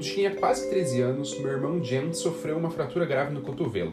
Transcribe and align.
Quando 0.00 0.14
tinha 0.14 0.34
quase 0.34 0.70
13 0.70 1.02
anos, 1.02 1.38
meu 1.40 1.52
irmão 1.52 1.84
Jem 1.84 2.14
sofreu 2.14 2.56
uma 2.56 2.70
fratura 2.70 3.04
grave 3.04 3.34
no 3.34 3.42
cotovelo. 3.42 3.92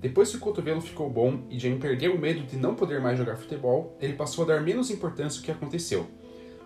Depois 0.00 0.30
que 0.30 0.38
o 0.38 0.40
cotovelo 0.40 0.80
ficou 0.80 1.10
bom 1.10 1.42
e 1.50 1.58
Jem 1.58 1.78
perdeu 1.78 2.14
o 2.14 2.18
medo 2.18 2.40
de 2.46 2.56
não 2.56 2.74
poder 2.74 3.02
mais 3.02 3.18
jogar 3.18 3.36
futebol, 3.36 3.98
ele 4.00 4.14
passou 4.14 4.44
a 4.44 4.46
dar 4.46 4.62
menos 4.62 4.90
importância 4.90 5.38
ao 5.38 5.44
que 5.44 5.50
aconteceu. 5.50 6.06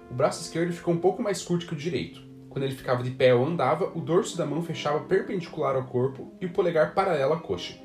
O 0.08 0.14
braço 0.14 0.42
esquerdo 0.42 0.72
ficou 0.72 0.94
um 0.94 0.98
pouco 0.98 1.20
mais 1.20 1.42
curto 1.42 1.66
que 1.66 1.72
o 1.72 1.76
direito. 1.76 2.22
Quando 2.48 2.62
ele 2.62 2.76
ficava 2.76 3.02
de 3.02 3.10
pé 3.10 3.34
ou 3.34 3.44
andava, 3.44 3.90
o 3.92 4.00
dorso 4.00 4.38
da 4.38 4.46
mão 4.46 4.62
fechava 4.62 5.00
perpendicular 5.00 5.74
ao 5.74 5.86
corpo 5.86 6.32
e 6.40 6.46
o 6.46 6.52
polegar 6.52 6.94
paralelo 6.94 7.32
à 7.32 7.40
coxa. 7.40 7.76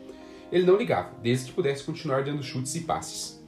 Ele 0.52 0.68
não 0.68 0.78
ligava, 0.78 1.14
desde 1.20 1.48
que 1.48 1.54
pudesse 1.54 1.84
continuar 1.84 2.24
dando 2.24 2.44
chutes 2.44 2.76
e 2.76 2.82
passes. 2.82 3.44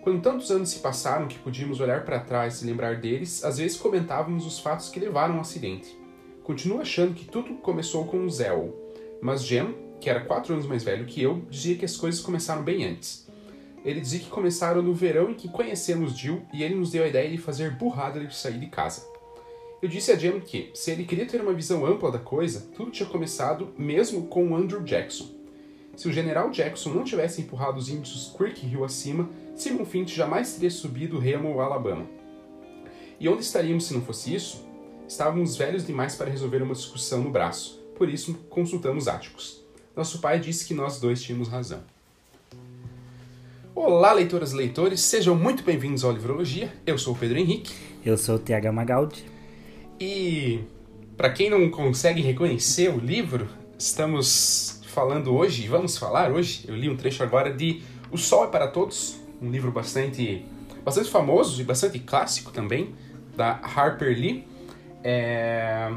Quando 0.00 0.22
tantos 0.22 0.50
anos 0.50 0.70
se 0.70 0.78
passaram 0.78 1.28
que 1.28 1.38
podíamos 1.38 1.78
olhar 1.78 2.06
para 2.06 2.20
trás 2.20 2.62
e 2.62 2.66
lembrar 2.66 2.96
deles, 3.02 3.44
às 3.44 3.58
vezes 3.58 3.76
comentávamos 3.76 4.46
os 4.46 4.58
fatos 4.58 4.88
que 4.88 4.98
levaram 4.98 5.34
ao 5.34 5.42
acidente. 5.42 6.03
Continuo 6.44 6.82
achando 6.82 7.14
que 7.14 7.24
tudo 7.24 7.54
começou 7.54 8.04
com 8.04 8.22
o 8.22 8.30
Zell, 8.30 8.76
mas 9.22 9.42
Jem, 9.42 9.74
que 9.98 10.10
era 10.10 10.20
quatro 10.20 10.52
anos 10.52 10.66
mais 10.66 10.84
velho 10.84 11.06
que 11.06 11.22
eu, 11.22 11.42
dizia 11.48 11.74
que 11.74 11.86
as 11.86 11.96
coisas 11.96 12.20
começaram 12.20 12.62
bem 12.62 12.84
antes. 12.84 13.26
Ele 13.82 13.98
dizia 13.98 14.20
que 14.20 14.28
começaram 14.28 14.82
no 14.82 14.92
verão 14.92 15.30
em 15.30 15.34
que 15.34 15.48
conhecemos 15.48 16.18
Jill 16.18 16.42
e 16.52 16.62
ele 16.62 16.74
nos 16.74 16.90
deu 16.90 17.02
a 17.02 17.08
ideia 17.08 17.30
de 17.30 17.38
fazer 17.38 17.70
burrada 17.70 18.20
de 18.20 18.36
sair 18.36 18.58
de 18.58 18.66
casa. 18.66 19.06
Eu 19.80 19.88
disse 19.88 20.12
a 20.12 20.16
Jem 20.16 20.38
que, 20.38 20.70
se 20.74 20.90
ele 20.90 21.04
queria 21.04 21.24
ter 21.24 21.40
uma 21.40 21.54
visão 21.54 21.86
ampla 21.86 22.12
da 22.12 22.18
coisa, 22.18 22.68
tudo 22.76 22.90
tinha 22.90 23.08
começado 23.08 23.72
mesmo 23.78 24.26
com 24.26 24.50
o 24.50 24.54
Andrew 24.54 24.82
Jackson. 24.82 25.30
Se 25.96 26.08
o 26.08 26.12
general 26.12 26.50
Jackson 26.50 26.90
não 26.90 27.04
tivesse 27.04 27.40
empurrado 27.40 27.78
os 27.78 27.88
índios 27.88 28.34
Creek 28.36 28.66
Hill 28.66 28.84
acima, 28.84 29.30
Simon 29.56 29.86
Finch 29.86 30.14
jamais 30.14 30.52
teria 30.52 30.70
subido 30.70 31.16
o 31.16 31.20
remo 31.20 31.48
ao 31.48 31.62
Alabama. 31.62 32.06
E 33.18 33.30
onde 33.30 33.42
estaríamos 33.42 33.86
se 33.86 33.94
não 33.94 34.02
fosse 34.02 34.34
isso? 34.34 34.63
Estávamos 35.06 35.56
velhos 35.56 35.86
demais 35.86 36.16
para 36.16 36.30
resolver 36.30 36.62
uma 36.62 36.74
discussão 36.74 37.22
no 37.22 37.30
braço, 37.30 37.78
por 37.94 38.08
isso 38.08 38.34
consultamos 38.48 39.06
áticos. 39.06 39.62
Nosso 39.94 40.18
pai 40.18 40.40
disse 40.40 40.64
que 40.66 40.72
nós 40.72 40.98
dois 40.98 41.22
tínhamos 41.22 41.48
razão. 41.48 41.80
Olá, 43.74 44.14
leitoras 44.14 44.52
e 44.52 44.56
leitores, 44.56 45.02
sejam 45.02 45.36
muito 45.36 45.62
bem-vindos 45.62 46.04
ao 46.04 46.10
Livrologia. 46.10 46.72
Eu 46.86 46.96
sou 46.96 47.12
o 47.12 47.16
Pedro 47.16 47.38
Henrique. 47.38 47.74
Eu 48.04 48.16
sou 48.16 48.36
o 48.36 48.38
TH 48.38 48.72
Magaldi. 48.72 49.24
E, 50.00 50.60
para 51.18 51.30
quem 51.30 51.50
não 51.50 51.70
consegue 51.70 52.22
reconhecer 52.22 52.88
o 52.88 52.98
livro, 52.98 53.46
estamos 53.78 54.80
falando 54.86 55.34
hoje, 55.34 55.68
vamos 55.68 55.98
falar 55.98 56.32
hoje, 56.32 56.64
eu 56.66 56.74
li 56.74 56.88
um 56.88 56.96
trecho 56.96 57.22
agora 57.22 57.52
de 57.52 57.82
O 58.10 58.16
Sol 58.16 58.44
é 58.44 58.46
para 58.46 58.68
Todos, 58.68 59.16
um 59.40 59.50
livro 59.50 59.70
bastante, 59.70 60.46
bastante 60.82 61.10
famoso 61.10 61.60
e 61.60 61.64
bastante 61.64 61.98
clássico 61.98 62.50
também, 62.50 62.94
da 63.36 63.60
Harper 63.62 64.16
Lee. 64.16 64.53
É... 65.04 65.92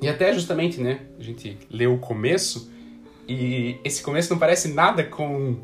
E 0.00 0.08
até 0.08 0.32
justamente, 0.32 0.80
né, 0.80 1.02
a 1.20 1.22
gente 1.22 1.58
leu 1.70 1.94
o 1.94 1.98
começo, 1.98 2.72
e 3.28 3.78
esse 3.84 4.02
começo 4.02 4.32
não 4.32 4.38
parece 4.38 4.68
nada 4.68 5.04
com 5.04 5.60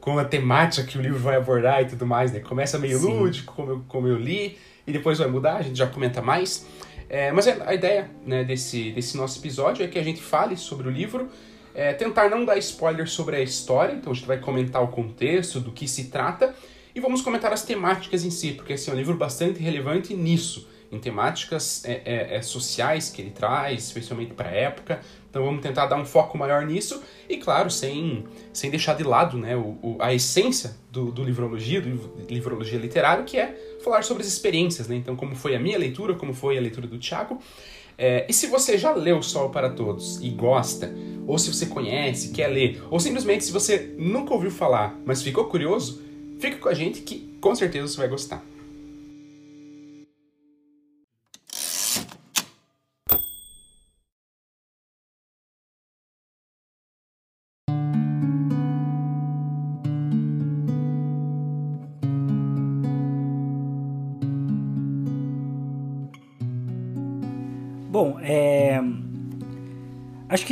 com 0.00 0.18
a 0.18 0.24
temática 0.24 0.84
que 0.84 0.98
o 0.98 1.00
livro 1.00 1.20
vai 1.20 1.36
abordar 1.36 1.80
e 1.80 1.84
tudo 1.84 2.04
mais, 2.04 2.32
né? 2.32 2.40
Começa 2.40 2.76
meio 2.76 2.98
Sim. 2.98 3.20
lúdico, 3.20 3.54
como 3.54 3.70
eu, 3.70 3.84
como 3.86 4.08
eu 4.08 4.18
li, 4.18 4.58
e 4.84 4.90
depois 4.90 5.18
vai 5.18 5.28
mudar, 5.28 5.58
a 5.58 5.62
gente 5.62 5.78
já 5.78 5.86
comenta 5.86 6.20
mais. 6.20 6.66
É, 7.08 7.30
mas 7.30 7.46
a 7.46 7.72
ideia 7.72 8.10
né, 8.26 8.42
desse, 8.42 8.90
desse 8.90 9.16
nosso 9.16 9.38
episódio 9.38 9.84
é 9.84 9.86
que 9.86 10.00
a 10.00 10.02
gente 10.02 10.20
fale 10.20 10.56
sobre 10.56 10.88
o 10.88 10.90
livro, 10.90 11.28
é, 11.72 11.92
tentar 11.92 12.28
não 12.28 12.44
dar 12.44 12.58
spoiler 12.58 13.08
sobre 13.08 13.36
a 13.36 13.40
história, 13.40 13.92
então 13.92 14.10
a 14.10 14.14
gente 14.14 14.26
vai 14.26 14.38
comentar 14.38 14.82
o 14.82 14.88
contexto, 14.88 15.60
do 15.60 15.70
que 15.70 15.86
se 15.86 16.06
trata, 16.06 16.52
e 16.92 16.98
vamos 16.98 17.22
comentar 17.22 17.52
as 17.52 17.62
temáticas 17.62 18.24
em 18.24 18.30
si, 18.30 18.54
porque 18.54 18.72
assim, 18.72 18.90
é 18.90 18.94
um 18.94 18.96
livro 18.96 19.14
bastante 19.14 19.60
relevante 19.60 20.14
nisso 20.14 20.68
em 20.92 20.98
temáticas 20.98 21.82
é, 21.86 22.02
é, 22.04 22.36
é, 22.36 22.42
sociais 22.42 23.08
que 23.08 23.22
ele 23.22 23.30
traz, 23.30 23.84
especialmente 23.84 24.34
para 24.34 24.50
a 24.50 24.52
época. 24.52 25.00
Então 25.30 25.42
vamos 25.42 25.62
tentar 25.62 25.86
dar 25.86 25.96
um 25.96 26.04
foco 26.04 26.36
maior 26.36 26.66
nisso 26.66 27.02
e, 27.26 27.38
claro, 27.38 27.70
sem, 27.70 28.24
sem 28.52 28.70
deixar 28.70 28.94
de 28.94 29.02
lado 29.02 29.38
né, 29.38 29.56
o, 29.56 29.78
o, 29.82 29.96
a 29.98 30.12
essência 30.12 30.76
do, 30.90 31.10
do 31.10 31.24
livrologia, 31.24 31.80
do 31.80 31.98
livrologia 32.28 32.78
literário, 32.78 33.24
que 33.24 33.38
é 33.38 33.78
falar 33.82 34.04
sobre 34.04 34.22
as 34.22 34.28
experiências. 34.28 34.86
Né? 34.86 34.96
Então, 34.96 35.16
como 35.16 35.34
foi 35.34 35.56
a 35.56 35.58
minha 35.58 35.78
leitura, 35.78 36.14
como 36.14 36.34
foi 36.34 36.58
a 36.58 36.60
leitura 36.60 36.86
do 36.86 36.98
Tiago. 36.98 37.40
É, 37.96 38.26
e 38.28 38.32
se 38.34 38.46
você 38.46 38.76
já 38.76 38.92
leu 38.92 39.22
Sol 39.22 39.48
para 39.48 39.70
Todos 39.70 40.20
e 40.20 40.28
gosta, 40.28 40.94
ou 41.26 41.38
se 41.38 41.52
você 41.52 41.64
conhece, 41.64 42.32
quer 42.32 42.48
ler, 42.48 42.82
ou 42.90 43.00
simplesmente 43.00 43.44
se 43.44 43.52
você 43.52 43.94
nunca 43.96 44.34
ouviu 44.34 44.50
falar, 44.50 44.94
mas 45.06 45.22
ficou 45.22 45.46
curioso, 45.46 46.02
fica 46.38 46.58
com 46.58 46.68
a 46.68 46.74
gente 46.74 47.00
que 47.00 47.32
com 47.40 47.54
certeza 47.54 47.88
você 47.88 47.96
vai 47.96 48.08
gostar. 48.08 48.51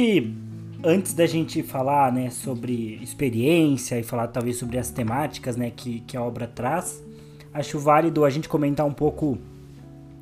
Que 0.00 0.34
antes 0.82 1.12
da 1.12 1.26
gente 1.26 1.62
falar 1.62 2.10
né, 2.10 2.30
sobre 2.30 2.98
experiência 3.02 3.98
e 3.98 4.02
falar 4.02 4.28
talvez 4.28 4.56
sobre 4.56 4.78
as 4.78 4.90
temáticas 4.90 5.56
né, 5.56 5.70
que, 5.70 6.00
que 6.00 6.16
a 6.16 6.22
obra 6.22 6.46
traz, 6.46 7.04
acho 7.52 7.78
válido 7.78 8.24
a 8.24 8.30
gente 8.30 8.48
comentar 8.48 8.86
um 8.86 8.92
pouco, 8.92 9.36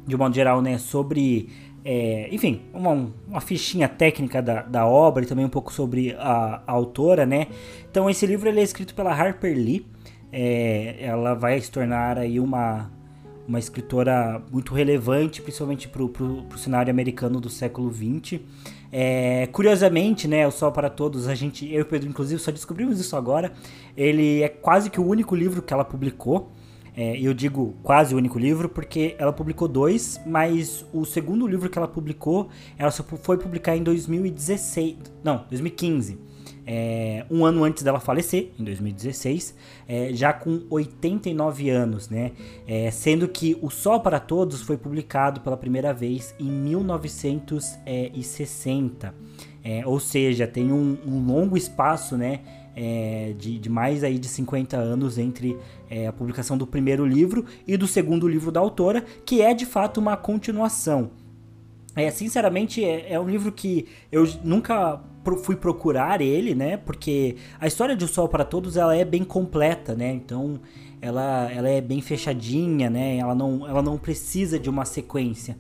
de 0.05 0.17
modo 0.17 0.35
geral, 0.35 0.61
né, 0.61 0.79
sobre, 0.79 1.49
é, 1.85 2.29
enfim, 2.33 2.63
uma, 2.75 3.09
uma 3.29 3.41
fichinha 3.41 3.89
técnica 3.89 4.43
da, 4.43 4.63
da 4.63 4.85
obra 4.85 5.23
e 5.23 5.27
também 5.29 5.45
um 5.45 5.51
pouco 5.51 5.73
sobre 5.73 6.13
a, 6.19 6.61
a 6.67 6.73
autora, 6.73 7.25
né. 7.25 7.47
Então 7.89 8.11
esse 8.11 8.27
livro 8.27 8.49
ele 8.49 8.59
é 8.59 8.65
escrito 8.65 8.97
pela 8.97 9.13
Harper 9.13 9.55
Lee, 9.57 9.87
é, 10.33 10.97
ela 10.99 11.35
vai 11.35 11.61
se 11.61 11.71
tornar 11.71 12.19
aí 12.19 12.41
uma 12.41 12.91
uma 13.47 13.59
escritora 13.59 14.43
muito 14.53 14.75
relevante, 14.75 15.41
principalmente 15.41 15.89
para 15.89 16.03
o 16.03 16.59
cenário 16.59 16.91
americano 16.91 17.41
do 17.41 17.49
século 17.49 17.91
XX. 17.91 18.43
É, 18.91 19.47
curiosamente, 19.53 20.27
né, 20.27 20.47
o 20.47 20.51
Sol 20.51 20.73
para 20.73 20.89
Todos, 20.89 21.29
a 21.29 21.35
gente, 21.35 21.71
eu 21.73 21.83
e 21.83 21.85
Pedro, 21.85 22.09
inclusive, 22.09 22.41
só 22.41 22.51
descobrimos 22.51 22.99
isso 22.99 23.17
agora. 23.17 23.53
Ele 23.97 24.43
é 24.43 24.49
quase 24.49 24.91
que 24.91 25.01
o 25.01 25.07
único 25.07 25.35
livro 25.35 25.63
que 25.63 25.73
ela 25.73 25.85
publicou. 25.85 26.53
É, 26.97 27.17
eu 27.21 27.33
digo 27.33 27.77
quase 27.83 28.13
o 28.13 28.19
único 28.19 28.39
livro 28.39 28.69
porque 28.69 29.15
ela 29.19 29.33
publicou 29.33 29.69
dois, 29.69 30.21
mas 30.27 30.85
o 30.93 31.05
segundo 31.05 31.47
livro 31.47 31.71
que 31.71 31.79
ela 31.79 31.87
publicou, 31.87 32.49
ela 32.77 32.91
só 32.91 33.05
foi 33.05 33.39
publicar 33.39 33.77
em 33.77 33.83
2016, 33.85 34.97
não, 35.23 35.45
2015 35.49 36.28
é, 36.71 37.25
um 37.31 37.47
ano 37.47 37.65
antes 37.65 37.83
dela 37.83 37.99
falecer, 37.99 38.51
em 38.61 38.65
2016, 38.65 39.57
é, 39.89 40.13
já 40.13 40.35
com 40.35 40.65
89 40.69 41.71
anos, 41.71 42.11
né? 42.11 42.33
É, 42.67 42.91
sendo 42.91 43.27
que 43.27 43.57
O 43.63 43.71
Sol 43.71 44.01
para 44.01 44.21
Todos 44.21 44.61
foi 44.61 44.77
publicado 44.77 45.41
pela 45.41 45.57
primeira 45.57 45.95
vez 45.95 46.35
em 46.39 46.45
1960. 46.45 49.15
É, 49.65 49.87
ou 49.87 49.99
seja, 49.99 50.47
tem 50.47 50.71
um, 50.71 50.99
um 51.07 51.25
longo 51.25 51.57
espaço, 51.57 52.19
né? 52.19 52.41
É, 52.77 53.33
de, 53.37 53.59
de, 53.59 53.71
mais 53.71 54.05
aí 54.05 54.19
de 54.19 54.29
50 54.29 54.77
anos 54.77 55.17
entre 55.17 55.57
é, 55.91 56.07
a 56.07 56.13
publicação 56.13 56.59
do 56.59 56.67
primeiro 56.67 57.07
livro 57.07 57.47
e 57.67 57.79
do 57.79 57.89
segundo 57.89 58.29
livro 58.29 58.53
da 58.53 58.61
autora, 58.61 59.03
que 59.25 59.41
é 59.41 59.55
de 59.55 59.65
fato 59.65 59.99
uma 59.99 60.19
continuação. 60.19 61.13
É, 61.99 62.11
sinceramente, 62.13 62.85
é, 62.85 63.13
é 63.13 63.21
um 63.21 63.29
livro 63.29 63.51
que 63.51 63.87
eu 64.13 64.25
nunca 64.45 65.01
fui 65.43 65.57
procurar 65.57 66.21
ele, 66.21 66.55
né? 66.55 66.77
Porque 66.77 67.37
a 67.61 67.67
história 67.67 67.97
de 67.97 68.05
O 68.05 68.09
Sol 68.09 68.29
para 68.29 68.45
Todos 68.45 68.77
ela 68.77 68.97
é 68.97 69.05
bem 69.05 69.25
completa, 69.25 69.95
né? 69.95 70.13
Então 70.13 70.61
ela, 71.03 71.51
ela 71.53 71.69
é 71.69 71.81
bem 71.81 72.01
fechadinha, 72.01 72.89
né? 72.89 73.17
Ela 73.17 73.35
não, 73.35 73.67
ela 73.67 73.83
não 73.83 73.99
precisa 73.99 74.59
de 74.59 74.71
uma 74.71 74.85
sequência. 74.85 75.57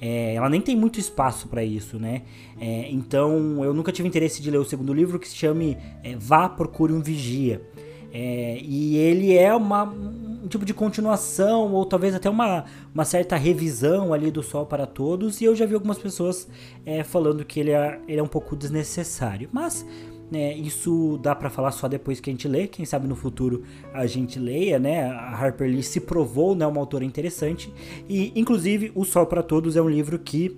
É, 0.00 0.34
ela 0.34 0.48
nem 0.48 0.60
tem 0.60 0.76
muito 0.76 1.00
espaço 1.00 1.48
para 1.48 1.64
isso, 1.64 1.98
né? 1.98 2.22
É, 2.60 2.88
então 2.90 3.64
eu 3.64 3.72
nunca 3.72 3.90
tive 3.90 4.06
interesse 4.06 4.42
de 4.42 4.50
ler 4.50 4.58
o 4.58 4.64
segundo 4.64 4.92
livro 4.92 5.18
que 5.18 5.28
se 5.28 5.34
chame 5.34 5.76
é, 6.04 6.14
Vá 6.16 6.48
Procure 6.48 6.92
um 6.92 7.00
Vigia. 7.00 7.62
É, 8.12 8.58
e 8.62 8.96
ele 8.96 9.36
é 9.36 9.54
uma, 9.54 9.84
um 10.48 10.50
tipo 10.50 10.64
de 10.64 10.72
continuação, 10.72 11.74
ou 11.74 11.84
talvez 11.84 12.14
até 12.14 12.30
uma, 12.30 12.64
uma 12.94 13.04
certa 13.04 13.36
revisão 13.36 14.14
ali 14.14 14.30
do 14.30 14.42
Sol 14.42 14.64
para 14.64 14.86
Todos, 14.86 15.42
e 15.42 15.44
eu 15.44 15.54
já 15.54 15.66
vi 15.66 15.74
algumas 15.74 15.98
pessoas 15.98 16.48
é, 16.86 17.04
falando 17.04 17.44
que 17.44 17.60
ele 17.60 17.70
é, 17.70 18.00
ele 18.08 18.18
é 18.18 18.22
um 18.22 18.28
pouco 18.28 18.56
desnecessário. 18.56 19.50
Mas 19.52 19.84
né, 20.30 20.54
isso 20.54 21.20
dá 21.22 21.34
para 21.34 21.50
falar 21.50 21.70
só 21.70 21.86
depois 21.86 22.18
que 22.18 22.30
a 22.30 22.32
gente 22.32 22.48
lê, 22.48 22.66
quem 22.66 22.86
sabe 22.86 23.06
no 23.06 23.14
futuro 23.14 23.62
a 23.92 24.06
gente 24.06 24.38
leia, 24.38 24.78
né? 24.78 25.04
A 25.04 25.36
Harper 25.36 25.68
Lee 25.70 25.82
se 25.82 26.00
provou 26.00 26.54
né, 26.54 26.66
uma 26.66 26.80
autora 26.80 27.04
interessante, 27.04 27.70
e 28.08 28.32
inclusive 28.34 28.90
O 28.94 29.04
Sol 29.04 29.26
para 29.26 29.42
Todos 29.42 29.76
é 29.76 29.82
um 29.82 29.88
livro 29.88 30.18
que 30.18 30.56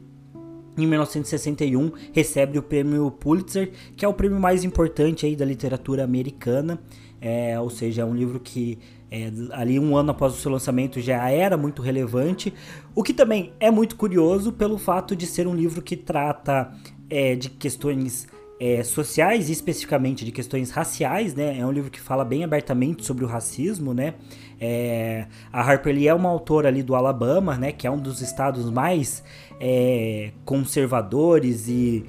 em 0.79 0.87
1961 0.87 1.91
recebe 2.13 2.59
o 2.61 2.63
prêmio 2.63 3.11
Pulitzer, 3.11 3.73
que 3.97 4.05
é 4.05 4.09
o 4.09 4.15
prêmio 4.15 4.39
mais 4.39 4.63
importante 4.63 5.27
aí 5.27 5.35
da 5.35 5.45
literatura 5.45 6.05
americana. 6.05 6.79
É, 7.21 7.61
ou 7.61 7.69
seja, 7.69 8.01
é 8.01 8.05
um 8.05 8.15
livro 8.15 8.41
que 8.41 8.79
é, 9.11 9.31
ali 9.53 9.79
um 9.79 9.97
ano 9.97 10.13
após 10.13 10.35
o 10.35 10.37
seu 10.37 10.51
lançamento 10.51 11.01
já 11.01 11.29
era 11.29 11.57
muito 11.57 11.83
relevante, 11.83 12.55
o 12.95 13.03
que 13.03 13.13
também 13.13 13.53
é 13.59 13.71
muito 13.71 13.97
curioso 13.97 14.53
pelo 14.53 14.79
fato 14.79 15.17
de 15.17 15.27
ser 15.27 15.47
um 15.47 15.55
livro 15.55 15.83
que 15.83 15.97
trata 15.97 16.73
é, 17.09 17.35
de 17.35 17.51
questões 17.51 18.29
é, 18.61 18.83
sociais 18.83 19.49
e 19.49 19.53
especificamente 19.53 20.23
de 20.23 20.31
questões 20.31 20.71
raciais, 20.71 21.35
né? 21.35 21.59
É 21.59 21.65
um 21.65 21.73
livro 21.73 21.91
que 21.91 21.99
fala 21.99 22.25
bem 22.25 22.45
abertamente 22.45 23.07
sobre 23.07 23.25
o 23.25 23.27
racismo, 23.27 23.95
né? 23.95 24.15
É, 24.61 25.27
a 25.51 25.63
Harper 25.63 25.95
Lee 25.95 26.07
é 26.07 26.15
uma 26.15 26.29
autora 26.29 26.69
ali 26.69 26.83
do 26.83 26.95
Alabama, 26.95 27.57
né? 27.57 27.73
Que 27.73 27.87
é 27.87 27.91
um 27.91 27.99
dos 27.99 28.21
estados 28.21 28.71
mais 28.71 29.25
é, 29.59 30.33
conservadores 30.45 31.69
e 31.69 32.05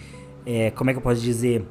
é, 0.45 0.71
como 0.71 0.89
é 0.89 0.94
que 0.94 1.00
eu 1.00 1.03
posso 1.03 1.21
dizer 1.21 1.65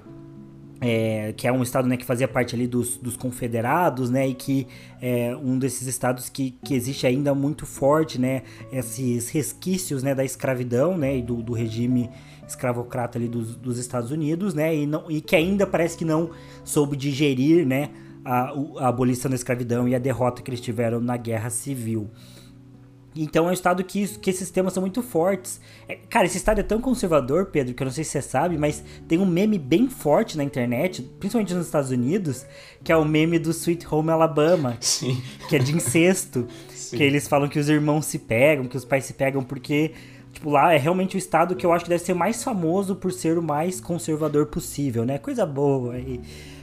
é, 0.80 1.34
que 1.36 1.46
é 1.46 1.52
um 1.52 1.62
estado 1.62 1.86
né, 1.86 1.96
que 1.96 2.04
fazia 2.04 2.26
parte 2.26 2.54
ali 2.54 2.66
dos, 2.66 2.96
dos 2.96 3.16
confederados, 3.16 4.08
né, 4.08 4.26
e 4.26 4.34
que 4.34 4.66
é 5.00 5.36
um 5.36 5.58
desses 5.58 5.86
estados 5.86 6.28
que, 6.28 6.52
que 6.64 6.74
existe 6.74 7.06
ainda 7.06 7.34
muito 7.34 7.66
forte, 7.66 8.18
né, 8.20 8.42
esses 8.72 9.28
resquícios, 9.28 10.02
né, 10.02 10.14
da 10.14 10.24
escravidão, 10.24 10.96
né, 10.96 11.18
e 11.18 11.22
do, 11.22 11.42
do 11.42 11.52
regime 11.52 12.08
escravocrata 12.48 13.18
ali 13.18 13.28
dos, 13.28 13.54
dos 13.56 13.78
Estados 13.78 14.10
Unidos, 14.10 14.54
né, 14.54 14.74
e, 14.74 14.86
não, 14.86 15.10
e 15.10 15.20
que 15.20 15.36
ainda 15.36 15.66
parece 15.66 15.96
que 15.96 16.04
não 16.04 16.30
soube 16.64 16.96
digerir, 16.96 17.66
né, 17.66 17.90
a, 18.24 18.52
a 18.78 18.88
abolição 18.88 19.30
da 19.30 19.34
escravidão 19.34 19.88
e 19.88 19.94
a 19.94 19.98
derrota 19.98 20.42
que 20.42 20.50
eles 20.50 20.60
tiveram 20.60 21.00
na 21.00 21.16
Guerra 21.16 21.50
Civil. 21.50 22.10
Então 23.14 23.46
é 23.46 23.50
um 23.50 23.52
estado 23.52 23.82
que, 23.82 24.06
que 24.18 24.30
esses 24.30 24.50
temas 24.50 24.72
são 24.72 24.80
muito 24.80 25.02
fortes. 25.02 25.60
É, 25.88 25.96
cara, 26.08 26.26
esse 26.26 26.36
estado 26.36 26.60
é 26.60 26.62
tão 26.62 26.80
conservador, 26.80 27.46
Pedro, 27.46 27.74
que 27.74 27.82
eu 27.82 27.86
não 27.86 27.92
sei 27.92 28.04
se 28.04 28.10
você 28.10 28.22
sabe, 28.22 28.56
mas 28.56 28.84
tem 29.08 29.18
um 29.18 29.26
meme 29.26 29.58
bem 29.58 29.88
forte 29.88 30.36
na 30.36 30.44
internet, 30.44 31.02
principalmente 31.18 31.54
nos 31.54 31.66
Estados 31.66 31.90
Unidos, 31.90 32.46
que 32.84 32.92
é 32.92 32.96
o 32.96 33.04
meme 33.04 33.38
do 33.38 33.50
Sweet 33.50 33.86
Home 33.92 34.10
Alabama. 34.10 34.76
Sim. 34.80 35.20
Que 35.48 35.56
é 35.56 35.58
de 35.58 35.74
incesto. 35.74 36.46
que 36.90 37.02
eles 37.02 37.26
falam 37.26 37.48
que 37.48 37.58
os 37.58 37.68
irmãos 37.68 38.06
se 38.06 38.18
pegam, 38.18 38.66
que 38.66 38.76
os 38.76 38.84
pais 38.84 39.04
se 39.04 39.14
pegam, 39.14 39.42
porque, 39.42 39.92
tipo, 40.32 40.48
lá 40.48 40.72
é 40.72 40.76
realmente 40.76 41.16
o 41.16 41.18
estado 41.18 41.56
que 41.56 41.66
eu 41.66 41.72
acho 41.72 41.84
que 41.84 41.90
deve 41.90 42.04
ser 42.04 42.14
mais 42.14 42.44
famoso 42.44 42.94
por 42.94 43.12
ser 43.12 43.36
o 43.36 43.42
mais 43.42 43.80
conservador 43.80 44.46
possível, 44.46 45.04
né? 45.04 45.18
Coisa 45.18 45.44
boa. 45.44 45.98
E... 45.98 46.20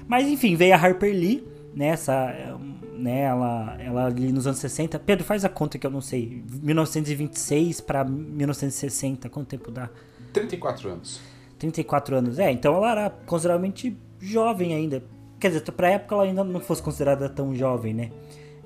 Mas 0.08 0.28
enfim, 0.28 0.56
veio 0.56 0.74
a 0.74 0.78
Harper 0.78 1.14
Lee, 1.14 1.46
né? 1.78 1.88
Essa 1.90 2.58
né? 2.98 3.22
Ela, 3.22 3.78
ela 3.80 4.06
ali 4.08 4.32
nos 4.32 4.48
anos 4.48 4.60
60. 4.60 4.98
Pedro, 5.00 5.24
faz 5.24 5.46
a 5.46 5.50
conta 5.50 5.78
que 5.78 5.86
eu 5.86 5.92
não 5.92 6.02
sei. 6.02 6.44
1926 6.62 7.82
para 7.82 8.04
1960, 8.04 9.30
quanto 9.30 9.48
tempo 9.48 9.70
dá? 9.72 9.90
34 10.34 10.90
anos. 10.90 11.22
34 11.60 12.16
anos, 12.16 12.40
é. 12.40 12.52
Então 12.52 12.76
ela 12.76 12.92
era 12.92 13.10
consideravelmente 13.10 13.96
jovem 14.20 14.74
ainda. 14.74 15.04
Quer 15.40 15.50
dizer, 15.50 15.72
pra 15.72 15.90
época 15.90 16.16
ela 16.16 16.24
ainda 16.24 16.44
não 16.44 16.60
fosse 16.60 16.82
considerada 16.82 17.30
tão 17.30 17.56
jovem, 17.56 17.94
né? 17.94 18.12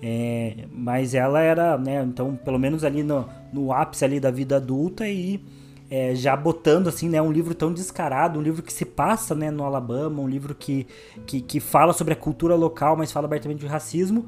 É, 0.02 0.66
mas 0.72 1.14
ela 1.14 1.42
era, 1.42 1.78
né? 1.78 2.02
Então, 2.04 2.36
pelo 2.36 2.58
menos 2.58 2.84
ali 2.84 3.04
no, 3.04 3.30
no 3.52 3.72
ápice 3.72 4.04
ali 4.04 4.20
da 4.20 4.32
vida 4.32 4.56
adulta 4.56 5.08
e 5.08 5.44
é, 5.92 6.16
já 6.16 6.38
botando 6.38 6.88
assim, 6.88 7.10
né, 7.10 7.22
um 7.22 7.32
livro 7.32 7.54
tão 7.54 7.74
descarado, 7.74 8.40
um 8.40 8.42
livro 8.42 8.64
que 8.64 8.72
se 8.72 8.86
passa, 8.86 9.36
né, 9.36 9.52
no 9.52 9.66
Alabama, 9.66 10.22
um 10.22 10.28
livro 10.28 10.56
que, 10.56 10.88
que, 11.28 11.42
que 11.42 11.60
fala 11.60 11.92
sobre 11.92 12.14
a 12.14 12.16
cultura 12.16 12.56
local, 12.56 12.96
mas 12.96 13.12
fala 13.12 13.26
abertamente 13.26 13.60
de 13.60 13.68
racismo, 13.68 14.26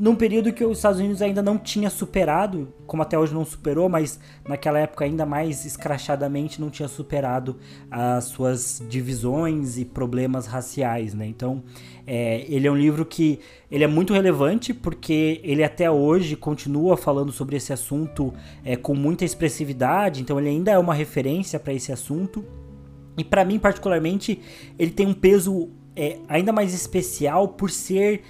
num 0.00 0.14
período 0.14 0.52
que 0.52 0.64
os 0.64 0.78
Estados 0.78 0.98
Unidos 0.98 1.20
ainda 1.20 1.42
não 1.42 1.58
tinha 1.58 1.90
superado, 1.90 2.72
como 2.86 3.02
até 3.02 3.18
hoje 3.18 3.34
não 3.34 3.44
superou, 3.44 3.86
mas 3.86 4.18
naquela 4.48 4.78
época 4.78 5.04
ainda 5.04 5.26
mais 5.26 5.66
escrachadamente 5.66 6.58
não 6.58 6.70
tinha 6.70 6.88
superado 6.88 7.58
as 7.90 8.24
suas 8.24 8.82
divisões 8.88 9.76
e 9.76 9.84
problemas 9.84 10.46
raciais, 10.46 11.12
né? 11.12 11.26
Então, 11.26 11.62
é, 12.12 12.44
ele 12.48 12.66
é 12.66 12.70
um 12.72 12.76
livro 12.76 13.06
que 13.06 13.38
ele 13.70 13.84
é 13.84 13.86
muito 13.86 14.12
relevante 14.12 14.74
porque 14.74 15.40
ele 15.44 15.62
até 15.62 15.88
hoje 15.88 16.34
continua 16.34 16.96
falando 16.96 17.30
sobre 17.30 17.54
esse 17.56 17.72
assunto 17.72 18.34
é, 18.64 18.74
com 18.74 18.96
muita 18.96 19.24
expressividade, 19.24 20.20
então 20.20 20.36
ele 20.40 20.48
ainda 20.48 20.72
é 20.72 20.78
uma 20.78 20.92
referência 20.92 21.60
para 21.60 21.72
esse 21.72 21.92
assunto. 21.92 22.44
E 23.16 23.22
para 23.22 23.44
mim, 23.44 23.60
particularmente, 23.60 24.40
ele 24.76 24.90
tem 24.90 25.06
um 25.06 25.14
peso 25.14 25.68
é, 25.94 26.18
ainda 26.26 26.52
mais 26.52 26.74
especial 26.74 27.46
por 27.46 27.70
ser 27.70 28.22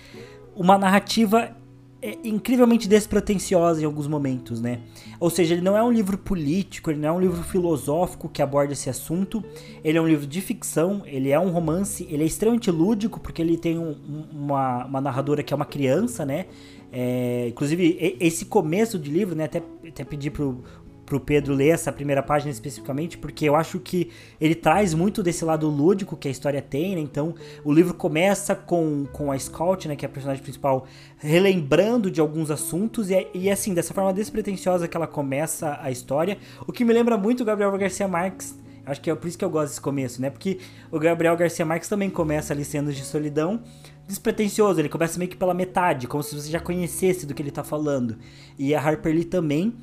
uma 0.54 0.76
narrativa 0.76 1.56
é 2.02 2.18
incrivelmente 2.24 2.88
despretensiosa 2.88 3.82
em 3.82 3.84
alguns 3.84 4.06
momentos, 4.06 4.60
né? 4.60 4.80
Ou 5.18 5.28
seja, 5.28 5.54
ele 5.54 5.62
não 5.62 5.76
é 5.76 5.82
um 5.82 5.90
livro 5.90 6.16
político, 6.16 6.90
ele 6.90 6.98
não 6.98 7.08
é 7.08 7.12
um 7.12 7.20
livro 7.20 7.42
filosófico 7.42 8.28
que 8.28 8.40
aborda 8.40 8.72
esse 8.72 8.88
assunto, 8.88 9.44
ele 9.84 9.98
é 9.98 10.00
um 10.00 10.08
livro 10.08 10.26
de 10.26 10.40
ficção, 10.40 11.02
ele 11.04 11.30
é 11.30 11.38
um 11.38 11.50
romance, 11.50 12.06
ele 12.10 12.22
é 12.22 12.26
extremamente 12.26 12.70
lúdico 12.70 13.20
porque 13.20 13.42
ele 13.42 13.56
tem 13.58 13.78
um, 13.78 13.94
uma, 14.32 14.86
uma 14.86 15.00
narradora 15.00 15.42
que 15.42 15.52
é 15.52 15.56
uma 15.56 15.66
criança, 15.66 16.24
né? 16.24 16.46
É, 16.92 17.46
inclusive, 17.48 18.16
esse 18.18 18.46
começo 18.46 18.98
de 18.98 19.10
livro, 19.10 19.36
né? 19.36 19.44
Até, 19.44 19.62
até 19.86 20.02
pedi 20.02 20.30
pro, 20.30 20.64
pro 21.10 21.18
Pedro 21.18 21.54
ler 21.54 21.70
essa 21.70 21.90
primeira 21.90 22.22
página 22.22 22.52
especificamente, 22.52 23.18
porque 23.18 23.44
eu 23.44 23.56
acho 23.56 23.80
que 23.80 24.12
ele 24.40 24.54
traz 24.54 24.94
muito 24.94 25.24
desse 25.24 25.44
lado 25.44 25.68
lúdico 25.68 26.16
que 26.16 26.28
a 26.28 26.30
história 26.30 26.62
tem, 26.62 26.94
né? 26.94 27.00
Então, 27.00 27.34
o 27.64 27.72
livro 27.72 27.92
começa 27.92 28.54
com, 28.54 29.06
com 29.12 29.32
a 29.32 29.36
Scout, 29.36 29.88
né, 29.88 29.96
que 29.96 30.04
é 30.04 30.08
a 30.08 30.10
personagem 30.10 30.40
principal, 30.40 30.86
relembrando 31.18 32.12
de 32.12 32.20
alguns 32.20 32.48
assuntos 32.48 33.10
e, 33.10 33.26
e 33.34 33.50
assim, 33.50 33.74
dessa 33.74 33.92
forma 33.92 34.12
despretensiosa 34.12 34.86
que 34.86 34.96
ela 34.96 35.08
começa 35.08 35.80
a 35.82 35.90
história, 35.90 36.38
o 36.64 36.70
que 36.70 36.84
me 36.84 36.92
lembra 36.92 37.18
muito 37.18 37.42
o 37.42 37.44
Gabriel 37.44 37.76
Garcia 37.76 38.06
Marques, 38.06 38.56
Acho 38.86 39.00
que 39.00 39.10
é 39.10 39.14
por 39.14 39.28
isso 39.28 39.38
que 39.38 39.44
eu 39.44 39.50
gosto 39.50 39.68
desse 39.68 39.80
começo, 39.80 40.20
né? 40.20 40.30
Porque 40.30 40.58
o 40.90 40.98
Gabriel 40.98 41.36
Garcia 41.36 41.64
Marques 41.64 41.88
também 41.88 42.10
começa 42.10 42.52
ali 42.52 42.64
cenas 42.64 42.96
de 42.96 43.04
solidão 43.04 43.62
despretensioso, 44.08 44.80
ele 44.80 44.88
começa 44.88 45.16
meio 45.16 45.30
que 45.30 45.36
pela 45.36 45.54
metade, 45.54 46.08
como 46.08 46.20
se 46.20 46.34
você 46.34 46.50
já 46.50 46.58
conhecesse 46.58 47.24
do 47.24 47.32
que 47.32 47.40
ele 47.40 47.52
tá 47.52 47.62
falando. 47.62 48.16
E 48.58 48.74
a 48.74 48.80
Harper 48.80 49.14
Lee 49.14 49.24
também 49.24 49.76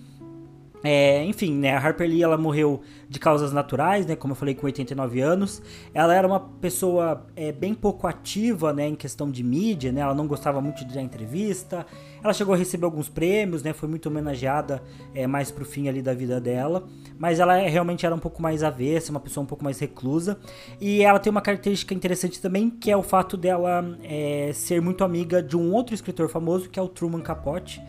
é, 0.83 1.23
enfim, 1.25 1.53
né, 1.55 1.71
a 1.71 1.79
Harper 1.79 2.07
Lee 2.07 2.21
ela 2.21 2.37
morreu 2.37 2.81
de 3.09 3.19
causas 3.19 3.51
naturais, 3.51 4.05
né, 4.05 4.15
como 4.15 4.33
eu 4.33 4.35
falei, 4.35 4.53
com 4.53 4.65
89 4.65 5.21
anos. 5.21 5.61
Ela 5.93 6.13
era 6.13 6.27
uma 6.27 6.39
pessoa 6.39 7.25
é, 7.35 7.51
bem 7.51 7.73
pouco 7.73 8.05
ativa, 8.07 8.73
né, 8.73 8.87
em 8.87 8.95
questão 8.95 9.31
de 9.31 9.43
mídia, 9.43 9.91
né, 9.91 10.01
ela 10.01 10.13
não 10.13 10.27
gostava 10.27 10.61
muito 10.61 10.85
de 10.85 10.93
dar 10.93 11.01
entrevista. 11.01 11.85
Ela 12.23 12.33
chegou 12.33 12.53
a 12.53 12.57
receber 12.57 12.85
alguns 12.85 13.09
prêmios, 13.09 13.63
né, 13.63 13.73
foi 13.73 13.89
muito 13.89 14.07
homenageada 14.07 14.83
é, 15.13 15.25
mais 15.25 15.51
pro 15.51 15.65
fim 15.65 15.87
ali 15.87 16.01
da 16.01 16.13
vida 16.13 16.39
dela. 16.39 16.87
Mas 17.17 17.39
ela 17.39 17.57
é, 17.57 17.67
realmente 17.67 18.05
era 18.05 18.13
um 18.13 18.19
pouco 18.19 18.41
mais 18.41 18.63
avessa, 18.63 19.11
uma 19.11 19.19
pessoa 19.19 19.43
um 19.43 19.47
pouco 19.47 19.63
mais 19.63 19.79
reclusa. 19.79 20.37
E 20.79 21.01
ela 21.01 21.19
tem 21.19 21.31
uma 21.31 21.41
característica 21.41 21.93
interessante 21.93 22.39
também, 22.39 22.69
que 22.69 22.91
é 22.91 22.97
o 22.97 23.03
fato 23.03 23.35
dela 23.35 23.97
é, 24.03 24.51
ser 24.53 24.81
muito 24.81 25.03
amiga 25.03 25.41
de 25.41 25.57
um 25.57 25.73
outro 25.73 25.95
escritor 25.95 26.29
famoso, 26.29 26.69
que 26.69 26.79
é 26.79 26.81
o 26.81 26.87
Truman 26.87 27.21
Capote 27.21 27.81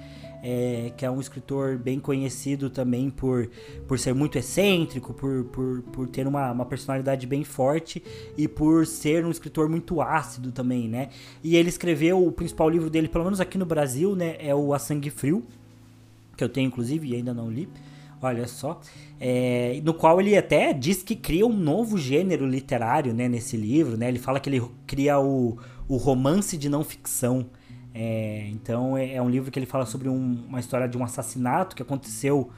é, 0.43 0.93
que 0.97 1.05
é 1.05 1.11
um 1.11 1.21
escritor 1.21 1.77
bem 1.77 1.99
conhecido 1.99 2.71
também 2.71 3.11
por, 3.11 3.51
por 3.87 3.99
ser 3.99 4.15
muito 4.15 4.39
excêntrico, 4.39 5.13
por, 5.13 5.45
por, 5.45 5.83
por 5.83 6.09
ter 6.09 6.27
uma, 6.27 6.53
uma 6.53 6.65
personalidade 6.65 7.27
bem 7.27 7.45
forte 7.45 8.03
e 8.37 8.47
por 8.47 8.87
ser 8.87 9.25
um 9.25 9.31
escritor 9.31 9.69
muito 9.69 10.01
ácido 10.01 10.53
também, 10.53 10.89
né? 10.89 11.09
E 11.43 11.57
ele 11.57 11.69
escreveu 11.69 12.25
o 12.25 12.33
principal 12.33 12.69
livro 12.69 12.89
dele, 12.89 13.09
pelo 13.09 13.25
menos 13.25 13.41
aqui 13.41 13.59
no 13.59 13.67
Brasil, 13.67 14.15
né? 14.15 14.37
É 14.39 14.55
o 14.55 14.73
A 14.73 14.79
Sangue 14.79 15.11
Frio, 15.11 15.45
que 16.37 16.45
eu 16.45 16.49
tenho 16.49 16.69
inclusive 16.69 17.09
e 17.09 17.17
ainda 17.17 17.35
não 17.35 17.51
li. 17.51 17.69
Olha 18.21 18.49
só, 18.49 18.81
é, 19.21 19.81
no 19.85 19.95
qual 19.95 20.21
ele 20.21 20.37
até 20.37 20.73
diz 20.73 21.05
que 21.05 21.15
cria 21.15 21.47
um 21.47 21.57
novo 21.57 21.97
gênero 21.97 22.45
literário, 22.45 23.15
né, 23.15 23.29
nesse 23.29 23.57
livro, 23.57 23.97
né? 23.97 24.09
Ele 24.09 24.19
fala 24.19 24.41
que 24.41 24.51
ele 24.51 24.61
cria 24.89 25.21
o, 25.21 25.57
o 25.87 25.97
romance 25.97 26.59
de 26.59 26.69
não 26.69 26.83
ficção, 26.83 27.47
é, 27.95 28.49
então 28.51 28.97
é, 28.97 29.15
é, 29.15 29.23
um 29.23 29.29
livro 29.29 29.51
que 29.51 29.59
ele 29.59 29.67
fala 29.67 29.87
sobre 29.87 30.09
um, 30.09 30.45
uma 30.49 30.61
história 30.61 30.89
de 30.89 30.97
um 30.97 31.05
assassinato 31.05 31.75
que 31.75 31.83
aconteceu 31.83 32.51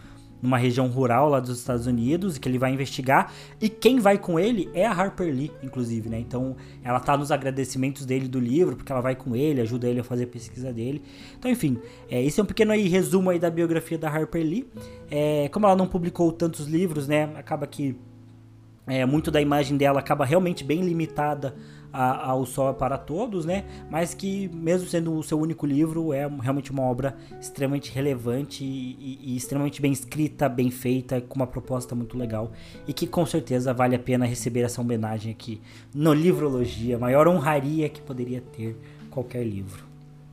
numa 0.43 0.57
região 0.57 0.87
rural 0.89 1.29
lá 1.29 1.39
dos 1.39 1.59
Estados 1.59 1.87
Unidos 1.87 2.37
e 2.37 2.41
que 2.41 2.49
ele 2.49 2.59
vai 2.59 2.73
investigar. 2.73 3.33
E 3.61 3.69
quem 3.69 4.01
vai 4.01 4.17
com 4.19 4.41
ele 4.41 4.71
é 4.73 4.87
a 4.87 4.93
Harper 4.93 5.33
Lee, 5.33 5.53
inclusive, 5.63 6.09
né? 6.09 6.19
Então 6.19 6.57
ela 6.83 6.99
tá 6.99 7.17
nos 7.17 7.31
agradecimentos 7.31 8.07
dele 8.07 8.27
do 8.27 8.41
livro, 8.41 8.77
porque 8.77 8.91
ela 8.91 9.01
vai 9.01 9.15
com 9.15 9.37
ele, 9.37 9.61
ajuda 9.61 9.89
ele 9.89 10.01
a 10.01 10.05
fazer 10.05 10.25
a 10.25 10.27
pesquisa 10.27 10.73
dele. 10.73 11.03
Então, 11.39 11.51
enfim, 11.51 11.79
é, 12.11 12.23
esse 12.23 12.41
é 12.41 12.43
um 12.43 12.47
pequeno 12.47 12.73
aí, 12.73 12.89
resumo 12.89 13.31
aí 13.31 13.39
da 13.39 13.51
biografia 13.51 13.99
da 13.99 14.09
Harper 14.09 14.43
Lee. 14.43 14.67
É, 15.11 15.49
como 15.49 15.67
ela 15.67 15.77
não 15.77 15.87
publicou 15.87 16.33
tantos 16.33 16.67
livros, 16.67 17.07
né? 17.07 17.31
Acaba 17.37 17.67
que 17.67 17.97
é, 18.87 19.05
muito 19.05 19.31
da 19.31 19.41
imagem 19.41 19.77
dela 19.77 20.01
acaba 20.01 20.25
realmente 20.25 20.65
bem 20.65 20.81
limitada 20.83 21.55
a, 21.93 22.31
ao 22.31 22.47
Sol 22.47 22.71
é 22.71 22.73
para 22.73 22.97
Todos, 22.99 23.45
né? 23.45 23.65
Mas 23.91 24.15
que, 24.15 24.49
mesmo 24.49 24.89
sendo 24.89 25.15
o 25.15 25.23
seu 25.23 25.39
único 25.39 25.67
livro, 25.67 26.13
é 26.13 26.29
realmente 26.41 26.71
uma 26.71 26.83
obra 26.83 27.17
extremamente 27.41 27.93
relevante 27.93 28.65
e, 28.65 29.19
e, 29.23 29.37
extremamente 29.37 29.81
bem 29.81 29.93
escrita, 29.93 30.49
bem 30.49 30.71
feita, 30.71 31.21
com 31.21 31.37
uma 31.37 31.47
proposta 31.47 31.95
muito 31.95 32.17
legal 32.17 32.53
e 32.87 32.93
que 32.93 33.07
com 33.07 33.25
certeza 33.27 33.73
vale 33.75 33.97
a 33.97 33.99
pena 33.99 34.25
receber 34.25 34.61
essa 34.61 34.81
homenagem 34.81 35.33
aqui 35.33 35.61
no 35.95 36.13
Livrologia, 36.13 36.99
maior 36.99 37.27
honraria 37.27 37.89
que 37.89 38.01
poderia 38.01 38.41
ter 38.41 38.77
qualquer 39.11 39.45
livro. 39.45 39.90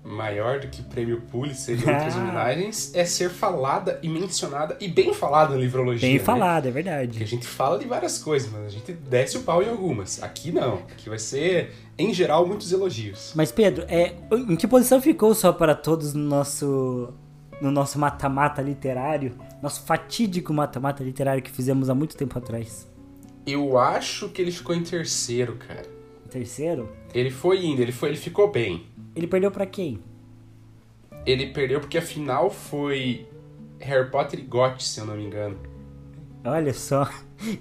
Maior 0.08 0.60
do 0.60 0.68
que 0.68 0.82
prêmio 0.82 1.22
Pulitzer 1.22 1.76
e 1.76 1.80
outras 1.90 2.16
homenagens 2.16 2.92
é 2.96 3.04
ser 3.06 3.30
falada 3.30 4.00
e 4.02 4.08
mencionada 4.08 4.78
e 4.80 4.88
bem 4.88 5.14
falada 5.14 5.54
na 5.54 5.60
livrologia. 5.60 6.08
Bem 6.08 6.18
né? 6.18 6.24
falada, 6.24 6.70
é 6.70 6.72
verdade. 6.72 7.10
Porque 7.10 7.24
a 7.24 7.28
gente 7.28 7.46
fala 7.46 7.78
de 7.78 7.86
várias 7.86 8.18
coisas, 8.18 8.50
mas 8.52 8.66
a 8.66 8.70
gente 8.70 8.94
desce 8.94 9.38
o 9.38 9.42
pau 9.42 9.62
em 9.62 9.70
algumas. 9.70 10.24
Aqui 10.24 10.52
não. 10.52 10.76
Aqui 10.92 11.10
vai 11.10 11.20
ser, 11.20 11.74
em 11.98 12.14
geral, 12.14 12.48
muitos 12.48 12.72
elogios. 12.72 13.34
Mas 13.36 13.52
Pedro, 13.52 13.86
é, 13.90 14.16
em 14.32 14.56
que 14.56 14.68
posição 14.68 15.02
ficou 15.02 15.36
só 15.36 15.52
para 15.52 15.76
todos 15.76 16.14
no 16.14 16.24
nosso 16.24 17.14
no 17.60 17.72
nosso 17.72 17.98
mata-mata 17.98 18.62
literário, 18.62 19.36
nosso 19.64 19.82
fatídico 19.82 20.54
mata-mata 20.54 21.04
literário 21.04 21.42
que 21.42 21.50
fizemos 21.50 21.90
há 21.90 21.96
muito 21.96 22.16
tempo 22.16 22.38
atrás? 22.38 22.88
Eu 23.48 23.80
acho 23.80 24.30
que 24.30 24.42
ele 24.42 24.52
ficou 24.52 24.76
em 24.76 24.84
terceiro, 24.84 25.56
cara. 25.56 25.86
Terceiro? 26.30 26.90
Ele 27.14 27.32
foi 27.32 27.66
indo, 27.66 27.82
ele 27.82 27.92
foi, 27.92 28.10
ele 28.10 28.18
ficou 28.18 28.52
bem. 28.52 28.86
Ele 29.18 29.26
perdeu 29.26 29.50
para 29.50 29.66
quem? 29.66 30.00
Ele 31.26 31.48
perdeu 31.48 31.80
porque 31.80 31.98
a 31.98 32.02
final 32.04 32.52
foi 32.52 33.28
Harry 33.80 34.12
Potter 34.12 34.40
e 34.40 34.44
Got, 34.44 34.80
se 34.84 35.00
eu 35.00 35.08
não 35.08 35.18
me 35.18 35.26
engano. 35.26 35.58
Olha 36.46 36.72
só. 36.72 37.10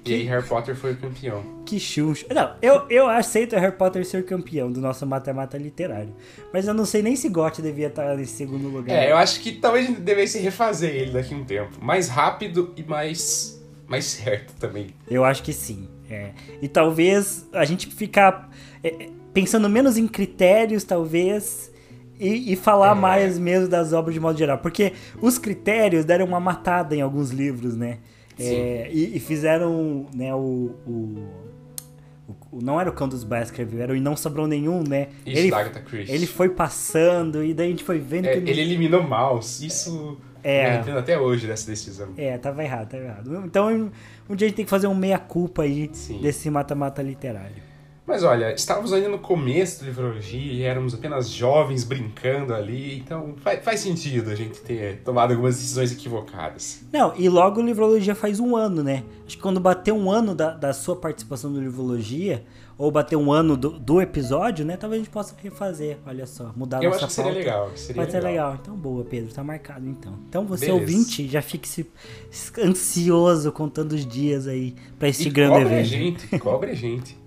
E 0.05 0.15
aí 0.15 0.23
Harry 0.25 0.47
Potter 0.47 0.77
foi 0.77 0.93
o 0.93 0.97
campeão. 0.97 1.43
Que 1.65 1.81
chuncho. 1.81 2.27
Não, 2.33 2.55
eu, 2.61 2.87
eu 2.91 3.09
aceito 3.09 3.57
Harry 3.57 3.75
Potter 3.75 4.05
ser 4.05 4.25
campeão 4.27 4.71
do 4.71 4.83
nosso 4.83 5.07
mata-mata 5.07 5.57
literário. 5.57 6.15
Mas 6.53 6.69
eu 6.69 6.75
não 6.75 6.85
sei 6.85 7.01
nem 7.03 7.17
se 7.17 7.31
Got 7.31 7.63
devia 7.63 7.87
estar 7.87 8.15
nesse 8.17 8.35
segundo 8.37 8.69
lugar. 8.69 8.95
É, 8.95 9.11
eu 9.11 9.17
acho 9.17 9.41
que 9.41 9.53
talvez 9.53 9.87
a 9.87 9.89
gente 9.89 10.03
devesse 10.03 10.39
refazer 10.39 10.95
ele 10.95 11.13
daqui 11.13 11.33
a 11.33 11.39
um 11.39 11.45
tempo. 11.45 11.83
Mais 11.83 12.09
rápido 12.09 12.75
e 12.77 12.83
mais, 12.83 13.67
mais 13.87 14.05
certo 14.05 14.55
também. 14.61 14.89
Eu 15.09 15.25
acho 15.25 15.43
que 15.43 15.55
sim. 15.55 15.89
É. 16.11 16.33
E 16.61 16.69
talvez 16.69 17.49
a 17.53 17.65
gente 17.65 17.87
ficar 17.89 18.51
é, 18.85 19.09
pensando 19.37 19.69
menos 19.69 19.99
em 19.99 20.09
critérios, 20.09 20.83
talvez, 20.83 21.71
e, 22.19 22.55
e 22.55 22.57
falar 22.57 22.93
é. 22.97 22.99
mais 22.99 23.39
mesmo 23.39 23.69
das 23.69 23.93
obras 23.93 24.15
de 24.15 24.21
modo 24.21 24.39
geral. 24.39 24.57
Porque 24.57 24.95
os 25.21 25.37
critérios 25.37 26.07
deram 26.07 26.25
uma 26.25 26.41
matada 26.41 26.97
em 26.97 27.03
alguns 27.03 27.29
livros, 27.29 27.77
né? 27.77 27.99
É, 28.41 28.89
e, 28.91 29.15
e, 29.17 29.21
fizeram 29.21 30.07
né, 30.15 30.35
o, 30.35 30.75
o, 30.87 31.29
o, 32.51 32.63
Não 32.63 32.81
era 32.81 32.89
o 32.89 32.93
Cão 32.95 33.09
dos 33.09 33.25
Baskerville, 33.25 33.83
era 33.83 33.93
o 33.93 33.97
E 33.97 34.01
Não 34.01 34.17
Sobrou 34.17 34.47
Nenhum, 34.47 34.83
né? 34.83 35.09
Isso, 35.27 35.39
ele, 35.39 35.53
ele 36.09 36.27
foi 36.27 36.49
passando 36.49 37.45
e 37.45 37.53
daí 37.53 37.67
a 37.67 37.71
gente 37.71 37.85
foi 37.85 37.99
vendo 37.99 38.27
é, 38.27 38.33
que. 38.33 38.39
Ele... 38.39 38.51
ele 38.51 38.61
eliminou 38.63 39.03
Mouse. 39.03 39.67
Isso. 39.67 40.17
É. 40.43 40.83
Eu 40.87 40.99
até 40.99 41.19
hoje 41.19 41.47
dessa 41.47 41.67
decisão. 41.67 42.09
É, 42.17 42.39
tava 42.39 42.65
errado, 42.65 42.89
tava 42.89 43.03
errado. 43.03 43.43
Então 43.45 43.91
um 44.29 44.35
dia 44.35 44.47
a 44.47 44.49
gente 44.49 44.57
tem 44.57 44.65
que 44.65 44.71
fazer 44.71 44.87
um 44.87 44.95
meia-culpa 44.95 45.63
aí 45.63 45.91
Sim. 45.93 46.23
desse 46.23 46.49
mata-mata 46.49 47.03
literário. 47.03 47.66
Mas 48.07 48.23
olha, 48.23 48.55
estávamos 48.55 48.93
ainda 48.93 49.09
no 49.09 49.19
começo 49.19 49.81
da 49.81 49.87
livrologia 49.87 50.53
e 50.53 50.63
éramos 50.63 50.95
apenas 50.95 51.29
jovens 51.29 51.83
brincando 51.83 52.55
ali, 52.55 52.99
então 52.99 53.35
faz, 53.39 53.65
faz, 53.65 53.81
sentido 53.81 54.31
a 54.31 54.35
gente 54.35 54.61
ter 54.61 55.03
tomado 55.03 55.33
algumas 55.33 55.57
decisões 55.57 55.91
equivocadas. 55.91 56.85
Não, 56.93 57.13
e 57.17 57.29
logo 57.29 57.61
livrologia 57.61 58.15
faz 58.15 58.39
um 58.39 58.55
ano, 58.55 58.83
né? 58.83 59.03
Acho 59.27 59.37
que 59.37 59.43
quando 59.43 59.59
bater 59.59 59.93
um 59.93 60.09
ano 60.11 60.35
da, 60.37 60.53
da 60.53 60.73
sua 60.73 60.95
participação 60.95 61.51
no 61.51 61.61
livrologia, 61.61 62.45
ou 62.79 62.91
bater 62.91 63.17
um 63.17 63.33
ano 63.33 63.57
do, 63.57 63.71
do, 63.71 64.01
episódio, 64.01 64.65
né? 64.65 64.77
Talvez 64.77 65.01
a 65.01 65.05
gente 65.05 65.13
possa 65.13 65.35
refazer, 65.43 65.97
olha 66.07 66.27
só, 66.27 66.53
mudar 66.55 66.83
Eu 66.83 66.91
nossa 66.91 67.07
acho 67.07 67.09
que 67.09 67.13
seria 67.15 67.33
legal. 67.33 67.71
Seria 67.75 68.03
Pode 68.03 68.15
legal. 68.15 68.23
ser 68.23 68.29
legal. 68.29 68.59
Então, 68.61 68.77
boa, 68.77 69.05
Pedro, 69.05 69.33
tá 69.33 69.43
marcado 69.43 69.89
então. 69.89 70.13
Então, 70.29 70.45
você 70.45 70.67
Beleza. 70.67 70.81
ouvinte, 70.81 71.27
já 71.27 71.41
fique 71.41 71.67
-se 71.67 71.87
ansioso 72.63 73.51
contando 73.51 73.93
os 73.93 74.07
dias 74.07 74.47
aí 74.47 74.75
para 74.99 75.09
este 75.09 75.29
e 75.29 75.31
grande 75.31 75.55
cobre 75.55 75.65
evento. 75.67 75.81
A 75.81 75.85
gente, 75.85 76.39
cobre 76.39 76.71
a 76.71 76.75
gente. 76.75 77.17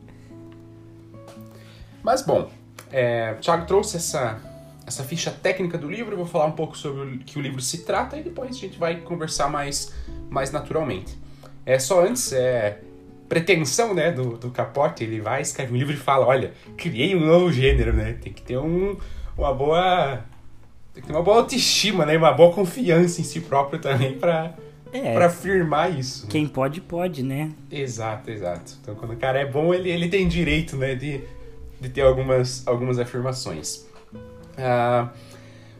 Mas 2.04 2.22
bom, 2.22 2.50
é, 2.92 3.36
o 3.38 3.42
Thiago 3.42 3.66
trouxe 3.66 3.98
essa, 3.98 4.40
essa 4.86 5.04
ficha 5.04 5.32
técnica 5.32 5.78
do 5.78 5.90
livro, 5.90 6.14
eu 6.14 6.18
vou 6.18 6.26
falar 6.26 6.46
um 6.46 6.54
pouco 6.54 6.78
sobre 6.78 7.02
o 7.02 7.20
que 7.20 7.38
o 7.38 7.42
livro 7.42 7.62
se 7.62 7.80
trata 7.86 8.18
e 8.18 8.24
depois 8.24 8.50
a 8.50 8.60
gente 8.60 8.78
vai 8.78 8.98
conversar 9.02 9.50
mais, 9.50 9.94
mais 10.30 10.52
naturalmente. 10.52 11.18
É 11.66 11.78
só 11.78 12.04
antes, 12.06 12.32
é 12.34 12.80
pretensão 13.28 13.94
né, 13.94 14.12
do, 14.12 14.38
do 14.38 14.50
Capote, 14.50 15.04
ele 15.04 15.22
vai, 15.22 15.42
escreve 15.42 15.72
um 15.74 15.78
livro 15.78 15.94
e 15.94 15.98
fala, 15.98 16.26
olha, 16.26 16.52
criei 16.76 17.16
um 17.16 17.26
novo 17.26 17.52
gênero, 17.52 17.94
né? 17.94 18.18
Tem 18.20 18.34
que 18.34 18.42
ter 18.42 18.58
um, 18.58 18.98
uma 19.38 19.54
boa. 19.54 20.26
Tem 20.94 21.04
que 21.04 21.08
ter 21.08 21.14
uma 21.14 21.22
boa 21.22 21.38
autoestima, 21.38 22.06
né? 22.08 22.18
Uma 22.18 22.32
boa 22.34 22.52
confiança 22.52 23.22
em 23.22 23.24
si 23.24 23.40
próprio 23.42 23.80
também 23.80 24.18
para 24.18 24.56
É. 24.92 25.14
para 25.14 25.28
afirmar 25.28 25.96
isso. 25.96 26.26
Quem 26.26 26.48
pode, 26.48 26.82
pode, 26.82 27.22
né? 27.22 27.52
Exato, 27.72 28.32
exato. 28.32 28.74
Então 28.82 28.96
quando 28.96 29.12
o 29.14 29.18
cara 29.18 29.40
é 29.40 29.46
bom, 29.46 29.72
ele, 29.72 29.92
ele 29.92 30.10
tem 30.10 30.28
direito, 30.28 30.76
né, 30.76 30.96
de, 30.96 31.22
de 31.80 31.90
ter 31.90 32.02
algumas, 32.02 32.66
algumas 32.68 33.00
afirmações. 33.00 33.88
Ah, 34.58 35.10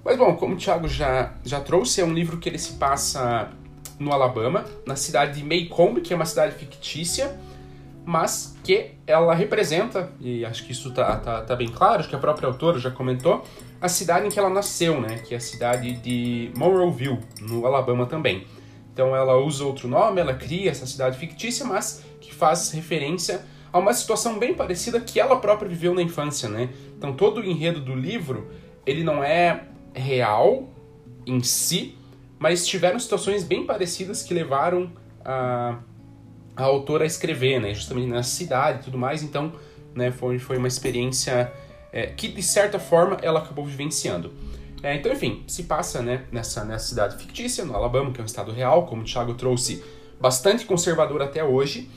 mas 0.04 0.18
bom, 0.18 0.36
como 0.36 0.56
o 0.56 0.58
Thiago 0.58 0.88
já, 0.88 1.34
já 1.44 1.60
trouxe, 1.60 2.02
é 2.02 2.06
um 2.06 2.14
livro 2.14 2.38
que 2.38 2.48
ele 2.48 2.58
se 2.58 2.74
passa 2.74 3.52
no 4.00 4.14
Alabama, 4.14 4.66
na 4.86 4.96
cidade 4.96 5.40
de 5.40 5.46
Maycomb, 5.46 6.00
que 6.02 6.14
é 6.14 6.16
uma 6.16 6.26
cidade 6.26 6.56
fictícia, 6.56 7.38
mas 8.06 8.58
que 8.64 8.92
ela 9.06 9.36
representa, 9.36 10.10
e 10.20 10.46
acho 10.46 10.66
que 10.66 10.72
isso 10.72 10.92
tá, 10.94 11.18
tá, 11.18 11.42
tá 11.42 11.56
bem 11.56 11.68
claro, 11.68 12.00
acho 12.00 12.10
que 12.10 12.16
a 12.16 12.20
própria 12.20 12.48
autora 12.48 12.80
já 12.80 12.90
comentou, 12.90 13.44
a 13.82 13.90
cidade 13.90 14.26
em 14.26 14.30
que 14.30 14.40
ela 14.40 14.50
nasceu, 14.50 15.00
né, 15.00 15.20
que 15.20 15.34
é 15.34 15.38
a 15.38 15.42
cidade 15.42 15.94
de 15.98 16.52
Monroeville, 16.58 17.20
no 17.42 17.66
Alabama 17.66 18.06
também. 18.06 18.48
Então 18.94 19.16
ela 19.16 19.38
usa 19.38 19.64
outro 19.64 19.88
nome, 19.88 20.20
ela 20.20 20.34
cria 20.34 20.72
essa 20.72 20.86
cidade 20.86 21.18
fictícia, 21.18 21.66
mas 21.66 22.04
que 22.20 22.34
faz 22.34 22.72
referência 22.72 23.46
a 23.72 23.80
uma 23.80 23.94
situação 23.94 24.40
bem 24.40 24.54
parecida 24.54 25.00
que 25.00 25.20
ela 25.20 25.40
própria 25.40 25.70
viveu 25.70 25.94
na 25.94 26.02
infância, 26.02 26.50
né? 26.50 26.70
Então 26.98 27.14
todo 27.14 27.40
o 27.40 27.44
enredo 27.44 27.80
do 27.80 27.96
livro, 27.96 28.52
ele 28.86 29.04
não 29.04 29.24
é 29.24 29.64
real 29.94 30.70
em 31.26 31.42
si, 31.44 31.96
mas 32.38 32.66
tiveram 32.66 33.00
situações 33.00 33.44
bem 33.44 33.66
parecidas 33.66 34.24
que 34.24 34.34
levaram 34.34 34.92
a, 35.24 35.80
a 36.56 36.64
autora 36.64 37.04
a 37.04 37.08
escrever, 37.08 37.60
né? 37.60 37.74
Justamente 37.74 38.08
na 38.08 38.24
cidade 38.24 38.80
e 38.80 38.84
tudo 38.84 38.98
mais, 38.98 39.22
então 39.22 39.54
né, 39.94 40.12
foi, 40.12 40.40
foi 40.40 40.58
uma 40.58 40.68
experiência 40.68 41.52
é, 41.92 42.08
que, 42.08 42.28
de 42.28 42.42
certa 42.44 42.80
forma, 42.80 43.18
ela 43.22 43.40
acabou 43.40 43.66
vivenciando. 43.66 44.34
É, 44.82 44.96
então, 44.96 45.12
enfim, 45.12 45.44
se 45.48 45.64
passa 45.64 46.02
né, 46.02 46.24
nessa, 46.32 46.64
nessa 46.64 46.88
cidade 46.88 47.18
fictícia, 47.18 47.66
no 47.66 47.76
Alabama, 47.76 48.12
que 48.12 48.20
é 48.20 48.24
um 48.24 48.26
estado 48.26 48.52
real, 48.52 48.86
como 48.86 49.02
o 49.02 49.06
Thiago 49.06 49.34
trouxe, 49.34 49.84
bastante 50.20 50.66
conservador 50.66 51.22
até 51.22 51.44
hoje. 51.44 51.90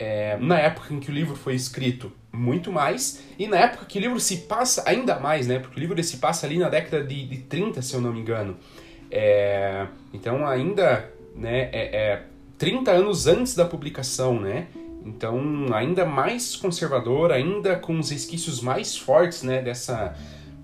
É, 0.00 0.38
na 0.40 0.58
época 0.58 0.94
em 0.94 0.98
que 0.98 1.10
o 1.10 1.14
livro 1.14 1.36
foi 1.36 1.54
escrito, 1.54 2.10
muito 2.32 2.72
mais. 2.72 3.22
E 3.38 3.46
na 3.46 3.58
época 3.58 3.84
que 3.84 3.98
o 3.98 4.00
livro 4.00 4.18
se 4.18 4.38
passa, 4.38 4.82
ainda 4.86 5.20
mais, 5.20 5.46
né? 5.46 5.58
Porque 5.58 5.78
o 5.78 5.80
livro 5.80 6.02
se 6.02 6.16
passa 6.16 6.46
ali 6.46 6.56
na 6.56 6.70
década 6.70 7.04
de, 7.04 7.26
de 7.26 7.36
30, 7.36 7.82
se 7.82 7.92
eu 7.92 8.00
não 8.00 8.10
me 8.10 8.20
engano. 8.20 8.56
É, 9.10 9.86
então, 10.14 10.46
ainda 10.46 11.10
né, 11.36 11.68
é, 11.70 12.12
é 12.12 12.22
30 12.56 12.90
anos 12.92 13.26
antes 13.26 13.54
da 13.54 13.66
publicação, 13.66 14.40
né? 14.40 14.68
Então, 15.04 15.66
ainda 15.74 16.06
mais 16.06 16.56
conservador, 16.56 17.30
ainda 17.30 17.76
com 17.76 17.98
os 17.98 18.08
resquícios 18.08 18.62
mais 18.62 18.96
fortes 18.96 19.42
né, 19.42 19.60
dessa, 19.60 20.14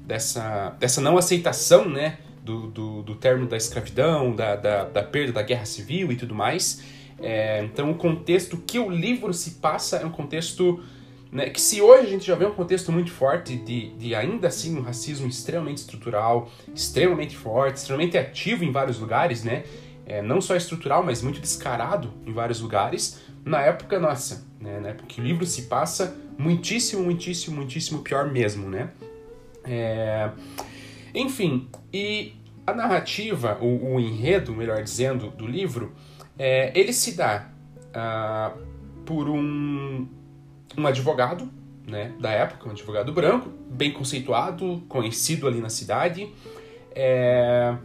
dessa, 0.00 0.74
dessa 0.78 1.02
não 1.02 1.18
aceitação 1.18 1.86
né, 1.86 2.16
do, 2.42 2.68
do, 2.68 3.02
do 3.02 3.14
término 3.14 3.46
da 3.46 3.56
escravidão, 3.58 4.34
da, 4.34 4.56
da, 4.56 4.84
da 4.84 5.02
perda 5.02 5.32
da 5.32 5.42
guerra 5.42 5.66
civil 5.66 6.10
e 6.10 6.16
tudo 6.16 6.34
mais. 6.34 6.95
É, 7.20 7.64
então, 7.64 7.90
o 7.90 7.94
contexto 7.94 8.56
que 8.58 8.78
o 8.78 8.90
livro 8.90 9.32
se 9.32 9.52
passa 9.52 9.96
é 9.98 10.06
um 10.06 10.10
contexto 10.10 10.82
né, 11.32 11.50
que, 11.50 11.60
se 11.60 11.80
hoje 11.82 12.06
a 12.06 12.10
gente 12.10 12.26
já 12.26 12.34
vê 12.34 12.46
um 12.46 12.54
contexto 12.54 12.92
muito 12.92 13.10
forte 13.10 13.56
de, 13.56 13.90
de 13.90 14.14
ainda 14.14 14.48
assim 14.48 14.78
um 14.78 14.82
racismo 14.82 15.26
extremamente 15.26 15.78
estrutural, 15.78 16.50
extremamente 16.74 17.36
forte, 17.36 17.76
extremamente 17.76 18.16
ativo 18.16 18.64
em 18.64 18.70
vários 18.70 18.98
lugares, 18.98 19.42
né? 19.42 19.64
É, 20.06 20.22
não 20.22 20.40
só 20.40 20.54
estrutural, 20.54 21.02
mas 21.02 21.20
muito 21.20 21.40
descarado 21.40 22.12
em 22.24 22.32
vários 22.32 22.60
lugares. 22.60 23.20
Na 23.44 23.60
época, 23.60 23.98
nossa, 23.98 24.46
né, 24.60 24.78
na 24.80 24.88
época 24.90 25.08
que 25.08 25.20
o 25.20 25.24
livro 25.24 25.44
se 25.44 25.62
passa, 25.62 26.16
muitíssimo, 26.38 27.02
muitíssimo, 27.02 27.56
muitíssimo 27.56 28.02
pior 28.02 28.30
mesmo, 28.30 28.68
né? 28.68 28.90
É... 29.64 30.30
Enfim, 31.12 31.68
e 31.92 32.34
a 32.66 32.72
narrativa, 32.72 33.58
o, 33.60 33.94
o 33.94 34.00
enredo, 34.00 34.52
melhor 34.52 34.82
dizendo, 34.82 35.30
do 35.30 35.46
livro, 35.46 35.92
é, 36.38 36.72
ele 36.78 36.92
se 36.92 37.16
dá 37.16 37.48
ah, 37.94 38.52
por 39.04 39.28
um, 39.28 40.06
um 40.76 40.86
advogado 40.86 41.50
né, 41.86 42.12
da 42.18 42.30
época, 42.30 42.68
um 42.68 42.72
advogado 42.72 43.12
branco, 43.12 43.48
bem 43.70 43.92
conceituado, 43.92 44.82
conhecido 44.88 45.46
ali 45.46 45.60
na 45.60 45.70
cidade, 45.70 46.28
é, 46.94 47.76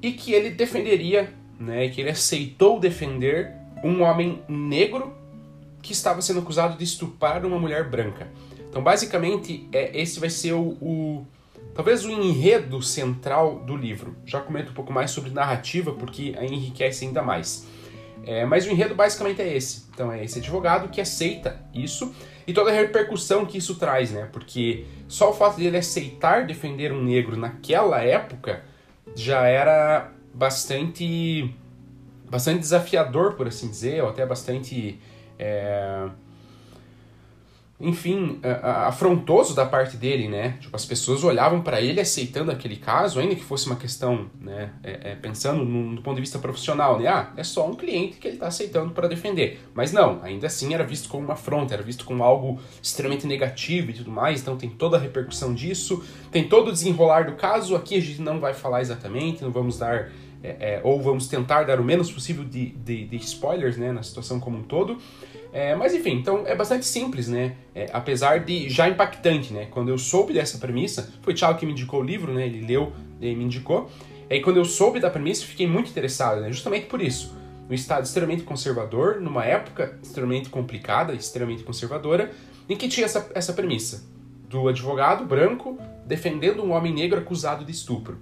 e 0.00 0.12
que 0.12 0.32
ele 0.32 0.50
defenderia, 0.50 1.34
né, 1.58 1.88
que 1.88 2.00
ele 2.00 2.10
aceitou 2.10 2.78
defender 2.78 3.52
um 3.82 4.02
homem 4.02 4.42
negro 4.48 5.14
que 5.82 5.92
estava 5.92 6.22
sendo 6.22 6.40
acusado 6.40 6.76
de 6.76 6.84
estuprar 6.84 7.44
uma 7.44 7.58
mulher 7.58 7.88
branca. 7.88 8.28
Então, 8.68 8.82
basicamente, 8.82 9.68
é, 9.72 10.00
esse 10.00 10.20
vai 10.20 10.30
ser 10.30 10.52
o, 10.52 10.76
o 10.80 11.26
talvez 11.74 12.04
o 12.04 12.10
enredo 12.10 12.82
central 12.82 13.60
do 13.60 13.76
livro. 13.76 14.16
Já 14.24 14.40
comento 14.40 14.70
um 14.70 14.74
pouco 14.74 14.92
mais 14.92 15.10
sobre 15.10 15.30
narrativa, 15.30 15.92
porque 15.92 16.34
aí 16.38 16.48
enriquece 16.48 17.04
ainda 17.04 17.22
mais. 17.22 17.66
É, 18.26 18.44
mas 18.44 18.66
o 18.66 18.70
enredo 18.70 18.94
basicamente 18.94 19.40
é 19.40 19.56
esse. 19.56 19.86
Então 19.92 20.12
é 20.12 20.24
esse 20.24 20.38
advogado 20.38 20.88
que 20.88 21.00
aceita 21.00 21.60
isso 21.74 22.14
e 22.46 22.52
toda 22.52 22.70
a 22.70 22.74
repercussão 22.74 23.46
que 23.46 23.58
isso 23.58 23.76
traz, 23.76 24.10
né? 24.10 24.28
Porque 24.32 24.84
só 25.08 25.30
o 25.30 25.32
fato 25.32 25.56
dele 25.56 25.76
aceitar 25.76 26.46
defender 26.46 26.92
um 26.92 27.02
negro 27.02 27.36
naquela 27.36 28.00
época 28.02 28.62
já 29.14 29.46
era 29.46 30.12
bastante 30.34 31.54
bastante 32.28 32.60
desafiador, 32.60 33.34
por 33.34 33.48
assim 33.48 33.68
dizer, 33.68 34.02
ou 34.02 34.08
até 34.08 34.24
bastante 34.24 35.00
é, 35.36 36.08
enfim, 37.80 38.38
afrontoso 38.62 39.54
da 39.54 39.64
parte 39.64 39.96
dele, 39.96 40.28
né? 40.28 40.58
Tipo, 40.60 40.76
as 40.76 40.84
pessoas 40.84 41.24
olhavam 41.24 41.62
para 41.62 41.80
ele 41.80 41.98
aceitando 41.98 42.50
aquele 42.50 42.76
caso, 42.76 43.18
ainda 43.18 43.34
que 43.34 43.42
fosse 43.42 43.66
uma 43.66 43.76
questão, 43.76 44.30
né? 44.38 44.70
É, 44.84 45.12
é, 45.12 45.14
pensando 45.14 45.64
no, 45.64 45.92
no, 45.92 46.02
ponto 46.02 46.16
de 46.16 46.20
vista 46.20 46.38
profissional, 46.38 47.00
né? 47.00 47.08
Ah, 47.08 47.32
é 47.36 47.42
só 47.42 47.66
um 47.66 47.74
cliente 47.74 48.18
que 48.18 48.28
ele 48.28 48.36
está 48.36 48.48
aceitando 48.48 48.92
para 48.92 49.08
defender. 49.08 49.60
Mas 49.72 49.92
não, 49.92 50.20
ainda 50.22 50.46
assim 50.46 50.74
era 50.74 50.84
visto 50.84 51.08
como 51.08 51.24
uma 51.24 51.32
afronta, 51.32 51.72
era 51.72 51.82
visto 51.82 52.04
como 52.04 52.22
algo 52.22 52.60
extremamente 52.82 53.26
negativo 53.26 53.90
e 53.90 53.94
tudo 53.94 54.10
mais. 54.10 54.42
Então 54.42 54.56
tem 54.56 54.68
toda 54.68 54.98
a 54.98 55.00
repercussão 55.00 55.54
disso, 55.54 56.04
tem 56.30 56.46
todo 56.46 56.68
o 56.68 56.72
desenrolar 56.72 57.24
do 57.26 57.32
caso. 57.32 57.74
Aqui 57.74 57.96
a 57.96 58.00
gente 58.00 58.20
não 58.20 58.38
vai 58.38 58.52
falar 58.52 58.82
exatamente, 58.82 59.42
não 59.42 59.50
vamos 59.50 59.78
dar 59.78 60.10
é, 60.42 60.48
é, 60.48 60.80
ou 60.82 61.00
vamos 61.00 61.28
tentar 61.28 61.64
dar 61.64 61.80
o 61.80 61.84
menos 61.84 62.10
possível 62.10 62.44
de, 62.44 62.70
de, 62.70 63.04
de 63.04 63.16
spoilers 63.16 63.76
né, 63.76 63.92
na 63.92 64.02
situação 64.02 64.40
como 64.40 64.58
um 64.58 64.62
todo. 64.62 64.98
É, 65.52 65.74
mas 65.74 65.94
enfim, 65.94 66.12
então 66.12 66.46
é 66.46 66.54
bastante 66.54 66.86
simples, 66.86 67.28
né? 67.28 67.56
É, 67.74 67.90
apesar 67.92 68.38
de 68.40 68.68
já 68.68 68.88
impactante, 68.88 69.52
né? 69.52 69.66
Quando 69.70 69.88
eu 69.88 69.98
soube 69.98 70.32
dessa 70.32 70.58
premissa, 70.58 71.12
foi 71.22 71.32
o 71.32 71.36
Thiago 71.36 71.58
que 71.58 71.66
me 71.66 71.72
indicou 71.72 72.00
o 72.00 72.04
livro, 72.04 72.32
né? 72.32 72.46
Ele 72.46 72.66
leu 72.66 72.92
e 73.20 73.34
me 73.34 73.44
indicou. 73.44 73.90
E 74.28 74.34
aí 74.34 74.40
quando 74.40 74.58
eu 74.58 74.64
soube 74.64 75.00
da 75.00 75.10
premissa, 75.10 75.44
fiquei 75.44 75.66
muito 75.66 75.90
interessado, 75.90 76.40
né? 76.40 76.52
Justamente 76.52 76.86
por 76.86 77.02
isso. 77.02 77.36
Um 77.68 77.74
estado 77.74 78.04
extremamente 78.04 78.42
conservador, 78.42 79.20
numa 79.20 79.44
época 79.44 79.98
extremamente 80.02 80.48
complicada, 80.48 81.14
extremamente 81.14 81.62
conservadora, 81.62 82.30
em 82.68 82.76
que 82.76 82.88
tinha 82.88 83.04
essa, 83.04 83.30
essa 83.34 83.52
premissa 83.52 84.04
do 84.48 84.68
advogado 84.68 85.24
branco 85.24 85.78
defendendo 86.04 86.62
um 86.64 86.72
homem 86.72 86.92
negro 86.92 87.18
acusado 87.18 87.64
de 87.64 87.70
estupro 87.70 88.18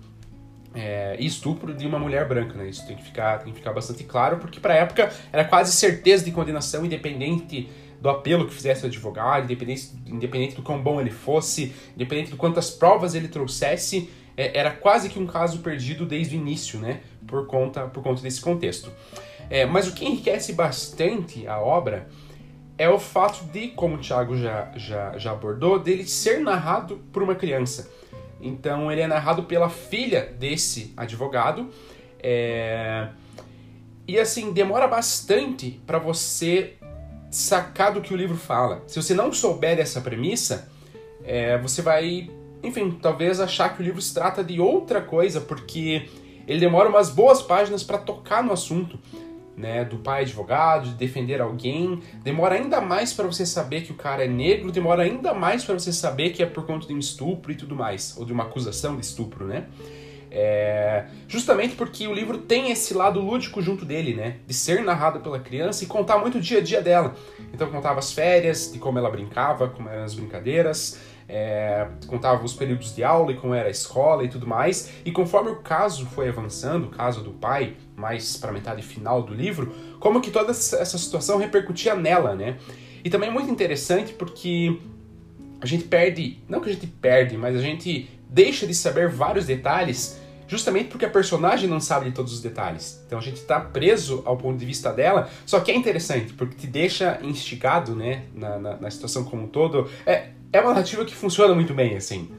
é, 0.75 1.17
estupro 1.19 1.75
de 1.75 1.87
uma 1.87 1.99
mulher 1.99 2.27
branca, 2.29 2.55
né? 2.55 2.69
Isso 2.69 2.87
tem 2.87 2.97
que 2.97 3.03
ficar, 3.03 3.39
tem 3.39 3.53
que 3.53 3.59
ficar 3.59 3.73
bastante 3.73 4.05
claro, 4.05 4.39
porque 4.39 4.61
para 4.61 4.75
a 4.75 4.77
época 4.77 5.11
era 5.33 5.45
quase 5.45 5.73
certeza 5.73 6.25
de 6.25 6.31
condenação, 6.31 6.85
independente 6.85 7.69
do 8.01 8.09
apelo 8.09 8.47
que 8.47 8.55
fizesse 8.55 8.85
o 8.85 8.87
advogado, 8.87 9.45
independente, 9.45 9.91
independente 10.07 10.55
do 10.55 10.63
quão 10.63 10.81
bom 10.81 11.01
ele 11.01 11.11
fosse, 11.11 11.75
independente 11.95 12.31
de 12.31 12.37
quantas 12.37 12.71
provas 12.71 13.15
ele 13.15 13.29
trouxesse, 13.29 14.09
é, 14.37 14.57
era 14.57 14.71
quase 14.71 15.09
que 15.09 15.19
um 15.19 15.27
caso 15.27 15.59
perdido 15.59 16.07
desde 16.07 16.37
o 16.37 16.39
início, 16.39 16.79
né? 16.79 17.01
Por 17.27 17.47
conta, 17.47 17.87
por 17.87 18.03
conta 18.03 18.23
desse 18.23 18.41
contexto. 18.41 18.93
É, 19.51 19.67
mas 19.67 19.89
o 19.89 19.95
que 19.95 20.05
enriquece 20.05 20.53
bastante 20.53 21.47
a 21.47 21.59
obra 21.59 22.09
é 22.77 22.89
o 22.89 22.99
fato 22.99 23.45
de, 23.47 23.69
como 23.69 23.97
o 23.97 23.99
Thiago 23.99 24.37
já, 24.37 24.71
já, 24.77 25.19
já 25.19 25.33
abordou, 25.33 25.81
dele 25.81 26.05
ser 26.07 26.39
narrado 26.39 26.99
por 27.13 27.23
uma 27.23 27.35
criança. 27.35 27.91
Então 28.41 28.91
ele 28.91 29.01
é 29.01 29.07
narrado 29.07 29.45
pela 29.45 29.69
filha 29.69 30.35
desse 30.39 30.93
advogado. 30.97 31.69
É... 32.21 33.09
E 34.07 34.19
assim, 34.19 34.53
demora 34.53 34.89
bastante 34.89 35.81
para 35.87 35.99
você 35.99 36.75
sacar 37.31 37.93
do 37.93 38.01
que 38.01 38.15
o 38.15 38.17
livro 38.17 38.37
fala. 38.37 38.83
Se 38.87 39.01
você 39.01 39.15
não 39.15 39.33
souber 39.33 39.77
dessa 39.77 40.01
premissa, 40.01 40.71
é, 41.23 41.59
você 41.59 41.83
vai, 41.83 42.31
enfim, 42.63 42.99
talvez 43.03 43.39
achar 43.39 43.75
que 43.75 43.83
o 43.83 43.85
livro 43.85 44.01
se 44.01 44.15
trata 44.15 44.43
de 44.43 44.61
outra 44.61 45.03
coisa, 45.03 45.41
porque 45.43 46.09
ele 46.47 46.59
demora 46.59 46.89
umas 46.89 47.11
boas 47.11 47.43
páginas 47.43 47.83
para 47.83 47.99
tocar 47.99 48.43
no 48.43 48.53
assunto 48.53 48.99
né, 49.59 49.85
do 49.85 49.99
pai 49.99 50.23
advogado, 50.23 50.91
de 50.91 50.95
defender 50.95 51.41
alguém. 51.41 52.01
Demora 52.23 52.55
ainda 52.55 52.81
mais 52.81 53.13
para 53.13 53.27
você 53.27 53.45
saber 53.45 53.83
que 53.83 53.93
o 53.93 53.97
cara 53.97 54.25
é 54.25 54.29
negro, 54.29 54.71
demora 54.71 55.03
ainda 55.03 55.35
mais 55.35 55.65
para 55.65 55.75
você 55.75 55.93
saber 55.93 56.31
que 56.31 56.43
é 56.43 56.47
por 56.47 56.65
conta 56.65 56.87
de 56.87 56.95
um 56.95 56.99
estupro 56.99 57.51
e 57.51 57.55
tudo 57.55 57.75
mais, 57.75 58.17
ou 58.17 58.25
de 58.25 58.33
uma 58.33 58.45
acusação 58.45 58.97
de 58.97 59.05
estupro, 59.05 59.47
né? 59.47 59.67
É, 60.31 61.07
justamente 61.27 61.75
porque 61.75 62.07
o 62.07 62.13
livro 62.13 62.39
tem 62.39 62.71
esse 62.71 62.93
lado 62.93 63.21
lúdico 63.21 63.63
junto 63.63 63.85
dele, 63.85 64.15
né? 64.15 64.37
De 64.47 64.55
ser 64.55 64.83
narrado 64.83 65.21
pela 65.21 65.39
criança 65.41 65.85
e 65.85 65.87
contar 65.87 66.19
muito 66.19 66.39
o 66.39 66.41
dia 66.41 66.59
a 66.59 66.63
dia 66.63 66.83
dela. 66.83 67.15
Então 67.53 67.71
contava 67.71 67.99
as 67.99 68.13
férias, 68.13 68.71
de 68.73 68.79
como 68.79 68.99
ela 68.99 69.11
brincava, 69.11 69.69
como 69.69 69.89
eram 69.89 70.05
as 70.05 70.15
brincadeiras, 70.15 71.01
é, 71.29 71.87
contava 72.07 72.43
os 72.45 72.55
períodos 72.55 72.95
de 72.95 73.05
aula 73.05 73.33
e 73.33 73.37
como 73.37 73.55
era 73.55 73.69
a 73.69 73.71
escola 73.71 74.25
e 74.25 74.29
tudo 74.29 74.47
mais. 74.47 74.91
E 75.05 75.13
conforme 75.13 75.51
o 75.51 75.57
caso 75.57 76.07
foi 76.07 76.29
avançando, 76.29 76.87
o 76.87 76.91
caso 76.91 77.23
do 77.23 77.33
pai, 77.33 77.77
mais 77.97 78.37
para 78.37 78.53
metade 78.53 78.83
final 78.83 79.23
do 79.23 79.35
livro, 79.35 79.75
como 80.01 80.21
que 80.21 80.31
toda 80.31 80.51
essa 80.51 80.99
situação 80.99 81.39
repercutia 81.39 81.95
nela, 81.95 82.35
né? 82.35 82.57
E 83.05 83.11
também 83.11 83.29
é 83.29 83.33
muito 83.33 83.51
interessante 83.51 84.13
porque 84.13 84.79
a 85.61 85.67
gente 85.67 85.85
perde, 85.85 86.43
não 86.49 86.61
que 86.61 86.71
a 86.71 86.73
gente 86.73 86.87
perde, 86.87 87.37
mas 87.37 87.57
a 87.57 87.61
gente 87.61 88.09
deixa 88.29 88.67
de 88.67 88.75
saber 88.75 89.09
vários 89.09 89.47
detalhes 89.47 90.21
justamente 90.49 90.89
porque 90.89 91.05
a 91.05 91.11
personagem 91.11 91.69
não 91.69 91.79
sabe 91.79 92.07
de 92.07 92.13
todos 92.13 92.33
os 92.33 92.41
detalhes. 92.41 93.01
Então 93.07 93.19
a 93.19 93.23
gente 93.23 93.37
está 93.37 93.61
preso 93.61 94.23
ao 94.25 94.37
ponto 94.37 94.59
de 94.59 94.67
vista 94.67 94.93
dela, 94.93 95.29
só 95.47 95.61
que 95.61 95.71
é 95.71 95.77
interessante, 95.77 96.33
porque 96.33 96.57
te 96.57 96.67
deixa 96.67 97.21
instigado, 97.23 97.95
né, 97.95 98.25
na, 98.35 98.59
na, 98.59 98.77
na 98.77 98.91
situação 98.91 99.23
como 99.25 99.45
um 99.45 99.47
todo. 99.47 99.89
É, 100.05 100.31
é 100.53 100.61
uma 100.61 100.71
narrativa 100.71 101.05
que 101.05 101.15
funciona 101.15 101.55
muito 101.55 101.75
bem, 101.75 101.97
assim. 101.97 102.31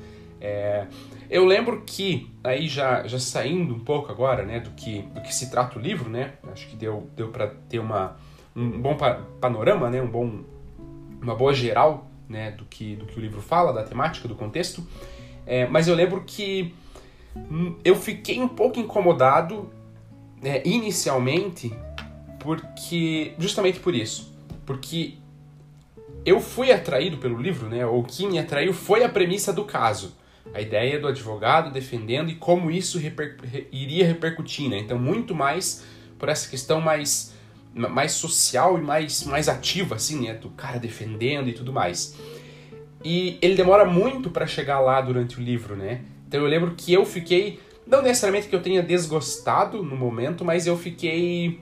É, 0.41 0.87
eu 1.29 1.45
lembro 1.45 1.83
que, 1.85 2.29
aí 2.43 2.67
já, 2.67 3.05
já 3.05 3.19
saindo 3.19 3.75
um 3.75 3.79
pouco 3.79 4.11
agora, 4.11 4.43
né, 4.43 4.59
do 4.59 4.71
que, 4.71 5.03
do 5.03 5.21
que 5.21 5.33
se 5.33 5.51
trata 5.51 5.77
o 5.77 5.81
livro, 5.81 6.09
né, 6.09 6.33
acho 6.51 6.67
que 6.67 6.75
deu, 6.75 7.07
deu 7.15 7.27
para 7.27 7.47
ter 7.69 7.77
uma, 7.77 8.17
um 8.55 8.81
bom 8.81 8.97
panorama, 9.39 9.89
né, 9.89 10.01
um 10.01 10.07
bom, 10.07 10.41
uma 11.21 11.35
boa 11.35 11.53
geral, 11.53 12.09
né, 12.27 12.51
do 12.51 12.65
que, 12.65 12.95
do 12.95 13.05
que 13.05 13.19
o 13.19 13.21
livro 13.21 13.41
fala, 13.41 13.71
da 13.71 13.83
temática, 13.83 14.27
do 14.27 14.33
contexto, 14.33 14.83
é, 15.45 15.67
mas 15.67 15.87
eu 15.87 15.93
lembro 15.93 16.23
que 16.25 16.73
eu 17.83 17.95
fiquei 17.95 18.39
um 18.41 18.47
pouco 18.47 18.79
incomodado 18.79 19.69
né, 20.41 20.61
inicialmente, 20.65 21.73
porque, 22.39 23.33
justamente 23.37 23.79
por 23.79 23.93
isso, 23.93 24.33
porque 24.65 25.15
eu 26.25 26.39
fui 26.39 26.71
atraído 26.71 27.17
pelo 27.17 27.41
livro, 27.41 27.67
né? 27.67 27.85
Ou 27.85 28.01
o 28.01 28.03
que 28.03 28.27
me 28.27 28.39
atraiu 28.39 28.73
foi 28.73 29.03
a 29.03 29.09
premissa 29.09 29.51
do 29.51 29.65
caso. 29.65 30.15
A 30.53 30.61
ideia 30.61 30.99
do 30.99 31.07
advogado 31.07 31.71
defendendo 31.71 32.29
e 32.29 32.35
como 32.35 32.71
isso 32.71 32.97
reper 32.97 33.37
iria 33.71 34.05
repercutir, 34.05 34.69
né? 34.69 34.79
Então, 34.79 34.97
muito 34.97 35.35
mais 35.35 35.85
por 36.17 36.29
essa 36.29 36.49
questão 36.49 36.81
mais, 36.81 37.33
mais 37.73 38.13
social 38.13 38.77
e 38.77 38.81
mais, 38.81 39.23
mais 39.23 39.47
ativa, 39.47 39.95
assim, 39.95 40.25
né? 40.25 40.33
Do 40.33 40.49
cara 40.49 40.79
defendendo 40.79 41.49
e 41.49 41.53
tudo 41.53 41.71
mais. 41.71 42.15
E 43.03 43.37
ele 43.41 43.55
demora 43.55 43.85
muito 43.85 44.29
para 44.29 44.45
chegar 44.45 44.79
lá 44.79 44.99
durante 44.99 45.39
o 45.39 45.41
livro, 45.41 45.75
né? 45.75 46.01
Então, 46.29 46.41
eu 46.41 46.45
lembro 46.45 46.75
que 46.75 46.93
eu 46.93 47.03
fiquei. 47.07 47.59
Não 47.87 48.03
necessariamente 48.03 48.47
que 48.47 48.55
eu 48.55 48.61
tenha 48.61 48.83
desgostado 48.83 49.81
no 49.81 49.95
momento, 49.95 50.45
mas 50.45 50.67
eu 50.67 50.77
fiquei 50.77 51.59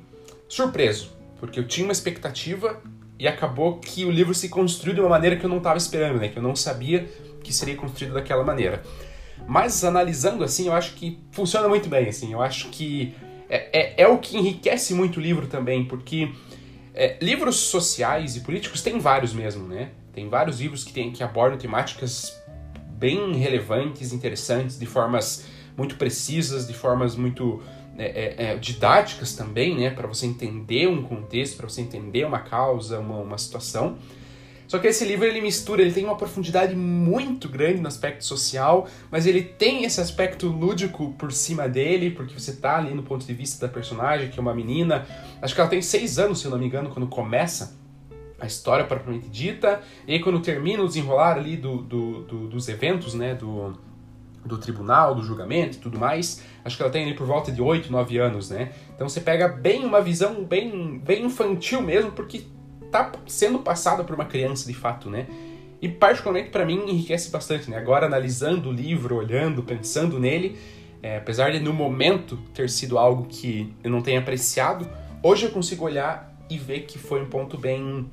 surpreso. 0.50 1.16
Porque 1.40 1.58
eu 1.58 1.66
tinha 1.66 1.88
uma 1.88 1.94
expectativa 1.94 2.82
e 3.18 3.26
acabou 3.30 3.78
que 3.78 4.04
o 4.04 4.12
livro 4.12 4.34
se 4.34 4.50
construiu 4.50 4.94
de 4.94 5.00
uma 5.00 5.10
maneira 5.10 5.38
que 5.38 5.46
eu 5.46 5.50
não 5.50 5.60
estava 5.60 5.78
esperando, 5.78 6.20
né? 6.20 6.28
Que 6.28 6.38
eu 6.38 6.44
não 6.44 6.54
sabia 6.54 7.08
que 7.42 7.54
seria 7.54 7.78
construído 7.78 8.14
daquela 8.14 8.44
maneira. 8.44 8.84
Mas 9.48 9.86
analisando 9.86 10.44
assim, 10.44 10.68
eu 10.68 10.74
acho 10.74 10.96
que 10.96 11.18
funciona 11.32 11.70
muito 11.70 11.88
bem, 11.88 12.10
assim. 12.10 12.34
Eu 12.34 12.42
acho 12.42 12.68
que 12.68 13.16
é, 13.50 14.02
é, 14.02 14.04
é 14.04 14.08
o 14.10 14.18
que 14.18 14.38
enriquece 14.38 14.94
muito 14.94 15.18
o 15.18 15.22
livro 15.22 15.48
também, 15.48 15.86
porque 15.86 16.30
é, 16.94 17.16
livros 17.22 17.56
sociais 17.56 18.36
e 18.36 18.42
políticos 18.42 18.82
tem 18.82 19.00
vários 19.00 19.32
mesmo, 19.32 19.66
né? 19.66 19.92
Tem 20.14 20.28
vários 20.28 20.60
livros 20.60 20.84
que, 20.84 20.92
tem, 20.92 21.14
que 21.14 21.24
abordam 21.24 21.58
temáticas 21.58 22.37
bem 22.98 23.34
relevantes, 23.36 24.12
interessantes, 24.12 24.78
de 24.78 24.86
formas 24.86 25.46
muito 25.78 25.96
precisas, 25.96 26.68
de 26.68 26.74
formas 26.74 27.16
muito 27.16 27.62
é, 27.98 28.06
é, 28.06 28.52
é, 28.52 28.58
didáticas 28.58 29.36
também, 29.36 29.76
né, 29.76 29.90
para 29.90 30.08
você 30.08 30.26
entender 30.26 30.88
um 30.88 31.04
contexto, 31.04 31.58
para 31.58 31.70
você 31.70 31.82
entender 31.82 32.26
uma 32.26 32.40
causa, 32.40 33.00
uma, 33.00 33.18
uma 33.18 33.38
situação. 33.38 33.98
Só 34.68 34.80
que 34.80 34.88
esse 34.88 35.06
livro 35.06 35.26
ele 35.26 35.40
mistura, 35.40 35.82
ele 35.82 35.94
tem 35.94 36.04
uma 36.04 36.18
profundidade 36.18 36.76
muito 36.76 37.48
grande 37.48 37.80
no 37.80 37.88
aspecto 37.88 38.26
social, 38.26 38.88
mas 39.10 39.26
ele 39.26 39.42
tem 39.42 39.86
esse 39.86 40.02
aspecto 40.02 40.48
lúdico 40.48 41.14
por 41.14 41.32
cima 41.32 41.70
dele, 41.70 42.12
porque 42.12 42.38
você 42.38 42.54
tá 42.54 42.78
ali 42.78 42.94
no 42.94 43.02
ponto 43.02 43.26
de 43.26 43.34
vista 43.34 43.66
da 43.66 43.72
personagem, 43.72 44.30
que 44.30 44.38
é 44.38 44.42
uma 44.42 44.54
menina, 44.54 45.08
acho 45.42 45.56
que 45.56 45.62
ela 45.62 45.70
tem 45.70 45.82
seis 45.82 46.20
anos, 46.20 46.40
se 46.40 46.46
eu 46.46 46.52
não 46.52 46.58
me 46.58 46.66
engano, 46.66 46.90
quando 46.90 47.08
começa 47.08 47.78
a 48.40 48.46
história 48.46 48.86
propriamente 48.86 49.30
dita, 49.30 49.82
e 50.08 50.14
aí 50.14 50.20
quando 50.20 50.40
termina 50.40 50.84
o 50.84 50.88
desenrolar 50.88 51.38
ali 51.38 51.58
do, 51.58 51.78
do, 51.78 52.24
do 52.24 52.48
dos 52.48 52.70
eventos, 52.70 53.14
né, 53.14 53.34
do, 53.34 53.74
do 54.46 54.58
tribunal, 54.58 55.14
do 55.14 55.24
julgamento 55.24 55.78
e 55.78 55.80
tudo 55.80 56.00
mais. 56.00 56.44
Acho 56.64 56.78
que 56.78 56.84
ela 56.84 56.92
tem 56.92 57.04
ali 57.04 57.14
por 57.14 57.28
volta 57.28 57.52
de 57.52 57.62
8, 57.62 57.92
9 57.92 58.18
anos, 58.18 58.50
né? 58.50 58.72
Então 58.96 59.08
você 59.08 59.22
pega 59.22 59.48
bem 59.48 59.86
uma 59.86 60.02
visão 60.02 60.44
bem, 60.44 61.00
bem 61.00 61.26
infantil 61.26 61.82
mesmo, 61.82 62.12
porque 62.12 62.44
tá 62.92 63.12
sendo 63.28 63.60
passada 63.60 64.04
por 64.04 64.16
uma 64.16 64.26
criança 64.26 64.68
de 64.68 64.74
fato, 64.74 65.10
né? 65.10 65.28
E 65.82 65.88
particularmente 65.88 66.50
para 66.50 66.66
mim 66.66 66.84
enriquece 66.88 67.30
bastante, 67.30 67.70
né? 67.70 67.78
Agora 67.78 68.06
analisando 68.06 68.70
o 68.70 68.72
livro, 68.72 69.16
olhando, 69.16 69.62
pensando 69.62 70.20
nele, 70.20 70.58
é, 71.04 71.18
apesar 71.18 71.52
de 71.52 71.60
no 71.60 71.74
momento 71.74 72.38
ter 72.54 72.70
sido 72.70 72.98
algo 72.98 73.26
que 73.26 73.74
eu 73.84 73.92
não 73.92 74.02
tenha 74.02 74.20
apreciado, 74.20 74.90
hoje 75.22 75.46
eu 75.46 75.52
consigo 75.52 75.86
olhar 75.86 76.36
e 76.50 76.58
ver 76.58 76.82
que 76.82 76.98
foi 76.98 77.22
um 77.22 77.28
ponto 77.28 77.58
bem, 77.58 78.10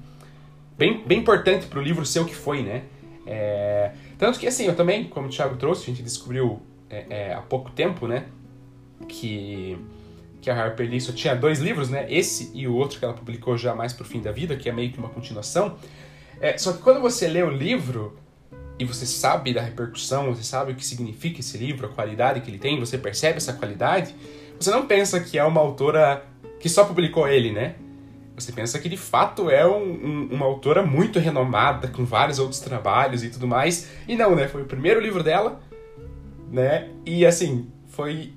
bem, 0.77 1.03
bem 1.07 1.19
importante 1.19 1.67
para 1.67 1.79
o 1.79 1.83
livro 1.83 2.05
ser 2.05 2.21
o 2.21 2.25
que 2.25 2.35
foi, 2.35 2.63
né? 2.63 2.85
É, 3.27 3.93
tanto 4.19 4.39
que, 4.39 4.47
assim, 4.47 4.67
eu 4.67 4.77
também, 4.77 5.05
como 5.05 5.29
o 5.29 5.31
Thiago 5.31 5.57
trouxe, 5.57 5.83
a 5.83 5.87
gente 5.87 6.03
descobriu 6.03 6.61
é, 6.91 7.07
é, 7.09 7.35
há 7.35 7.41
pouco 7.41 7.71
tempo, 7.71 8.07
né? 8.07 8.27
Que, 9.09 9.79
que 10.41 10.51
a 10.51 10.65
Harper 10.65 10.89
Lee 10.89 11.01
só 11.01 11.13
tinha 11.13 11.35
dois 11.35 11.59
livros, 11.59 11.89
né? 11.89 12.07
Esse 12.09 12.51
e 12.55 12.67
o 12.67 12.75
outro 12.75 12.99
que 12.99 13.05
ela 13.05 13.15
publicou 13.15 13.57
já 13.57 13.75
mais 13.75 13.93
pro 13.93 14.05
fim 14.05 14.21
da 14.21 14.33
vida, 14.33 14.57
que 14.57 14.69
é 14.69 14.73
meio 14.73 14.93
que 14.93 14.99
uma 14.99 15.09
continuação. 15.09 15.77
É, 16.41 16.57
só 16.59 16.73
que 16.73 16.83
quando 16.83 17.01
você 17.01 17.29
lê 17.29 17.43
o 17.43 17.51
livro 17.51 18.19
e 18.79 18.85
você 18.85 19.07
sabe 19.07 19.55
da 19.55 19.63
repercussão, 19.63 20.35
você 20.35 20.43
sabe 20.43 20.73
o 20.73 20.75
que 20.75 20.85
significa 20.85 21.41
esse 21.41 21.57
livro, 21.57 21.87
a 21.87 21.89
qualidade 21.89 22.41
que 22.41 22.51
ele 22.51 22.59
tem, 22.59 22.79
você 22.79 22.99
percebe 22.99 23.37
essa 23.37 23.53
qualidade, 23.53 24.15
você 24.59 24.71
não 24.71 24.87
pensa 24.87 25.21
que 25.21 25.39
é 25.39 25.45
uma 25.45 25.61
autora 25.61 26.25
que 26.61 26.69
só 26.69 26.85
publicou 26.85 27.29
ele, 27.29 27.53
né? 27.53 27.77
Você 28.37 28.51
pensa 28.51 28.79
que 28.79 28.88
de 28.88 28.97
fato 28.97 29.49
é 29.49 29.66
um, 29.66 29.83
um, 29.83 30.29
uma 30.33 30.47
autora 30.47 30.83
muito 30.85 31.18
renomada, 31.18 31.88
com 31.88 32.05
vários 32.05 32.38
outros 32.38 32.61
trabalhos 32.61 33.23
e 33.23 33.31
tudo 33.31 33.47
mais. 33.47 33.88
E 34.09 34.16
não, 34.16 34.35
né? 34.35 34.49
Foi 34.49 34.62
o 34.62 34.66
primeiro 34.66 35.01
livro 35.01 35.23
dela, 35.23 35.61
né? 36.51 36.90
E 37.07 37.25
assim, 37.25 37.68
foi 37.87 38.33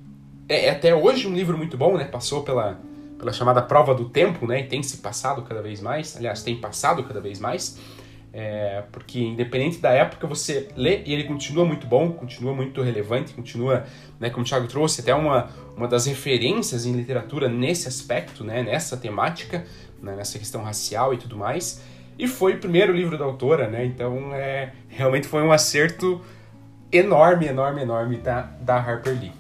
é, 0.48 0.68
é 0.68 0.70
até 0.70 0.96
hoje 0.96 1.28
um 1.28 1.34
livro 1.34 1.58
muito 1.58 1.76
bom, 1.78 1.98
né? 1.98 2.06
Passou 2.06 2.44
pela, 2.44 2.80
pela 3.18 3.34
chamada 3.34 3.62
prova 3.62 3.94
do 3.94 4.10
tempo, 4.10 4.46
né? 4.46 4.62
E 4.62 4.64
tem 4.64 4.84
se 4.84 4.98
passado 4.98 5.42
cada 5.42 5.62
vez 5.62 5.82
mais. 5.82 6.16
Aliás, 6.16 6.44
tem 6.44 6.56
passado 6.56 7.04
cada 7.04 7.20
vez 7.20 7.40
mais. 7.40 7.78
É, 8.40 8.84
porque 8.92 9.20
independente 9.20 9.80
da 9.80 9.90
época, 9.90 10.28
você 10.28 10.68
lê 10.76 11.02
e 11.06 11.14
ele 11.14 11.24
continua 11.24 11.66
muito 11.66 11.88
bom, 11.88 12.12
continua 12.12 12.54
muito 12.54 12.84
relevante, 12.84 13.34
continua, 13.34 13.86
né, 14.20 14.30
como 14.30 14.46
o 14.46 14.48
Thiago 14.48 14.68
trouxe, 14.68 15.02
até 15.02 15.16
uma, 15.16 15.50
uma 15.76 15.88
das 15.88 16.06
referências 16.06 16.86
em 16.86 16.92
literatura 16.92 17.50
nesse 17.50 17.88
aspecto, 17.88 18.44
né, 18.44 18.62
nessa 18.62 18.96
temática, 18.96 19.66
né, 20.02 20.16
nessa 20.16 20.38
questão 20.40 20.64
racial 20.64 21.14
e 21.14 21.18
tudo 21.18 21.38
mais. 21.38 21.82
E 22.18 22.28
foi 22.28 22.56
o 22.56 22.60
primeiro 22.60 22.94
livro 22.94 23.18
da 23.18 23.26
autora, 23.26 23.68
né? 23.68 23.86
Então, 23.86 24.34
é, 24.34 24.74
realmente 24.90 25.28
foi 25.28 25.44
um 25.44 25.52
acerto 25.52 26.22
enorme, 26.92 27.46
enorme, 27.46 27.82
enorme 27.82 28.18
da, 28.18 28.42
da 28.62 28.76
Harper 28.78 29.20
Lee. 29.20 29.32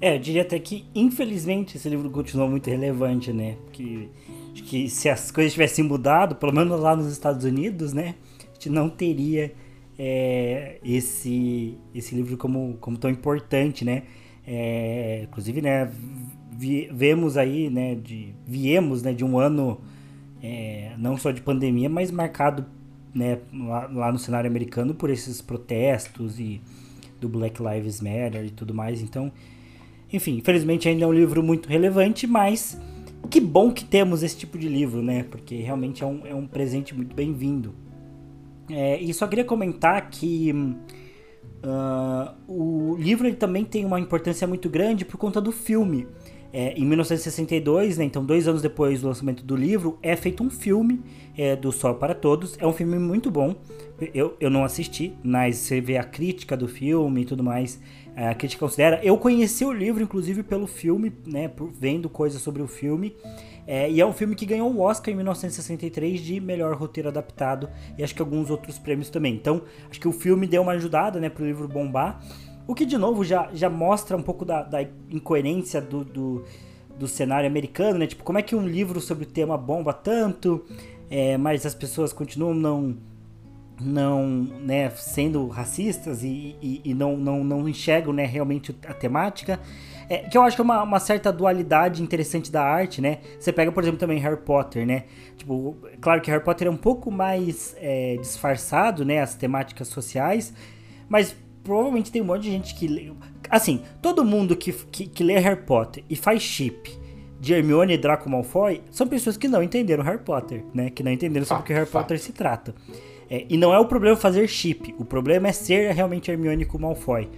É, 0.00 0.16
eu 0.16 0.18
diria 0.18 0.42
até 0.42 0.58
que, 0.58 0.86
infelizmente, 0.94 1.76
esse 1.76 1.88
livro 1.88 2.10
continua 2.10 2.46
muito 2.46 2.68
relevante, 2.68 3.32
né? 3.32 3.56
Porque 3.64 4.08
que 4.62 4.88
se 4.88 5.08
as 5.08 5.30
coisas 5.30 5.52
tivessem 5.52 5.84
mudado, 5.84 6.34
pelo 6.34 6.52
menos 6.52 6.80
lá 6.80 6.96
nos 6.96 7.10
Estados 7.10 7.44
Unidos, 7.44 7.92
né? 7.92 8.14
A 8.50 8.54
gente 8.54 8.70
não 8.70 8.88
teria 8.88 9.52
é, 9.98 10.78
esse, 10.84 11.78
esse 11.94 12.14
livro 12.14 12.36
como, 12.36 12.76
como 12.80 12.96
tão 12.96 13.10
importante, 13.10 13.84
né? 13.84 14.02
É, 14.46 15.22
inclusive, 15.24 15.60
né, 15.60 15.90
vemos 16.92 17.36
aí, 17.36 17.68
né, 17.70 17.94
de, 17.94 18.34
viemos, 18.46 19.02
né, 19.02 19.12
de 19.12 19.24
um 19.24 19.38
ano 19.38 19.80
é, 20.42 20.92
não 20.98 21.16
só 21.16 21.30
de 21.30 21.40
pandemia, 21.40 21.88
mas 21.88 22.10
marcado, 22.10 22.64
né, 23.14 23.38
lá, 23.52 23.88
lá, 23.92 24.12
no 24.12 24.18
cenário 24.18 24.48
americano 24.48 24.94
por 24.94 25.10
esses 25.10 25.40
protestos 25.40 26.38
e 26.38 26.60
do 27.20 27.28
Black 27.28 27.62
Lives 27.62 28.00
Matter 28.00 28.44
e 28.44 28.50
tudo 28.50 28.74
mais. 28.74 29.02
Então, 29.02 29.32
enfim, 30.12 30.36
infelizmente 30.36 30.88
ainda 30.88 31.04
é 31.04 31.06
um 31.06 31.12
livro 31.12 31.42
muito 31.42 31.68
relevante, 31.68 32.26
mas 32.26 32.80
que 33.30 33.40
bom 33.40 33.72
que 33.72 33.84
temos 33.84 34.22
esse 34.22 34.36
tipo 34.36 34.58
de 34.58 34.68
livro, 34.68 35.02
né? 35.02 35.24
Porque 35.24 35.56
realmente 35.56 36.02
é 36.02 36.06
um, 36.06 36.26
é 36.26 36.34
um 36.34 36.46
presente 36.46 36.94
muito 36.94 37.14
bem-vindo. 37.14 37.74
É, 38.70 39.00
e 39.00 39.12
só 39.14 39.26
queria 39.26 39.44
comentar 39.44 40.08
que 40.10 40.52
uh, 41.62 42.34
o 42.46 42.96
livro 42.96 43.26
ele 43.26 43.36
também 43.36 43.64
tem 43.64 43.84
uma 43.84 43.98
importância 44.00 44.46
muito 44.46 44.68
grande 44.68 45.04
por 45.04 45.16
conta 45.16 45.40
do 45.40 45.52
filme. 45.52 46.06
É, 46.58 46.72
em 46.72 46.86
1962, 46.86 47.98
né, 47.98 48.04
então 48.06 48.24
dois 48.24 48.48
anos 48.48 48.62
depois 48.62 49.02
do 49.02 49.08
lançamento 49.08 49.44
do 49.44 49.54
livro, 49.54 49.98
é 50.00 50.16
feito 50.16 50.42
um 50.42 50.48
filme 50.48 51.02
é, 51.36 51.54
do 51.54 51.70
Sol 51.70 51.96
para 51.96 52.14
Todos. 52.14 52.56
É 52.58 52.66
um 52.66 52.72
filme 52.72 52.98
muito 52.98 53.30
bom. 53.30 53.54
Eu, 54.14 54.34
eu 54.40 54.48
não 54.48 54.64
assisti, 54.64 55.12
mas 55.22 55.56
você 55.58 55.82
vê 55.82 55.98
a 55.98 56.02
crítica 56.02 56.56
do 56.56 56.66
filme 56.66 57.20
e 57.20 57.24
tudo 57.26 57.44
mais. 57.44 57.78
A 58.16 58.34
crítica 58.34 58.60
considera. 58.60 59.04
Eu 59.04 59.18
conheci 59.18 59.66
o 59.66 59.70
livro, 59.70 60.02
inclusive, 60.02 60.42
pelo 60.42 60.66
filme, 60.66 61.12
né, 61.26 61.46
por, 61.46 61.70
vendo 61.70 62.08
coisas 62.08 62.40
sobre 62.40 62.62
o 62.62 62.66
filme. 62.66 63.14
É, 63.66 63.90
e 63.90 64.00
é 64.00 64.06
um 64.06 64.14
filme 64.14 64.34
que 64.34 64.46
ganhou 64.46 64.72
o 64.72 64.80
Oscar 64.80 65.12
em 65.12 65.16
1963 65.16 66.20
de 66.20 66.40
melhor 66.40 66.74
roteiro 66.74 67.10
adaptado 67.10 67.68
e 67.98 68.02
acho 68.02 68.14
que 68.14 68.22
alguns 68.22 68.48
outros 68.48 68.78
prêmios 68.78 69.10
também. 69.10 69.34
Então, 69.34 69.60
acho 69.90 70.00
que 70.00 70.08
o 70.08 70.12
filme 70.12 70.46
deu 70.46 70.62
uma 70.62 70.72
ajudada 70.72 71.20
né, 71.20 71.28
para 71.28 71.42
o 71.42 71.46
livro 71.46 71.68
bombar. 71.68 72.18
O 72.66 72.74
que, 72.74 72.84
de 72.84 72.98
novo, 72.98 73.24
já, 73.24 73.48
já 73.52 73.70
mostra 73.70 74.16
um 74.16 74.22
pouco 74.22 74.44
da, 74.44 74.62
da 74.62 74.82
incoerência 75.10 75.80
do, 75.80 76.04
do, 76.04 76.44
do, 76.98 77.06
cenário 77.06 77.48
americano, 77.48 77.98
né? 77.98 78.06
Tipo, 78.06 78.24
como 78.24 78.38
é 78.38 78.42
que 78.42 78.56
um 78.56 78.66
livro 78.66 79.00
sobre 79.00 79.24
o 79.24 79.26
tema 79.26 79.56
bomba 79.56 79.92
tanto, 79.92 80.64
é, 81.08 81.36
mas 81.38 81.64
as 81.64 81.74
pessoas 81.74 82.12
continuam 82.12 82.54
não 82.54 82.96
não 83.78 84.26
né, 84.26 84.88
sendo 84.90 85.46
racistas 85.48 86.22
e, 86.22 86.56
e, 86.62 86.80
e, 86.84 86.94
não, 86.94 87.16
não, 87.16 87.44
não 87.44 87.68
enxergam 87.68 88.12
né, 88.12 88.24
realmente 88.24 88.74
a 88.86 88.94
temática. 88.94 89.60
É, 90.08 90.18
que 90.18 90.38
eu 90.38 90.42
acho 90.42 90.56
que 90.56 90.62
é 90.62 90.64
uma, 90.64 90.82
uma, 90.82 91.00
certa 91.00 91.32
dualidade 91.32 92.02
interessante 92.02 92.50
da 92.50 92.62
arte, 92.62 93.00
né? 93.02 93.18
Você 93.38 93.52
pega, 93.52 93.72
por 93.72 93.82
exemplo, 93.82 93.98
também 93.98 94.18
Harry 94.20 94.36
Potter, 94.36 94.86
né? 94.86 95.04
Tipo, 95.36 95.76
claro 96.00 96.20
que 96.20 96.30
Harry 96.30 96.44
Potter 96.44 96.68
é 96.68 96.70
um 96.70 96.76
pouco 96.76 97.10
mais 97.10 97.76
é, 97.78 98.16
disfarçado, 98.16 99.04
né? 99.04 99.20
As 99.20 99.34
temáticas 99.34 99.88
sociais, 99.88 100.54
mas 101.08 101.36
provavelmente 101.66 102.12
tem 102.12 102.22
um 102.22 102.24
monte 102.24 102.42
de 102.42 102.50
gente 102.52 102.74
que 102.76 102.86
lê. 102.86 103.10
Assim, 103.50 103.82
todo 104.00 104.24
mundo 104.24 104.56
que, 104.56 104.72
que, 104.72 105.06
que 105.06 105.24
lê 105.24 105.36
Harry 105.38 105.60
Potter 105.62 106.04
e 106.08 106.14
faz 106.14 106.40
chip 106.40 106.96
de 107.40 107.52
Hermione 107.52 107.94
e 107.94 107.98
Draco 107.98 108.30
Malfoy 108.30 108.80
são 108.90 109.06
pessoas 109.08 109.36
que 109.36 109.48
não 109.48 109.62
entenderam 109.62 110.04
Harry 110.04 110.22
Potter, 110.22 110.64
né? 110.72 110.90
Que 110.90 111.02
não 111.02 111.10
entenderam 111.10 111.44
sobre 111.44 111.62
o 111.62 111.66
que 111.66 111.72
Harry 111.72 111.90
Potter 111.90 112.18
se 112.20 112.32
trata. 112.32 112.72
É, 113.28 113.44
e 113.48 113.56
não 113.56 113.74
é 113.74 113.78
o 113.78 113.84
problema 113.84 114.16
fazer 114.16 114.46
chip, 114.46 114.94
o 114.96 115.04
problema 115.04 115.48
é 115.48 115.52
ser 115.52 115.92
realmente 115.92 116.30
Hermione 116.30 116.64
com 116.64 116.78
Malfoy. 116.78 117.28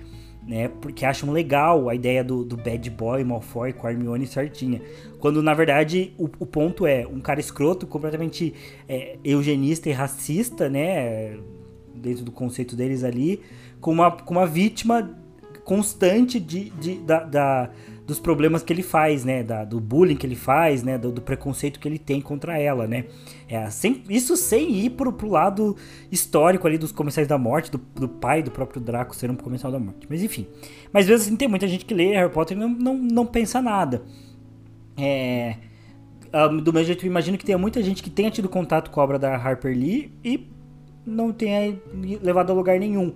Né, 0.47 0.67
porque 0.81 1.05
acham 1.05 1.31
legal 1.31 1.91
a 1.91 1.95
ideia 1.95 2.25
do, 2.25 2.43
do 2.43 2.57
bad 2.57 2.89
boy 2.89 3.23
Malfoy 3.23 3.71
com 3.75 3.87
a 3.87 3.93
Hermione 3.93 4.27
certinha. 4.27 4.81
Quando 5.19 5.43
na 5.43 5.53
verdade 5.53 6.15
o, 6.17 6.25
o 6.25 6.47
ponto 6.47 6.87
é 6.87 7.07
um 7.07 7.21
cara 7.21 7.39
escroto, 7.39 7.87
completamente 7.87 8.55
é, 8.89 9.19
eugenista 9.23 9.91
e 9.91 9.93
racista, 9.93 10.67
né? 10.71 11.37
Dentro 11.95 12.25
do 12.25 12.33
conceito 12.33 12.75
deles 12.75 13.05
ali, 13.05 13.43
com 13.81 13.93
uma, 13.93 14.11
com 14.11 14.35
uma 14.35 14.47
vítima 14.47 15.19
constante 15.65 16.41
de, 16.41 16.71
de 16.71 16.95
da, 17.01 17.25
da, 17.25 17.71
dos 18.07 18.19
problemas 18.19 18.63
que 18.63 18.73
ele 18.73 18.83
faz, 18.83 19.23
né? 19.23 19.43
Da, 19.43 19.67
do 19.67 19.79
bullying 19.79 20.17
que 20.17 20.27
ele 20.27 20.35
faz, 20.35 20.83
né? 20.83 20.97
Do, 20.97 21.13
do, 21.13 21.21
preconceito 21.21 21.79
que 21.79 21.87
ele 21.87 21.99
tem 21.99 22.23
contra 22.23 22.59
ela, 22.59 22.87
né? 22.87 23.05
É, 23.47 23.69
sem, 23.69 24.03
isso 24.09 24.35
sem 24.35 24.71
ir 24.71 24.91
pro, 24.91 25.13
pro 25.13 25.29
lado 25.29 25.77
histórico 26.11 26.67
ali 26.67 26.79
dos 26.79 26.91
Comensais 26.91 27.29
da 27.29 27.37
Morte, 27.37 27.71
do, 27.71 27.77
do 27.77 28.09
pai 28.09 28.43
do 28.43 28.51
próprio 28.51 28.81
Draco 28.81 29.15
ser 29.15 29.31
um 29.31 29.37
Comensal 29.37 29.71
da 29.71 29.79
Morte. 29.79 30.07
Mas 30.09 30.23
enfim. 30.23 30.47
Mas 30.91 31.07
mesmo 31.07 31.27
assim, 31.27 31.37
tem 31.37 31.49
muita 31.49 31.69
gente 31.69 31.85
que 31.85 31.93
lê 31.93 32.15
Harry 32.15 32.33
Potter 32.33 32.57
e 32.57 32.61
não, 32.61 32.71
não, 32.71 32.95
não 32.97 33.27
pensa 33.27 33.61
nada. 33.61 34.03
É... 34.97 35.57
Do 36.63 36.73
mesmo 36.73 36.87
jeito, 36.87 37.05
eu 37.05 37.11
imagino 37.11 37.37
que 37.37 37.45
tenha 37.45 37.59
muita 37.59 37.83
gente 37.83 38.03
que 38.03 38.09
tenha 38.09 38.31
tido 38.31 38.49
contato 38.49 38.91
com 38.91 39.01
a 39.01 39.05
obra 39.05 39.19
da 39.19 39.35
Harper 39.37 39.77
Lee 39.77 40.13
e 40.25 40.47
não 41.07 41.31
tenha 41.31 41.79
levado 42.23 42.51
a 42.51 42.55
lugar 42.55 42.79
nenhum. 42.79 43.15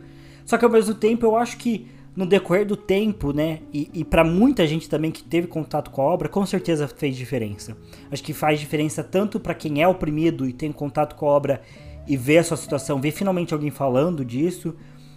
Só 0.53 0.59
que 0.59 0.67
ao 0.67 0.71
mesmo 0.71 0.95
tempo 0.95 1.25
eu 1.25 1.35
acho 1.35 1.57
que 1.57 1.87
no 2.15 2.27
decorrer 2.27 2.67
do 2.67 2.77
tempo, 2.77 3.33
né, 3.33 3.61
e, 3.73 3.91
e 3.95 4.05
para 4.05 4.23
muita 4.23 4.67
gente 4.67 4.87
também 4.87 5.11
que 5.11 5.25
teve 5.25 5.47
contato 5.47 5.91
com 5.91 6.03
a 6.03 6.05
obra, 6.05 6.29
com 6.29 6.45
certeza 6.45 6.87
fez 6.87 7.17
diferença. 7.17 7.75
Acho 8.11 8.23
que 8.23 8.35
faz 8.35 8.61
diferença 8.61 9.03
tanto 9.03 9.41
para 9.41 9.55
quem 9.55 9.83
é 9.83 9.89
oprimido 9.89 10.47
e 10.47 10.53
tem 10.53 10.71
contato 10.71 11.17
com 11.17 11.27
a 11.27 11.31
obra 11.31 11.63
e 12.07 12.19
vê 12.19 12.37
a 12.37 12.45
sua 12.45 12.59
situação, 12.59 13.01
vê 13.01 13.11
finalmente 13.11 13.55
alguém 13.55 13.71
falando 13.71 14.23
disso, 14.27 14.77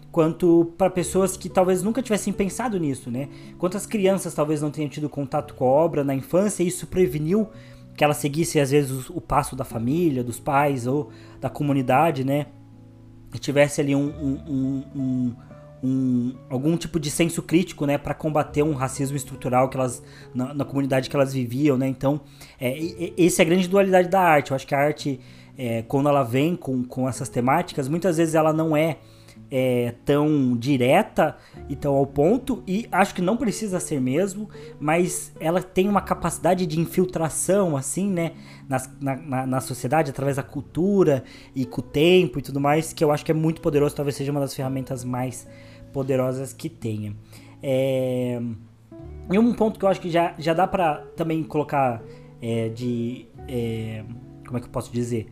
quanto 0.10 0.72
para 0.78 0.90
pessoas 0.90 1.36
que 1.36 1.50
talvez 1.50 1.84
nunca 1.84 2.02
tivessem 2.02 2.32
pensado 2.32 2.80
nisso, 2.80 3.12
né? 3.12 3.28
Quantas 3.58 3.86
crianças 3.86 4.34
talvez 4.34 4.62
não 4.62 4.72
tenham 4.72 4.88
tido 4.88 5.10
contato 5.10 5.54
com 5.54 5.66
a 5.66 5.68
obra 5.68 6.02
na 6.02 6.16
infância 6.16 6.64
e 6.64 6.68
isso 6.68 6.88
preveniu 6.88 7.50
que 7.98 8.06
ela 8.06 8.14
seguisse 8.14 8.58
às 8.58 8.72
vezes 8.72 9.10
o 9.10 9.20
passo 9.20 9.54
da 9.54 9.66
família, 9.66 10.24
dos 10.24 10.40
pais 10.40 10.88
ou 10.88 11.10
da 11.42 11.50
comunidade, 11.50 12.24
né? 12.24 12.48
Tivesse 13.40 13.82
ali 13.82 13.96
um, 13.96 14.08
um, 14.08 14.84
um, 14.96 15.36
um 15.84 16.36
algum 16.50 16.76
tipo 16.78 17.00
de 17.00 17.10
senso 17.12 17.42
crítico, 17.42 17.86
né, 17.86 17.98
para 17.98 18.14
combater 18.14 18.64
um 18.64 18.74
racismo 18.74 19.16
estrutural 19.16 19.70
que 19.70 19.78
elas 19.78 20.02
na, 20.34 20.54
na, 20.54 20.66
comunidade 20.66 21.10
que 21.10 21.16
elas 21.16 21.34
viviam, 21.34 21.78
né? 21.78 21.88
Então, 21.88 22.22
é, 22.60 22.76
esse 23.18 23.42
é 23.42 23.46
a 23.46 23.48
grande 23.48 23.68
dualidade 23.68 24.10
da 24.10 24.22
arte. 24.22 24.52
Eu 24.52 24.56
acho 24.56 24.66
que 24.66 24.76
a 24.76 24.80
arte, 24.80 25.20
é, 25.58 25.82
quando 25.84 26.10
ela 26.10 26.24
vem 26.24 26.56
com, 26.56 26.84
com 26.84 27.08
essas 27.08 27.30
temáticas, 27.30 27.88
muitas 27.88 28.18
vezes 28.18 28.36
ela 28.36 28.52
não 28.52 28.76
é 28.76 28.98
é, 29.50 29.94
tão 30.04 30.56
direta 30.58 31.38
e 31.70 31.76
tão 31.76 31.96
ao 31.96 32.06
ponto, 32.06 32.64
e 32.68 32.88
acho 32.92 33.14
que 33.14 33.22
não 33.22 33.38
precisa 33.38 33.80
ser 33.80 34.00
mesmo, 34.02 34.50
mas 34.80 35.32
ela 35.40 35.62
tem 35.62 35.88
uma 35.88 36.02
capacidade 36.02 36.66
de 36.66 36.80
infiltração, 36.80 37.78
assim, 37.78 38.10
né, 38.10 38.34
na, 38.68 38.82
na, 39.18 39.48
na, 39.48 39.62
sociedade, 39.62 40.10
através 40.10 40.38
da 40.38 40.44
cultura 40.44 41.24
e 41.56 41.66
com 41.66 41.82
o 41.82 41.84
tempo 41.84 42.40
e 42.40 42.42
tudo 42.42 42.60
mais, 42.60 42.94
que 42.94 43.04
eu 43.04 43.12
acho 43.12 43.24
que 43.24 43.32
é 43.32 43.36
muito 43.36 43.62
poderoso, 43.62 43.96
talvez 43.96 44.16
seja 44.16 44.32
uma 44.32 44.42
das 44.42 44.54
ferramentas 44.54 45.04
mais 45.04 45.48
poderosas 45.94 46.54
que 46.54 46.70
tenha. 46.70 47.16
É... 47.62 48.42
E 49.32 49.40
um 49.40 49.54
ponto 49.54 49.80
que 49.80 49.86
eu 49.86 49.90
acho 49.90 50.00
que 50.00 50.10
já, 50.10 50.36
já 50.38 50.54
dá 50.54 50.68
para 50.68 50.98
também 51.16 51.44
colocar 51.44 52.02
é, 52.42 52.70
de 52.70 53.28
é, 53.48 54.04
como 54.46 54.58
é 54.58 54.62
que 54.62 54.68
eu 54.68 54.72
posso 54.72 54.92
dizer? 54.92 55.28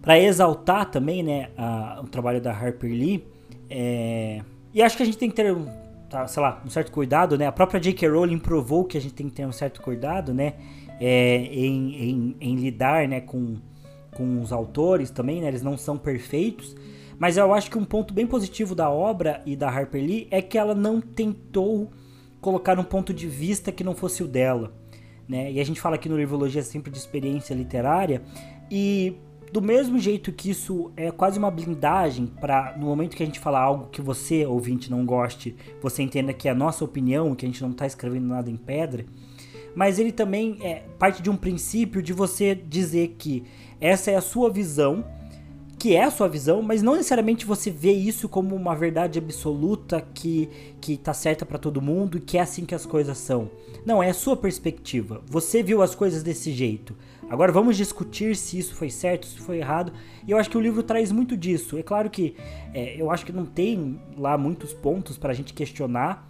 Para 0.00 0.18
exaltar 0.18 0.90
também, 0.90 1.22
né, 1.22 1.50
a, 1.56 2.00
o 2.02 2.08
trabalho 2.08 2.40
da 2.40 2.52
Harper 2.52 2.90
Lee. 2.90 3.24
É, 3.70 4.42
e 4.72 4.82
acho 4.82 4.96
que 4.96 5.02
a 5.02 5.06
gente 5.06 5.16
tem 5.16 5.30
que 5.30 5.36
ter, 5.36 5.56
tá, 6.10 6.26
sei 6.28 6.42
lá, 6.42 6.62
um 6.64 6.68
certo 6.68 6.92
cuidado, 6.92 7.38
né? 7.38 7.46
A 7.46 7.52
própria 7.52 7.80
J.K. 7.80 8.08
Rowling 8.08 8.38
provou 8.38 8.84
que 8.84 8.98
a 8.98 9.00
gente 9.00 9.14
tem 9.14 9.28
que 9.28 9.34
ter 9.34 9.46
um 9.46 9.52
certo 9.52 9.80
cuidado, 9.80 10.34
né, 10.34 10.54
é, 11.00 11.36
em, 11.36 11.94
em, 11.94 12.36
em, 12.40 12.56
lidar, 12.56 13.08
né, 13.08 13.20
com, 13.20 13.56
com 14.12 14.40
os 14.40 14.52
autores 14.52 15.10
também, 15.10 15.40
né? 15.40 15.48
Eles 15.48 15.62
não 15.62 15.76
são 15.76 15.96
perfeitos. 15.96 16.74
Mas 17.18 17.36
eu 17.36 17.52
acho 17.54 17.70
que 17.70 17.78
um 17.78 17.84
ponto 17.84 18.12
bem 18.12 18.26
positivo 18.26 18.74
da 18.74 18.90
obra 18.90 19.42
e 19.46 19.54
da 19.54 19.68
Harper 19.68 20.02
Lee 20.02 20.28
é 20.30 20.42
que 20.42 20.58
ela 20.58 20.74
não 20.74 21.00
tentou 21.00 21.90
colocar 22.40 22.78
um 22.78 22.84
ponto 22.84 23.14
de 23.14 23.26
vista 23.26 23.72
que 23.72 23.84
não 23.84 23.94
fosse 23.94 24.22
o 24.22 24.28
dela. 24.28 24.72
Né? 25.28 25.52
E 25.52 25.60
a 25.60 25.64
gente 25.64 25.80
fala 25.80 25.94
aqui 25.94 26.08
no 26.08 26.16
Livrologia 26.16 26.62
sempre 26.62 26.90
de 26.90 26.98
experiência 26.98 27.54
literária, 27.54 28.22
e 28.70 29.16
do 29.52 29.62
mesmo 29.62 29.98
jeito 29.98 30.32
que 30.32 30.50
isso 30.50 30.90
é 30.96 31.10
quase 31.10 31.38
uma 31.38 31.50
blindagem 31.50 32.26
para 32.26 32.76
no 32.76 32.86
momento 32.86 33.16
que 33.16 33.22
a 33.22 33.26
gente 33.26 33.38
falar 33.38 33.60
algo 33.60 33.88
que 33.88 34.02
você, 34.02 34.44
ouvinte, 34.44 34.90
não 34.90 35.06
goste, 35.06 35.56
você 35.80 36.02
entenda 36.02 36.32
que 36.32 36.48
é 36.48 36.50
a 36.50 36.54
nossa 36.54 36.84
opinião, 36.84 37.34
que 37.34 37.46
a 37.46 37.48
gente 37.48 37.62
não 37.62 37.70
está 37.70 37.86
escrevendo 37.86 38.26
nada 38.26 38.50
em 38.50 38.56
pedra, 38.56 39.06
mas 39.74 39.98
ele 39.98 40.12
também 40.12 40.58
é 40.62 40.82
parte 40.98 41.22
de 41.22 41.30
um 41.30 41.36
princípio 41.36 42.02
de 42.02 42.12
você 42.12 42.54
dizer 42.54 43.16
que 43.18 43.44
essa 43.80 44.10
é 44.10 44.16
a 44.16 44.20
sua 44.20 44.50
visão 44.50 45.04
que 45.84 45.94
é 45.94 46.04
a 46.04 46.10
sua 46.10 46.28
visão, 46.28 46.62
mas 46.62 46.80
não 46.80 46.96
necessariamente 46.96 47.44
você 47.44 47.70
vê 47.70 47.92
isso 47.92 48.26
como 48.26 48.56
uma 48.56 48.74
verdade 48.74 49.18
absoluta 49.18 50.00
que 50.14 50.48
que 50.80 50.96
tá 50.96 51.12
certa 51.12 51.44
para 51.44 51.58
todo 51.58 51.82
mundo 51.82 52.18
que 52.18 52.38
é 52.38 52.40
assim 52.40 52.64
que 52.64 52.74
as 52.74 52.86
coisas 52.86 53.18
são. 53.18 53.50
Não, 53.84 54.02
é 54.02 54.08
a 54.08 54.14
sua 54.14 54.34
perspectiva. 54.34 55.20
Você 55.26 55.62
viu 55.62 55.82
as 55.82 55.94
coisas 55.94 56.22
desse 56.22 56.52
jeito. 56.52 56.96
Agora 57.28 57.52
vamos 57.52 57.76
discutir 57.76 58.34
se 58.34 58.58
isso 58.58 58.74
foi 58.74 58.88
certo, 58.88 59.26
se 59.26 59.38
foi 59.38 59.58
errado. 59.58 59.92
E 60.26 60.30
eu 60.30 60.38
acho 60.38 60.48
que 60.48 60.56
o 60.56 60.60
livro 60.60 60.82
traz 60.82 61.12
muito 61.12 61.36
disso. 61.36 61.76
É 61.76 61.82
claro 61.82 62.08
que 62.08 62.34
é, 62.72 62.98
eu 62.98 63.10
acho 63.10 63.26
que 63.26 63.32
não 63.32 63.44
tem 63.44 64.00
lá 64.16 64.38
muitos 64.38 64.72
pontos 64.72 65.18
para 65.18 65.32
a 65.32 65.34
gente 65.34 65.52
questionar 65.52 66.26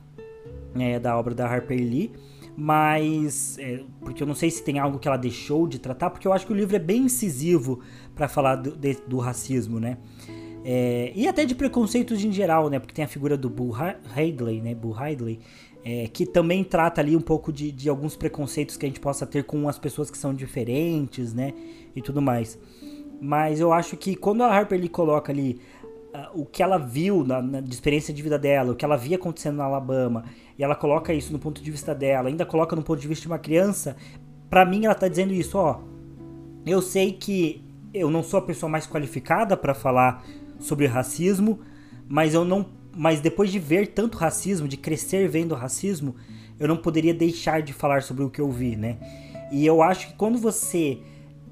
é, 0.74 0.98
da 0.98 1.16
obra 1.16 1.32
da 1.32 1.46
Harper 1.46 1.78
Lee 1.78 2.10
mas 2.56 3.58
é, 3.58 3.80
porque 4.00 4.22
eu 4.22 4.26
não 4.26 4.34
sei 4.34 4.50
se 4.50 4.62
tem 4.62 4.78
algo 4.78 4.98
que 4.98 5.08
ela 5.08 5.16
deixou 5.16 5.66
de 5.66 5.78
tratar, 5.78 6.10
porque 6.10 6.26
eu 6.26 6.32
acho 6.32 6.46
que 6.46 6.52
o 6.52 6.56
livro 6.56 6.76
é 6.76 6.78
bem 6.78 7.02
incisivo 7.02 7.80
para 8.14 8.28
falar 8.28 8.56
do, 8.56 8.76
de, 8.76 8.94
do, 9.06 9.18
racismo, 9.18 9.80
né? 9.80 9.98
É, 10.64 11.12
e 11.14 11.26
até 11.28 11.44
de 11.44 11.54
preconceitos 11.54 12.24
em 12.24 12.32
geral, 12.32 12.70
né? 12.70 12.78
Porque 12.78 12.94
tem 12.94 13.04
a 13.04 13.08
figura 13.08 13.36
do 13.36 13.50
Bull 13.50 13.74
Hadley, 13.74 14.60
né? 14.60 14.74
Bull 14.74 14.96
Hadley, 14.96 15.40
é, 15.84 16.08
que 16.08 16.24
também 16.24 16.64
trata 16.64 17.00
ali 17.00 17.14
um 17.14 17.20
pouco 17.20 17.52
de, 17.52 17.70
de, 17.70 17.88
alguns 17.88 18.16
preconceitos 18.16 18.76
que 18.76 18.86
a 18.86 18.88
gente 18.88 19.00
possa 19.00 19.26
ter 19.26 19.44
com 19.44 19.68
as 19.68 19.78
pessoas 19.78 20.10
que 20.10 20.16
são 20.16 20.32
diferentes, 20.32 21.34
né? 21.34 21.52
E 21.94 22.00
tudo 22.00 22.22
mais. 22.22 22.58
Mas 23.20 23.60
eu 23.60 23.72
acho 23.72 23.96
que 23.96 24.14
quando 24.16 24.42
a 24.42 24.46
Harper 24.46 24.80
Lee 24.80 24.88
coloca 24.88 25.30
ali 25.30 25.60
uh, 26.14 26.40
o 26.40 26.46
que 26.46 26.62
ela 26.62 26.78
viu 26.78 27.24
na, 27.24 27.42
na 27.42 27.60
de 27.60 27.74
experiência 27.74 28.14
de 28.14 28.22
vida 28.22 28.38
dela, 28.38 28.72
o 28.72 28.74
que 28.74 28.84
ela 28.84 28.96
via 28.96 29.16
acontecendo 29.16 29.56
na 29.56 29.64
Alabama, 29.64 30.24
e 30.58 30.62
ela 30.62 30.74
coloca 30.74 31.12
isso 31.12 31.32
no 31.32 31.38
ponto 31.38 31.62
de 31.62 31.70
vista 31.70 31.94
dela, 31.94 32.28
ainda 32.28 32.46
coloca 32.46 32.76
no 32.76 32.82
ponto 32.82 33.00
de 33.00 33.08
vista 33.08 33.22
de 33.22 33.28
uma 33.28 33.38
criança, 33.38 33.96
para 34.48 34.64
mim 34.64 34.84
ela 34.84 34.94
tá 34.94 35.08
dizendo 35.08 35.32
isso, 35.32 35.58
ó. 35.58 35.80
Eu 36.64 36.80
sei 36.80 37.12
que 37.12 37.62
eu 37.92 38.10
não 38.10 38.22
sou 38.22 38.38
a 38.38 38.42
pessoa 38.42 38.70
mais 38.70 38.86
qualificada 38.86 39.56
para 39.56 39.74
falar 39.74 40.24
sobre 40.58 40.86
racismo, 40.86 41.60
mas 42.08 42.34
eu 42.34 42.44
não, 42.44 42.66
mas 42.96 43.20
depois 43.20 43.50
de 43.50 43.58
ver 43.58 43.88
tanto 43.88 44.16
racismo, 44.16 44.68
de 44.68 44.76
crescer 44.76 45.28
vendo 45.28 45.54
racismo, 45.54 46.14
eu 46.58 46.68
não 46.68 46.76
poderia 46.76 47.12
deixar 47.12 47.62
de 47.62 47.72
falar 47.72 48.02
sobre 48.02 48.24
o 48.24 48.30
que 48.30 48.40
eu 48.40 48.50
vi, 48.50 48.76
né? 48.76 48.98
E 49.52 49.66
eu 49.66 49.82
acho 49.82 50.08
que 50.08 50.14
quando 50.14 50.38
você 50.38 51.00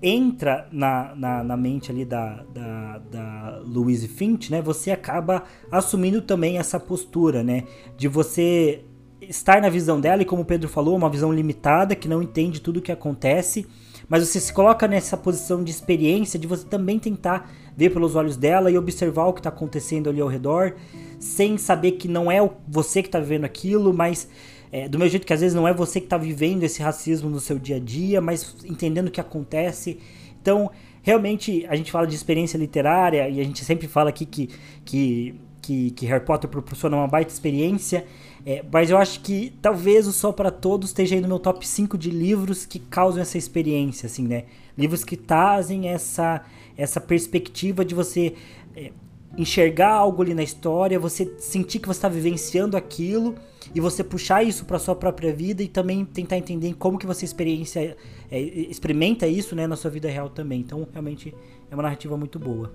entra 0.03 0.69
na, 0.73 1.15
na, 1.15 1.45
na 1.45 1.57
mente 1.57 1.91
ali 1.91 2.05
da, 2.05 2.43
da, 2.53 2.99
da 2.99 3.63
Louise 3.65 4.09
Finch, 4.09 4.51
né? 4.51 4.61
Você 4.61 4.91
acaba 4.91 5.45
assumindo 5.71 6.21
também 6.21 6.59
essa 6.59 6.81
postura, 6.81 7.45
né? 7.45 7.65
De 7.97 8.09
você 8.09 8.85
estar 9.29 9.61
na 9.61 9.69
visão 9.69 10.01
dela, 10.01 10.23
e 10.23 10.25
como 10.25 10.43
o 10.43 10.45
Pedro 10.45 10.69
falou, 10.69 10.97
uma 10.97 11.11
visão 11.11 11.33
limitada, 11.33 11.95
que 11.95 12.09
não 12.09 12.23
entende 12.23 12.61
tudo 12.61 12.79
o 12.79 12.83
que 12.83 12.93
acontece, 12.93 13.67
mas 14.09 14.27
você 14.27 14.41
se 14.41 14.53
coloca 14.53 14.87
nessa 14.87 15.17
posição 15.17 15.63
de 15.63 15.71
experiência, 15.71 16.39
de 16.39 16.47
você 16.47 16.67
também 16.67 16.99
tentar 16.99 17.51
ver 17.77 17.91
pelos 17.91 18.15
olhos 18.15 18.37
dela 18.37 18.71
e 18.71 18.77
observar 18.77 19.27
o 19.27 19.33
que 19.33 19.41
está 19.41 19.49
acontecendo 19.49 20.11
ali 20.11 20.21
ao 20.21 20.29
redor, 20.29 20.75
sem 21.19 21.57
saber 21.57 21.93
que 21.93 22.09
não 22.09 22.31
é 22.31 22.39
você 22.69 23.03
que 23.03 23.09
está 23.09 23.19
vivendo 23.19 23.45
aquilo, 23.45 23.93
mas 23.93 24.29
é, 24.71 24.89
do 24.89 24.99
mesmo 24.99 25.11
jeito 25.11 25.27
que 25.27 25.33
às 25.33 25.41
vezes 25.41 25.55
não 25.55 25.69
é 25.69 25.75
você 25.75 26.01
que 26.01 26.07
está 26.07 26.17
vivendo 26.17 26.63
esse 26.65 26.83
racismo 26.83 27.29
no 27.29 27.39
seu 27.39 27.59
dia 27.59 27.77
a 27.77 27.79
dia, 27.79 28.21
mas 28.21 28.57
entendendo 28.65 29.09
o 29.09 29.11
que 29.11 29.21
acontece. 29.21 29.99
Então, 30.41 30.71
realmente, 31.03 31.65
a 31.69 31.77
gente 31.77 31.93
fala 31.93 32.07
de 32.07 32.15
experiência 32.15 32.57
literária 32.57 33.29
e 33.29 33.41
a 33.41 33.45
gente 33.45 33.65
sempre 33.65 33.87
fala 33.87 34.11
aqui 34.11 34.25
que, 34.25 34.49
que, 34.85 35.35
que, 35.61 35.91
que 35.91 36.07
Harry 36.07 36.25
Potter 36.25 36.49
proporciona 36.49 36.97
uma 36.97 37.07
baita 37.07 37.31
experiência. 37.31 38.05
É, 38.45 38.65
mas 38.73 38.91
eu 38.91 38.99
acho 38.99 39.21
que 39.21 39.55
talvez 39.63 40.07
o 40.07 40.13
Sol 40.13 40.33
para 40.33 40.51
Todos 40.51 40.91
esteja 40.91 41.15
aí 41.15 41.21
no 41.21 41.29
meu 41.29 41.39
top 41.39 41.67
5 41.67 41.97
de 41.97 42.11
livros 42.11 42.67
que 42.67 42.81
causam 42.81 43.23
essa 43.23 43.39
experiência, 43.39 44.07
assim, 44.07 44.27
né? 44.27 44.45
Livros 44.77 45.05
que 45.05 45.17
trazem 45.17 45.89
essa, 45.89 46.45
essa 46.77 47.01
perspectiva 47.01 47.85
de 47.85 47.95
você 47.95 48.35
é, 48.75 48.91
enxergar 49.39 49.93
algo 49.93 50.23
ali 50.23 50.35
na 50.35 50.43
história, 50.43 50.99
você 50.99 51.33
sentir 51.39 51.79
que 51.79 51.87
você 51.87 51.99
está 51.99 52.09
vivenciando 52.09 52.77
aquilo 52.77 53.37
e 53.73 53.81
você 53.81 54.03
puxar 54.03 54.43
isso 54.43 54.65
para 54.65 54.77
sua 54.79 54.97
própria 54.97 55.33
vida 55.33 55.63
e 55.63 55.69
também 55.69 56.05
tentar 56.05 56.37
entender 56.37 56.75
como 56.75 56.99
que 56.99 57.07
você 57.07 57.25
experiência, 57.25 57.97
é, 58.29 58.41
experimenta 58.41 59.25
isso 59.25 59.55
né, 59.55 59.69
na 59.69 59.77
sua 59.77 59.91
vida 59.91 60.09
real 60.11 60.29
também. 60.29 60.61
Então, 60.61 60.87
realmente 60.91 61.33
é 61.71 61.75
uma 61.75 61.83
narrativa 61.85 62.17
muito 62.17 62.41
boa. 62.41 62.73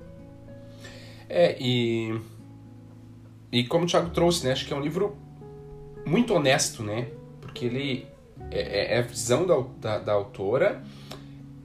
É, 1.28 1.58
e... 1.60 2.18
E 3.52 3.64
como 3.66 3.86
o 3.86 3.88
Thiago 3.88 4.10
trouxe, 4.10 4.46
né? 4.46 4.52
Acho 4.52 4.66
que 4.66 4.74
é 4.74 4.76
um 4.76 4.82
livro 4.82 5.16
muito 6.08 6.34
honesto, 6.34 6.82
né? 6.84 7.10
Porque 7.42 7.66
ele 7.66 8.08
é, 8.50 8.60
é, 8.60 8.94
é 8.96 9.00
a 9.00 9.02
visão 9.02 9.46
da, 9.46 9.56
da, 9.80 10.00
da, 10.00 10.14
autora 10.14 10.82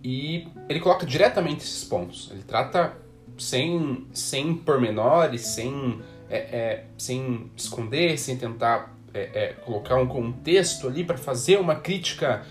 e 0.02 0.48
ele 0.68 0.80
coloca 0.80 1.06
diretamente 1.06 1.62
esses 1.62 1.84
pontos. 1.84 2.30
Ele 2.32 2.42
trata 2.42 2.94
sem, 3.38 4.06
sem 4.12 4.54
pormenores, 4.54 5.42
sem, 5.42 6.00
é, 6.28 6.36
é, 6.36 6.84
sem 6.98 7.50
esconder, 7.56 8.18
sem 8.18 8.36
tentar 8.36 8.96
é, 9.14 9.30
é, 9.32 9.52
colocar 9.64 9.96
um 9.96 10.06
contexto 10.06 10.88
ali 10.88 11.04
para 11.04 11.16
fazer 11.16 11.58
uma 11.58 11.76
crítica 11.76 12.44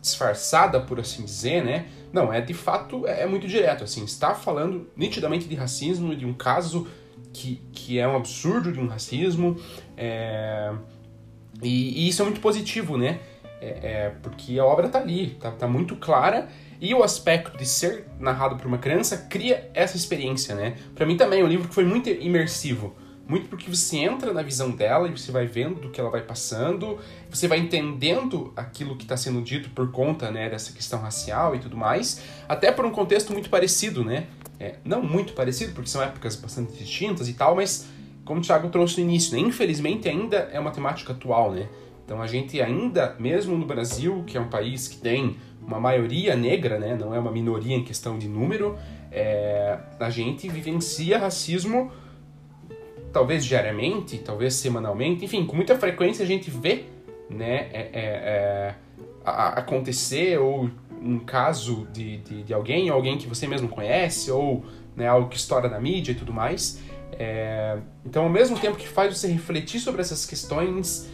disfarçada, 0.00 0.78
por 0.78 1.00
assim 1.00 1.24
dizer, 1.24 1.64
né? 1.64 1.88
Não, 2.12 2.32
é 2.32 2.40
de 2.40 2.54
fato 2.54 3.04
é, 3.08 3.26
muito 3.26 3.48
direto. 3.48 3.82
Assim, 3.82 4.04
está 4.04 4.36
falando 4.36 4.88
nitidamente 4.96 5.48
de 5.48 5.54
racismo, 5.56 6.14
de 6.14 6.24
um 6.24 6.32
caso 6.32 6.86
que, 7.36 7.60
que 7.70 7.98
é 7.98 8.08
um 8.08 8.16
absurdo 8.16 8.72
de 8.72 8.80
um 8.80 8.86
racismo. 8.86 9.56
É, 9.96 10.72
e, 11.62 12.04
e, 12.04 12.08
isso 12.08 12.22
é 12.22 12.24
muito 12.24 12.40
positivo, 12.40 12.96
né? 12.96 13.20
É, 13.60 13.66
é, 13.66 14.12
porque 14.22 14.58
a 14.58 14.64
obra 14.64 14.88
tá 14.88 14.98
ali, 14.98 15.36
tá, 15.40 15.50
tá 15.50 15.66
muito 15.66 15.96
clara 15.96 16.48
e 16.78 16.92
o 16.92 17.02
aspecto 17.02 17.56
de 17.56 17.64
ser 17.64 18.06
narrado 18.18 18.56
por 18.56 18.66
uma 18.66 18.78
criança 18.78 19.16
cria 19.30 19.70
essa 19.74 19.96
experiência, 19.96 20.54
né? 20.54 20.76
Para 20.94 21.06
mim 21.06 21.16
também 21.16 21.40
é 21.40 21.44
um 21.44 21.48
livro 21.48 21.72
foi 21.72 21.84
muito 21.84 22.08
imersivo, 22.08 22.94
muito 23.26 23.48
porque 23.48 23.70
você 23.70 23.96
entra 23.96 24.32
na 24.32 24.42
visão 24.42 24.70
dela 24.70 25.08
e 25.08 25.10
você 25.10 25.32
vai 25.32 25.46
vendo 25.46 25.80
do 25.80 25.90
que 25.90 25.98
ela 25.98 26.10
vai 26.10 26.22
passando, 26.22 26.98
você 27.30 27.48
vai 27.48 27.58
entendendo 27.58 28.52
aquilo 28.54 28.94
que 28.94 29.04
está 29.04 29.16
sendo 29.16 29.40
dito 29.40 29.70
por 29.70 29.90
conta, 29.90 30.30
né, 30.30 30.50
dessa 30.50 30.72
questão 30.72 31.00
racial 31.00 31.54
e 31.54 31.58
tudo 31.58 31.76
mais, 31.76 32.22
até 32.46 32.70
por 32.70 32.84
um 32.84 32.90
contexto 32.90 33.32
muito 33.32 33.48
parecido, 33.48 34.04
né? 34.04 34.26
É, 34.58 34.76
não 34.84 35.02
muito 35.02 35.34
parecido, 35.34 35.72
porque 35.72 35.88
são 35.88 36.02
épocas 36.02 36.34
bastante 36.36 36.72
distintas 36.72 37.28
e 37.28 37.34
tal, 37.34 37.56
mas 37.56 37.88
como 38.24 38.40
o 38.40 38.42
Thiago 38.42 38.68
trouxe 38.68 39.00
no 39.00 39.08
início, 39.08 39.36
né, 39.36 39.40
infelizmente 39.40 40.08
ainda 40.08 40.48
é 40.52 40.58
uma 40.58 40.70
temática 40.70 41.12
atual, 41.12 41.52
né? 41.52 41.68
Então 42.04 42.22
a 42.22 42.26
gente 42.26 42.60
ainda, 42.60 43.14
mesmo 43.18 43.56
no 43.56 43.66
Brasil, 43.66 44.24
que 44.26 44.36
é 44.36 44.40
um 44.40 44.48
país 44.48 44.88
que 44.88 44.96
tem 44.96 45.36
uma 45.60 45.80
maioria 45.80 46.36
negra, 46.36 46.78
né, 46.78 46.96
não 46.98 47.14
é 47.14 47.18
uma 47.18 47.30
minoria 47.30 47.76
em 47.76 47.84
questão 47.84 48.18
de 48.18 48.28
número, 48.28 48.78
é, 49.10 49.78
a 49.98 50.10
gente 50.10 50.48
vivencia 50.48 51.18
racismo 51.18 51.90
talvez 53.12 53.44
diariamente, 53.44 54.18
talvez 54.18 54.54
semanalmente, 54.54 55.24
enfim, 55.24 55.46
com 55.46 55.56
muita 55.56 55.76
frequência 55.76 56.22
a 56.22 56.26
gente 56.26 56.50
vê 56.50 56.84
né, 57.28 57.68
é, 57.72 57.90
é, 57.92 58.00
é 58.02 58.74
acontecer 59.24 60.38
ou 60.38 60.70
um 61.02 61.18
caso 61.18 61.86
de, 61.92 62.18
de, 62.18 62.42
de, 62.42 62.54
alguém, 62.54 62.88
alguém 62.88 63.18
que 63.18 63.26
você 63.26 63.46
mesmo 63.46 63.68
conhece, 63.68 64.30
ou 64.30 64.64
né, 64.96 65.06
algo 65.06 65.28
que 65.28 65.36
estoura 65.36 65.68
na 65.68 65.80
mídia 65.80 66.12
e 66.12 66.14
tudo 66.14 66.32
mais. 66.32 66.80
É, 67.12 67.78
então, 68.04 68.24
ao 68.24 68.30
mesmo 68.30 68.58
tempo 68.58 68.76
que 68.76 68.88
faz 68.88 69.16
você 69.16 69.28
refletir 69.28 69.80
sobre 69.80 70.00
essas 70.00 70.26
questões 70.26 71.08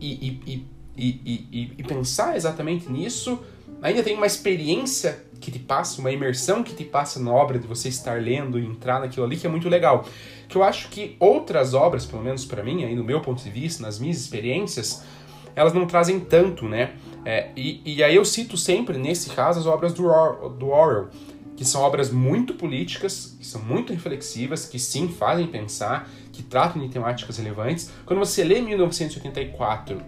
e, 0.00 0.38
e, 0.46 0.66
e, 0.96 1.68
e, 1.78 1.82
pensar 1.82 2.36
exatamente 2.36 2.90
nisso, 2.90 3.40
ainda 3.82 4.02
tem 4.02 4.16
uma 4.16 4.26
experiência 4.26 5.24
que 5.40 5.50
te 5.50 5.58
passa, 5.58 6.00
uma 6.00 6.12
imersão 6.12 6.62
que 6.62 6.74
te 6.74 6.84
passa 6.84 7.18
na 7.18 7.32
obra 7.32 7.58
de 7.58 7.66
você 7.66 7.88
estar 7.88 8.20
lendo 8.20 8.58
e 8.58 8.66
entrar 8.66 9.00
naquilo 9.00 9.24
ali, 9.24 9.36
que 9.36 9.46
é 9.46 9.50
muito 9.50 9.68
legal. 9.68 10.04
Que 10.48 10.56
eu 10.56 10.62
acho 10.62 10.88
que 10.88 11.16
outras 11.18 11.74
obras, 11.74 12.04
pelo 12.04 12.22
menos 12.22 12.44
para 12.44 12.62
mim, 12.62 12.84
aí 12.84 12.94
no 12.94 13.04
meu 13.04 13.20
ponto 13.20 13.42
de 13.42 13.50
vista, 13.50 13.82
nas 13.82 13.98
minhas 13.98 14.18
experiências, 14.18 15.02
elas 15.54 15.72
não 15.72 15.86
trazem 15.86 16.20
tanto, 16.20 16.66
né? 16.66 16.92
É, 17.24 17.50
e, 17.56 17.82
e 17.84 18.02
aí 18.02 18.14
eu 18.14 18.24
cito 18.24 18.56
sempre, 18.56 18.98
nesse 18.98 19.30
caso, 19.30 19.60
as 19.60 19.66
obras 19.66 19.92
do, 19.92 20.06
Or 20.06 20.48
do 20.50 20.68
Orwell, 20.68 21.08
que 21.56 21.64
são 21.64 21.82
obras 21.82 22.10
muito 22.10 22.54
políticas, 22.54 23.36
que 23.38 23.46
são 23.46 23.62
muito 23.62 23.92
reflexivas, 23.92 24.64
que 24.64 24.78
sim 24.78 25.08
fazem 25.08 25.46
pensar, 25.46 26.08
que 26.32 26.42
tratam 26.42 26.80
de 26.80 26.88
temáticas 26.88 27.36
relevantes. 27.36 27.90
Quando 28.06 28.18
você 28.18 28.42
lê 28.42 28.62
1984 28.62 30.00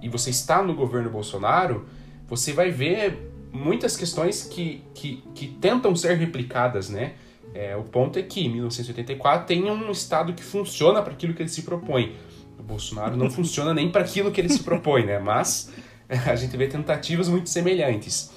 e 0.00 0.08
você 0.08 0.30
está 0.30 0.62
no 0.62 0.74
governo 0.74 1.10
Bolsonaro, 1.10 1.86
você 2.28 2.52
vai 2.52 2.70
ver 2.70 3.32
muitas 3.52 3.96
questões 3.96 4.44
que, 4.44 4.82
que, 4.94 5.22
que 5.34 5.48
tentam 5.48 5.94
ser 5.94 6.16
replicadas, 6.16 6.88
né? 6.88 7.14
É, 7.54 7.76
o 7.76 7.82
ponto 7.82 8.18
é 8.18 8.22
que 8.22 8.48
1984 8.48 9.46
tem 9.46 9.70
um 9.70 9.90
Estado 9.90 10.32
que 10.32 10.42
funciona 10.42 11.02
para 11.02 11.12
aquilo 11.12 11.34
que 11.34 11.42
ele 11.42 11.50
se 11.50 11.62
propõe. 11.62 12.16
O 12.62 12.64
Bolsonaro 12.64 13.16
não 13.16 13.28
funciona 13.28 13.74
nem 13.74 13.90
para 13.90 14.02
aquilo 14.02 14.30
que 14.30 14.40
ele 14.40 14.48
se 14.48 14.62
propõe, 14.62 15.04
né? 15.04 15.18
Mas 15.18 15.72
a 16.08 16.36
gente 16.36 16.56
vê 16.56 16.68
tentativas 16.68 17.28
muito 17.28 17.50
semelhantes. 17.50 18.30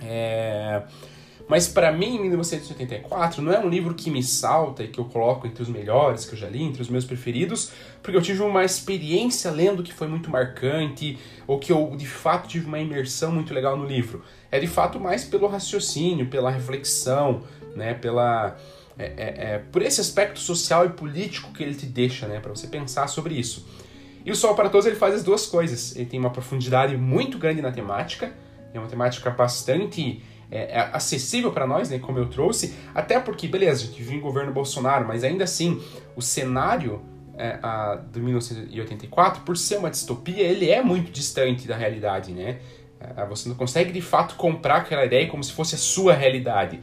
É... 0.00 0.82
Mas 1.48 1.66
para 1.66 1.90
mim, 1.90 2.20
1984 2.20 3.42
não 3.42 3.50
é 3.50 3.58
um 3.58 3.68
livro 3.68 3.94
que 3.94 4.10
me 4.10 4.22
salta 4.22 4.84
e 4.84 4.88
que 4.88 5.00
eu 5.00 5.06
coloco 5.06 5.46
entre 5.46 5.62
os 5.62 5.68
melhores 5.68 6.24
que 6.26 6.34
eu 6.34 6.38
já 6.38 6.48
li, 6.48 6.62
entre 6.62 6.82
os 6.82 6.88
meus 6.88 7.04
preferidos, 7.04 7.72
porque 8.02 8.16
eu 8.16 8.22
tive 8.22 8.42
uma 8.42 8.62
experiência 8.64 9.50
lendo 9.50 9.82
que 9.82 9.92
foi 9.92 10.06
muito 10.06 10.30
marcante, 10.30 11.18
ou 11.46 11.58
que 11.58 11.72
eu 11.72 11.96
de 11.96 12.06
fato 12.06 12.46
tive 12.46 12.66
uma 12.66 12.78
imersão 12.78 13.32
muito 13.32 13.52
legal 13.52 13.76
no 13.76 13.86
livro. 13.86 14.22
É 14.52 14.60
de 14.60 14.66
fato 14.66 15.00
mais 15.00 15.24
pelo 15.24 15.48
raciocínio, 15.48 16.26
pela 16.26 16.50
reflexão, 16.50 17.42
né, 17.74 17.94
pela 17.94 18.56
é, 18.98 19.04
é, 19.04 19.54
é, 19.54 19.58
por 19.70 19.80
esse 19.80 20.00
aspecto 20.00 20.40
social 20.40 20.84
e 20.84 20.88
político 20.88 21.52
que 21.52 21.62
ele 21.62 21.74
te 21.74 21.86
deixa, 21.86 22.26
né, 22.26 22.40
para 22.40 22.50
você 22.50 22.66
pensar 22.66 23.06
sobre 23.06 23.34
isso. 23.34 23.66
E 24.24 24.30
o 24.30 24.34
Sol 24.34 24.54
para 24.54 24.68
Todos 24.68 24.86
ele 24.86 24.96
faz 24.96 25.14
as 25.14 25.22
duas 25.22 25.46
coisas. 25.46 25.94
Ele 25.96 26.06
tem 26.06 26.18
uma 26.18 26.30
profundidade 26.30 26.96
muito 26.96 27.38
grande 27.38 27.62
na 27.62 27.70
temática, 27.70 28.32
é 28.74 28.78
uma 28.78 28.88
temática 28.88 29.30
bastante 29.30 30.22
é, 30.50 30.78
é 30.78 30.90
acessível 30.92 31.52
para 31.52 31.66
nós, 31.66 31.88
né, 31.90 31.98
como 31.98 32.18
eu 32.18 32.26
trouxe, 32.26 32.74
até 32.94 33.20
porque, 33.20 33.46
beleza, 33.46 33.84
a 33.84 33.86
gente 33.86 34.02
vive 34.02 34.16
em 34.16 34.20
governo 34.20 34.52
Bolsonaro, 34.52 35.06
mas 35.06 35.22
ainda 35.22 35.44
assim, 35.44 35.80
o 36.16 36.20
cenário 36.20 37.00
é, 37.36 37.58
a, 37.62 37.94
do 37.94 38.20
1984, 38.20 39.42
por 39.42 39.56
ser 39.56 39.78
uma 39.78 39.90
distopia, 39.90 40.42
ele 40.42 40.70
é 40.70 40.82
muito 40.82 41.12
distante 41.12 41.68
da 41.68 41.76
realidade, 41.76 42.32
né? 42.32 42.58
É, 43.00 43.24
você 43.26 43.48
não 43.48 43.54
consegue 43.54 43.92
de 43.92 44.00
fato 44.00 44.34
comprar 44.34 44.78
aquela 44.78 45.04
ideia 45.04 45.28
como 45.28 45.44
se 45.44 45.52
fosse 45.52 45.76
a 45.76 45.78
sua 45.78 46.14
realidade. 46.14 46.80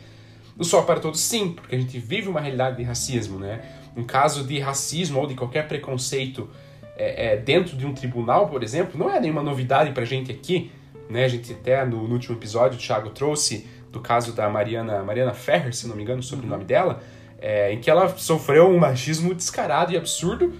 O 0.57 0.63
Sol 0.63 0.83
para 0.83 0.99
Todos, 0.99 1.19
sim, 1.19 1.51
porque 1.51 1.75
a 1.75 1.79
gente 1.79 1.99
vive 1.99 2.29
uma 2.29 2.39
realidade 2.39 2.77
de 2.77 2.83
racismo, 2.83 3.39
né? 3.39 3.61
Um 3.95 4.03
caso 4.03 4.43
de 4.43 4.59
racismo 4.59 5.19
ou 5.19 5.27
de 5.27 5.35
qualquer 5.35 5.67
preconceito 5.67 6.49
é, 6.95 7.33
é, 7.33 7.37
dentro 7.37 7.75
de 7.75 7.85
um 7.85 7.93
tribunal, 7.93 8.47
por 8.47 8.63
exemplo, 8.63 8.97
não 8.97 9.09
é 9.09 9.19
nenhuma 9.19 9.43
novidade 9.43 9.91
para 9.91 10.03
a 10.03 10.05
gente 10.05 10.31
aqui, 10.31 10.71
né? 11.09 11.25
A 11.25 11.27
gente 11.27 11.51
até 11.51 11.83
no, 11.85 12.07
no, 12.07 12.13
último 12.13 12.37
episódio 12.37 12.77
o 12.77 12.81
Thiago 12.81 13.09
trouxe 13.09 13.67
do 13.91 13.99
caso 13.99 14.33
da 14.33 14.49
Mariana, 14.49 15.03
Mariana 15.03 15.33
Ferrer, 15.33 15.73
se 15.75 15.87
não 15.87 15.95
me 15.95 16.03
engano, 16.03 16.23
sobre 16.23 16.45
o 16.45 16.49
nome 16.49 16.63
dela, 16.63 17.01
é, 17.39 17.73
em 17.73 17.79
que 17.79 17.89
ela 17.89 18.09
sofreu 18.17 18.69
um 18.69 18.77
machismo 18.77 19.33
descarado 19.33 19.91
e 19.93 19.97
absurdo 19.97 20.53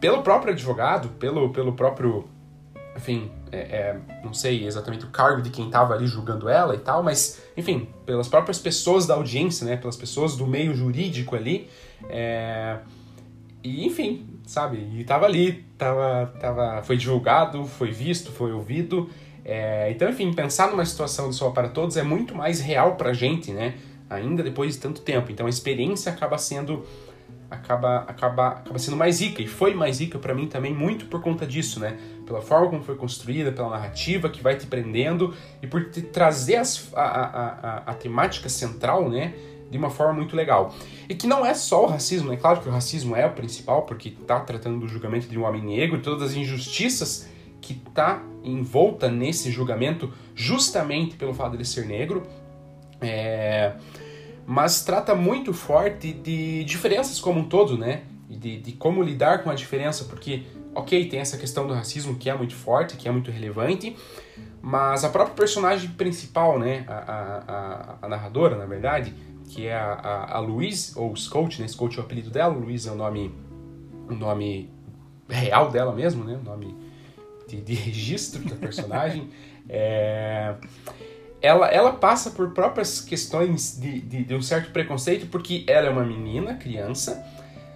pelo 0.00 0.22
próprio 0.22 0.52
advogado, 0.52 1.08
pelo, 1.18 1.50
pelo 1.50 1.72
próprio 1.72 2.28
enfim, 2.98 3.30
é, 3.52 3.58
é, 3.58 4.00
não 4.24 4.32
sei 4.32 4.66
exatamente 4.66 5.04
o 5.04 5.08
cargo 5.08 5.42
de 5.42 5.50
quem 5.50 5.66
estava 5.66 5.94
ali 5.94 6.06
julgando 6.06 6.48
ela 6.48 6.74
e 6.74 6.78
tal, 6.78 7.02
mas, 7.02 7.42
enfim, 7.56 7.88
pelas 8.04 8.28
próprias 8.28 8.58
pessoas 8.58 9.06
da 9.06 9.14
audiência, 9.14 9.66
né, 9.66 9.76
pelas 9.76 9.96
pessoas 9.96 10.36
do 10.36 10.46
meio 10.46 10.74
jurídico 10.74 11.36
ali, 11.36 11.68
é, 12.08 12.78
e 13.62 13.86
enfim, 13.86 14.26
sabe, 14.46 14.78
e 14.94 15.04
tava 15.04 15.26
ali, 15.26 15.64
tava, 15.76 16.32
tava, 16.40 16.82
foi 16.82 16.96
divulgado, 16.96 17.64
foi 17.64 17.90
visto, 17.90 18.30
foi 18.30 18.52
ouvido, 18.52 19.08
é, 19.44 19.90
então, 19.90 20.08
enfim, 20.08 20.32
pensar 20.32 20.70
numa 20.70 20.84
situação 20.84 21.28
do 21.28 21.34
Sol 21.34 21.52
para 21.52 21.68
Todos 21.68 21.96
é 21.96 22.02
muito 22.02 22.34
mais 22.34 22.60
real 22.60 22.96
pra 22.96 23.12
gente, 23.12 23.52
né, 23.52 23.74
ainda 24.08 24.42
depois 24.42 24.74
de 24.74 24.80
tanto 24.80 25.00
tempo, 25.02 25.30
então 25.30 25.46
a 25.46 25.50
experiência 25.50 26.12
acaba 26.12 26.38
sendo 26.38 26.84
acaba, 27.50 27.98
acaba, 28.00 28.48
acaba 28.48 28.78
sendo 28.78 28.96
mais 28.96 29.20
rica. 29.20 29.42
E 29.42 29.46
foi 29.46 29.74
mais 29.74 30.00
rica 30.00 30.18
para 30.18 30.34
mim 30.34 30.46
também 30.46 30.74
muito 30.74 31.06
por 31.06 31.20
conta 31.20 31.46
disso, 31.46 31.80
né? 31.80 31.98
Pela 32.28 32.42
forma 32.42 32.68
como 32.68 32.82
foi 32.82 32.94
construída, 32.94 33.50
pela 33.50 33.70
narrativa 33.70 34.28
que 34.28 34.42
vai 34.42 34.56
te 34.56 34.66
prendendo 34.66 35.34
e 35.62 35.66
por 35.66 35.90
te 35.90 36.02
trazer 36.02 36.56
as, 36.56 36.92
a, 36.94 37.02
a, 37.02 37.46
a, 37.46 37.76
a 37.86 37.94
temática 37.94 38.48
central, 38.48 39.08
né? 39.08 39.34
De 39.70 39.78
uma 39.78 39.88
forma 39.88 40.12
muito 40.12 40.36
legal. 40.36 40.74
E 41.08 41.14
que 41.14 41.26
não 41.26 41.44
é 41.44 41.54
só 41.54 41.84
o 41.84 41.86
racismo, 41.86 42.28
é 42.28 42.36
né? 42.36 42.40
claro 42.40 42.60
que 42.60 42.68
o 42.68 42.72
racismo 42.72 43.16
é 43.16 43.26
o 43.26 43.32
principal, 43.32 43.82
porque 43.82 44.10
está 44.10 44.40
tratando 44.40 44.80
do 44.80 44.88
julgamento 44.88 45.26
de 45.26 45.38
um 45.38 45.44
homem 45.44 45.62
negro 45.62 45.96
e 45.96 46.00
todas 46.00 46.30
as 46.30 46.36
injustiças 46.36 47.28
que 47.60 47.72
está 47.72 48.22
envolta 48.44 49.10
nesse 49.10 49.50
julgamento 49.50 50.12
justamente 50.34 51.16
pelo 51.16 51.32
fato 51.34 51.50
de 51.52 51.56
ele 51.56 51.64
ser 51.64 51.86
negro. 51.86 52.26
É 53.00 53.72
mas 54.50 54.82
trata 54.82 55.14
muito 55.14 55.52
forte 55.52 56.10
de 56.10 56.64
diferenças 56.64 57.20
como 57.20 57.40
um 57.40 57.44
todo, 57.44 57.76
né? 57.76 58.04
De, 58.30 58.56
de 58.56 58.72
como 58.72 59.02
lidar 59.02 59.44
com 59.44 59.50
a 59.50 59.54
diferença, 59.54 60.04
porque, 60.04 60.44
ok, 60.78 61.08
tem 61.08 61.20
essa 61.20 61.36
questão 61.36 61.66
do 61.66 61.74
racismo 61.74 62.16
que 62.16 62.30
é 62.30 62.34
muito 62.34 62.54
forte, 62.54 62.96
que 62.96 63.08
é 63.08 63.10
muito 63.10 63.30
relevante, 63.30 63.96
mas 64.62 65.04
a 65.04 65.08
própria 65.08 65.34
personagem 65.34 65.90
principal, 65.90 66.58
né? 66.58 66.84
A, 66.86 66.94
a, 66.94 67.98
a, 68.02 68.08
narradora, 68.08 68.56
na 68.56 68.64
verdade, 68.66 69.12
que 69.48 69.66
é 69.66 69.74
a, 69.74 69.92
a, 69.92 70.36
a 70.36 70.38
Louise, 70.38 70.92
ou 70.96 71.14
Scout, 71.16 71.60
né? 71.60 71.66
Scout 71.66 71.98
é 71.98 72.02
o 72.02 72.04
apelido 72.04 72.30
dela, 72.30 72.54
Louise 72.54 72.88
é 72.88 72.92
o 72.92 72.94
nome, 72.94 73.34
o 74.08 74.14
nome 74.14 74.70
real 75.28 75.70
dela 75.70 75.92
mesmo, 75.92 76.24
né? 76.24 76.38
O 76.40 76.44
nome 76.44 76.76
de, 77.48 77.60
de 77.60 77.74
registro 77.74 78.44
da 78.48 78.54
personagem. 78.54 79.28
é 79.68 80.54
ela, 81.40 81.68
ela 81.68 81.92
passa 81.92 82.30
por 82.32 82.50
próprias 82.50 83.00
questões 83.00 83.78
de, 83.80 84.00
de, 84.00 84.24
de, 84.24 84.34
um 84.34 84.42
certo 84.42 84.72
preconceito, 84.72 85.28
porque 85.28 85.64
ela 85.68 85.86
é 85.86 85.90
uma 85.90 86.04
menina, 86.04 86.54
criança, 86.54 87.24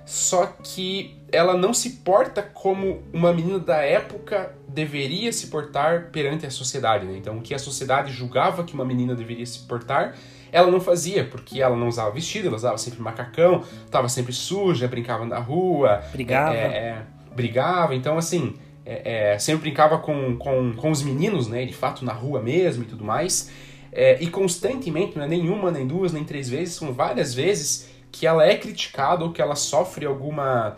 só 0.04 0.46
que 0.46 1.21
ela 1.32 1.56
não 1.56 1.72
se 1.72 1.90
porta 1.90 2.42
como 2.42 3.02
uma 3.12 3.32
menina 3.32 3.58
da 3.58 3.78
época 3.78 4.54
deveria 4.68 5.32
se 5.32 5.48
portar 5.48 6.10
perante 6.12 6.46
a 6.46 6.50
sociedade. 6.50 7.06
Né? 7.06 7.16
Então, 7.16 7.38
o 7.38 7.40
que 7.40 7.54
a 7.54 7.58
sociedade 7.58 8.12
julgava 8.12 8.62
que 8.62 8.74
uma 8.74 8.84
menina 8.84 9.14
deveria 9.14 9.44
se 9.46 9.60
portar, 9.60 10.14
ela 10.52 10.70
não 10.70 10.80
fazia, 10.80 11.24
porque 11.24 11.62
ela 11.62 11.76
não 11.76 11.88
usava 11.88 12.10
vestido, 12.10 12.48
ela 12.48 12.56
usava 12.56 12.76
sempre 12.76 13.00
macacão, 13.00 13.64
estava 13.84 14.08
sempre 14.08 14.32
suja, 14.32 14.86
brincava 14.86 15.24
na 15.24 15.38
rua. 15.38 16.02
Brigava. 16.12 16.54
É, 16.54 16.58
é, 16.58 17.02
brigava, 17.34 17.94
então 17.94 18.18
assim 18.18 18.54
é, 18.84 19.32
é, 19.32 19.38
sempre 19.38 19.62
brincava 19.62 19.98
com, 19.98 20.36
com, 20.36 20.74
com 20.74 20.90
os 20.90 21.02
meninos, 21.02 21.48
né, 21.48 21.64
de 21.64 21.74
fato, 21.74 22.04
na 22.04 22.12
rua 22.12 22.40
mesmo 22.42 22.82
e 22.82 22.86
tudo 22.86 23.04
mais. 23.04 23.50
É, 23.90 24.22
e 24.22 24.28
constantemente, 24.28 25.16
não 25.16 25.24
é 25.24 25.28
nenhuma, 25.28 25.70
nem 25.70 25.86
duas, 25.86 26.12
nem 26.12 26.24
três 26.24 26.48
vezes, 26.48 26.74
são 26.74 26.92
várias 26.92 27.34
vezes 27.34 27.90
que 28.10 28.26
ela 28.26 28.46
é 28.46 28.56
criticada 28.56 29.24
ou 29.24 29.32
que 29.32 29.40
ela 29.40 29.54
sofre 29.54 30.04
alguma 30.04 30.76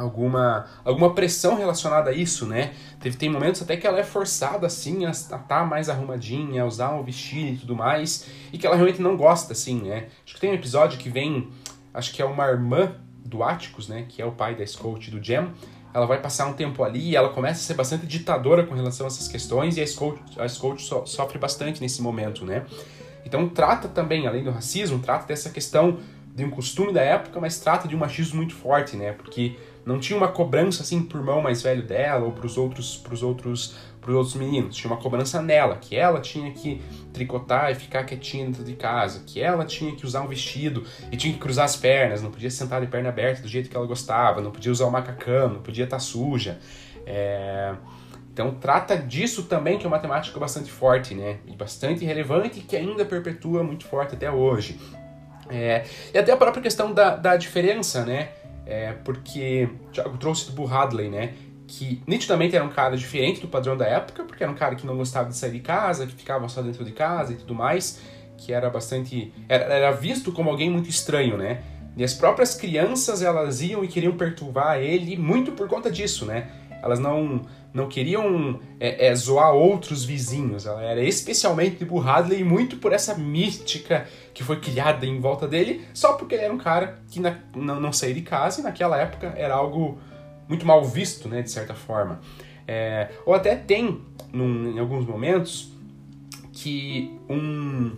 alguma 0.00 0.66
alguma 0.84 1.14
pressão 1.14 1.56
relacionada 1.56 2.10
a 2.10 2.12
isso, 2.12 2.46
né? 2.46 2.72
Teve 2.98 3.16
tem 3.16 3.28
momentos 3.28 3.62
até 3.62 3.76
que 3.76 3.86
ela 3.86 3.98
é 3.98 4.04
forçada 4.04 4.66
assim 4.66 5.04
a 5.04 5.10
estar 5.10 5.38
tá 5.38 5.64
mais 5.64 5.88
arrumadinha, 5.88 6.62
a 6.62 6.66
usar 6.66 6.90
um 6.90 7.02
vestido 7.02 7.54
e 7.54 7.56
tudo 7.58 7.76
mais, 7.76 8.26
e 8.52 8.58
que 8.58 8.66
ela 8.66 8.76
realmente 8.76 9.02
não 9.02 9.16
gosta 9.16 9.52
assim, 9.52 9.82
né? 9.82 10.08
Acho 10.24 10.34
que 10.34 10.40
tem 10.40 10.50
um 10.50 10.54
episódio 10.54 10.98
que 10.98 11.08
vem, 11.08 11.50
acho 11.92 12.12
que 12.12 12.22
é 12.22 12.24
uma 12.24 12.46
irmã 12.46 12.94
do 13.24 13.44
Atticus, 13.44 13.86
né, 13.86 14.06
que 14.08 14.20
é 14.20 14.26
o 14.26 14.32
pai 14.32 14.56
da 14.56 14.66
Scout 14.66 15.08
do 15.10 15.22
Jam, 15.22 15.52
ela 15.94 16.06
vai 16.06 16.20
passar 16.20 16.46
um 16.46 16.52
tempo 16.52 16.82
ali 16.82 17.10
e 17.10 17.16
ela 17.16 17.28
começa 17.28 17.60
a 17.60 17.62
ser 17.62 17.74
bastante 17.74 18.06
ditadora 18.06 18.64
com 18.64 18.74
relação 18.74 19.06
a 19.06 19.08
essas 19.08 19.28
questões 19.28 19.76
e 19.76 19.80
a 19.80 19.86
Scout, 19.86 20.20
a 20.38 20.48
Scout 20.48 20.82
so, 20.82 21.04
sofre 21.06 21.38
bastante 21.38 21.80
nesse 21.80 22.00
momento, 22.02 22.44
né? 22.44 22.64
Então 23.24 23.48
trata 23.48 23.88
também, 23.88 24.26
além 24.26 24.42
do 24.42 24.50
racismo, 24.50 24.98
trata 24.98 25.26
dessa 25.26 25.50
questão 25.50 25.98
de 26.34 26.44
um 26.44 26.50
costume 26.50 26.92
da 26.92 27.02
época, 27.02 27.40
mas 27.40 27.58
trata 27.58 27.88
de 27.88 27.94
um 27.94 27.98
machismo 27.98 28.36
muito 28.36 28.54
forte, 28.54 28.96
né? 28.96 29.12
Porque 29.12 29.56
não 29.84 29.98
tinha 29.98 30.16
uma 30.16 30.28
cobrança 30.28 30.82
assim 30.82 31.02
por 31.02 31.18
irmão 31.18 31.40
mais 31.40 31.62
velho 31.62 31.82
dela 31.82 32.24
ou 32.24 32.32
para 32.32 32.46
os 32.46 32.56
outros, 32.56 32.96
pros 32.96 33.22
outros 33.22 33.74
para 34.00 34.10
os 34.10 34.16
outros 34.16 34.34
meninos. 34.34 34.76
Tinha 34.76 34.90
uma 34.90 35.00
cobrança 35.00 35.42
nela, 35.42 35.76
que 35.76 35.94
ela 35.94 36.20
tinha 36.20 36.50
que 36.52 36.80
tricotar 37.12 37.70
e 37.70 37.74
ficar 37.74 38.04
quietinha 38.04 38.46
dentro 38.46 38.64
de 38.64 38.74
casa, 38.74 39.22
que 39.26 39.40
ela 39.40 39.64
tinha 39.64 39.94
que 39.94 40.06
usar 40.06 40.22
um 40.22 40.26
vestido 40.26 40.84
e 41.12 41.16
tinha 41.16 41.32
que 41.32 41.38
cruzar 41.38 41.66
as 41.66 41.76
pernas, 41.76 42.22
não 42.22 42.30
podia 42.30 42.50
sentar 42.50 42.80
de 42.80 42.86
perna 42.86 43.10
aberta 43.10 43.42
do 43.42 43.48
jeito 43.48 43.68
que 43.68 43.76
ela 43.76 43.86
gostava, 43.86 44.40
não 44.40 44.50
podia 44.50 44.72
usar 44.72 44.86
o 44.86 44.90
macacão, 44.90 45.48
não 45.50 45.60
podia 45.60 45.84
estar 45.84 45.96
tá 45.96 46.00
suja. 46.00 46.58
É... 47.06 47.74
Então 48.32 48.54
trata 48.54 48.96
disso 48.96 49.44
também, 49.44 49.76
que 49.78 49.84
é 49.84 49.88
uma 49.88 49.98
temática 49.98 50.38
bastante 50.38 50.70
forte, 50.70 51.14
né? 51.14 51.38
E 51.46 51.54
bastante 51.54 52.04
relevante 52.04 52.60
que 52.60 52.76
ainda 52.76 53.04
perpetua 53.04 53.62
muito 53.62 53.84
forte 53.84 54.14
até 54.14 54.30
hoje. 54.30 54.80
É... 55.50 55.84
E 56.14 56.16
até 56.16 56.32
a 56.32 56.36
própria 56.36 56.62
questão 56.62 56.92
da, 56.94 57.16
da 57.16 57.36
diferença, 57.36 58.04
né? 58.04 58.30
É, 58.66 58.92
porque 59.04 59.68
o 59.88 59.90
Thiago 59.90 60.16
trouxe 60.18 60.46
do 60.46 60.52
Bull 60.52 60.72
Hadley, 60.72 61.08
né? 61.08 61.34
que 61.70 62.02
nitidamente 62.04 62.56
era 62.56 62.64
um 62.64 62.68
cara 62.68 62.96
diferente 62.96 63.40
do 63.40 63.46
padrão 63.46 63.76
da 63.76 63.86
época, 63.86 64.24
porque 64.24 64.42
era 64.42 64.50
um 64.50 64.56
cara 64.56 64.74
que 64.74 64.84
não 64.84 64.96
gostava 64.96 65.28
de 65.28 65.36
sair 65.36 65.52
de 65.52 65.60
casa, 65.60 66.04
que 66.04 66.12
ficava 66.12 66.48
só 66.48 66.60
dentro 66.62 66.84
de 66.84 66.90
casa 66.90 67.32
e 67.32 67.36
tudo 67.36 67.54
mais, 67.54 68.00
que 68.36 68.52
era 68.52 68.68
bastante. 68.68 69.32
Era, 69.48 69.64
era 69.72 69.90
visto 69.92 70.32
como 70.32 70.50
alguém 70.50 70.68
muito 70.68 70.90
estranho, 70.90 71.36
né? 71.36 71.62
E 71.96 72.02
as 72.02 72.12
próprias 72.12 72.56
crianças 72.56 73.22
elas 73.22 73.60
iam 73.60 73.84
e 73.84 73.88
queriam 73.88 74.16
perturbar 74.16 74.78
ele 74.78 75.16
muito 75.16 75.52
por 75.52 75.68
conta 75.68 75.90
disso, 75.90 76.24
né? 76.24 76.50
Elas 76.82 76.98
não 76.98 77.42
não 77.72 77.88
queriam 77.88 78.58
é, 78.78 79.06
é, 79.06 79.14
zoar 79.14 79.54
outros 79.54 80.04
vizinhos. 80.04 80.66
Ela 80.66 80.82
era 80.82 81.02
especialmente 81.02 81.76
de 81.76 81.84
Bull 81.84 82.02
Hadley 82.02 82.42
muito 82.42 82.76
por 82.76 82.92
essa 82.92 83.14
mística 83.14 84.06
que 84.34 84.42
foi 84.42 84.58
criada 84.60 85.06
em 85.06 85.20
volta 85.20 85.46
dele, 85.46 85.86
só 85.94 86.14
porque 86.14 86.34
ele 86.34 86.44
era 86.44 86.52
um 86.52 86.58
cara 86.58 86.98
que 87.10 87.20
na, 87.20 87.38
não, 87.54 87.80
não 87.80 87.92
saía 87.92 88.14
de 88.14 88.22
casa 88.22 88.60
e 88.60 88.64
naquela 88.64 88.98
época 88.98 89.32
era 89.36 89.54
algo 89.54 89.98
muito 90.48 90.66
mal 90.66 90.84
visto, 90.84 91.28
né, 91.28 91.42
de 91.42 91.50
certa 91.50 91.74
forma. 91.74 92.20
É, 92.66 93.10
ou 93.24 93.34
até 93.34 93.54
tem, 93.54 94.00
num, 94.32 94.72
em 94.74 94.78
alguns 94.78 95.06
momentos, 95.06 95.72
que 96.52 97.16
um, 97.28 97.92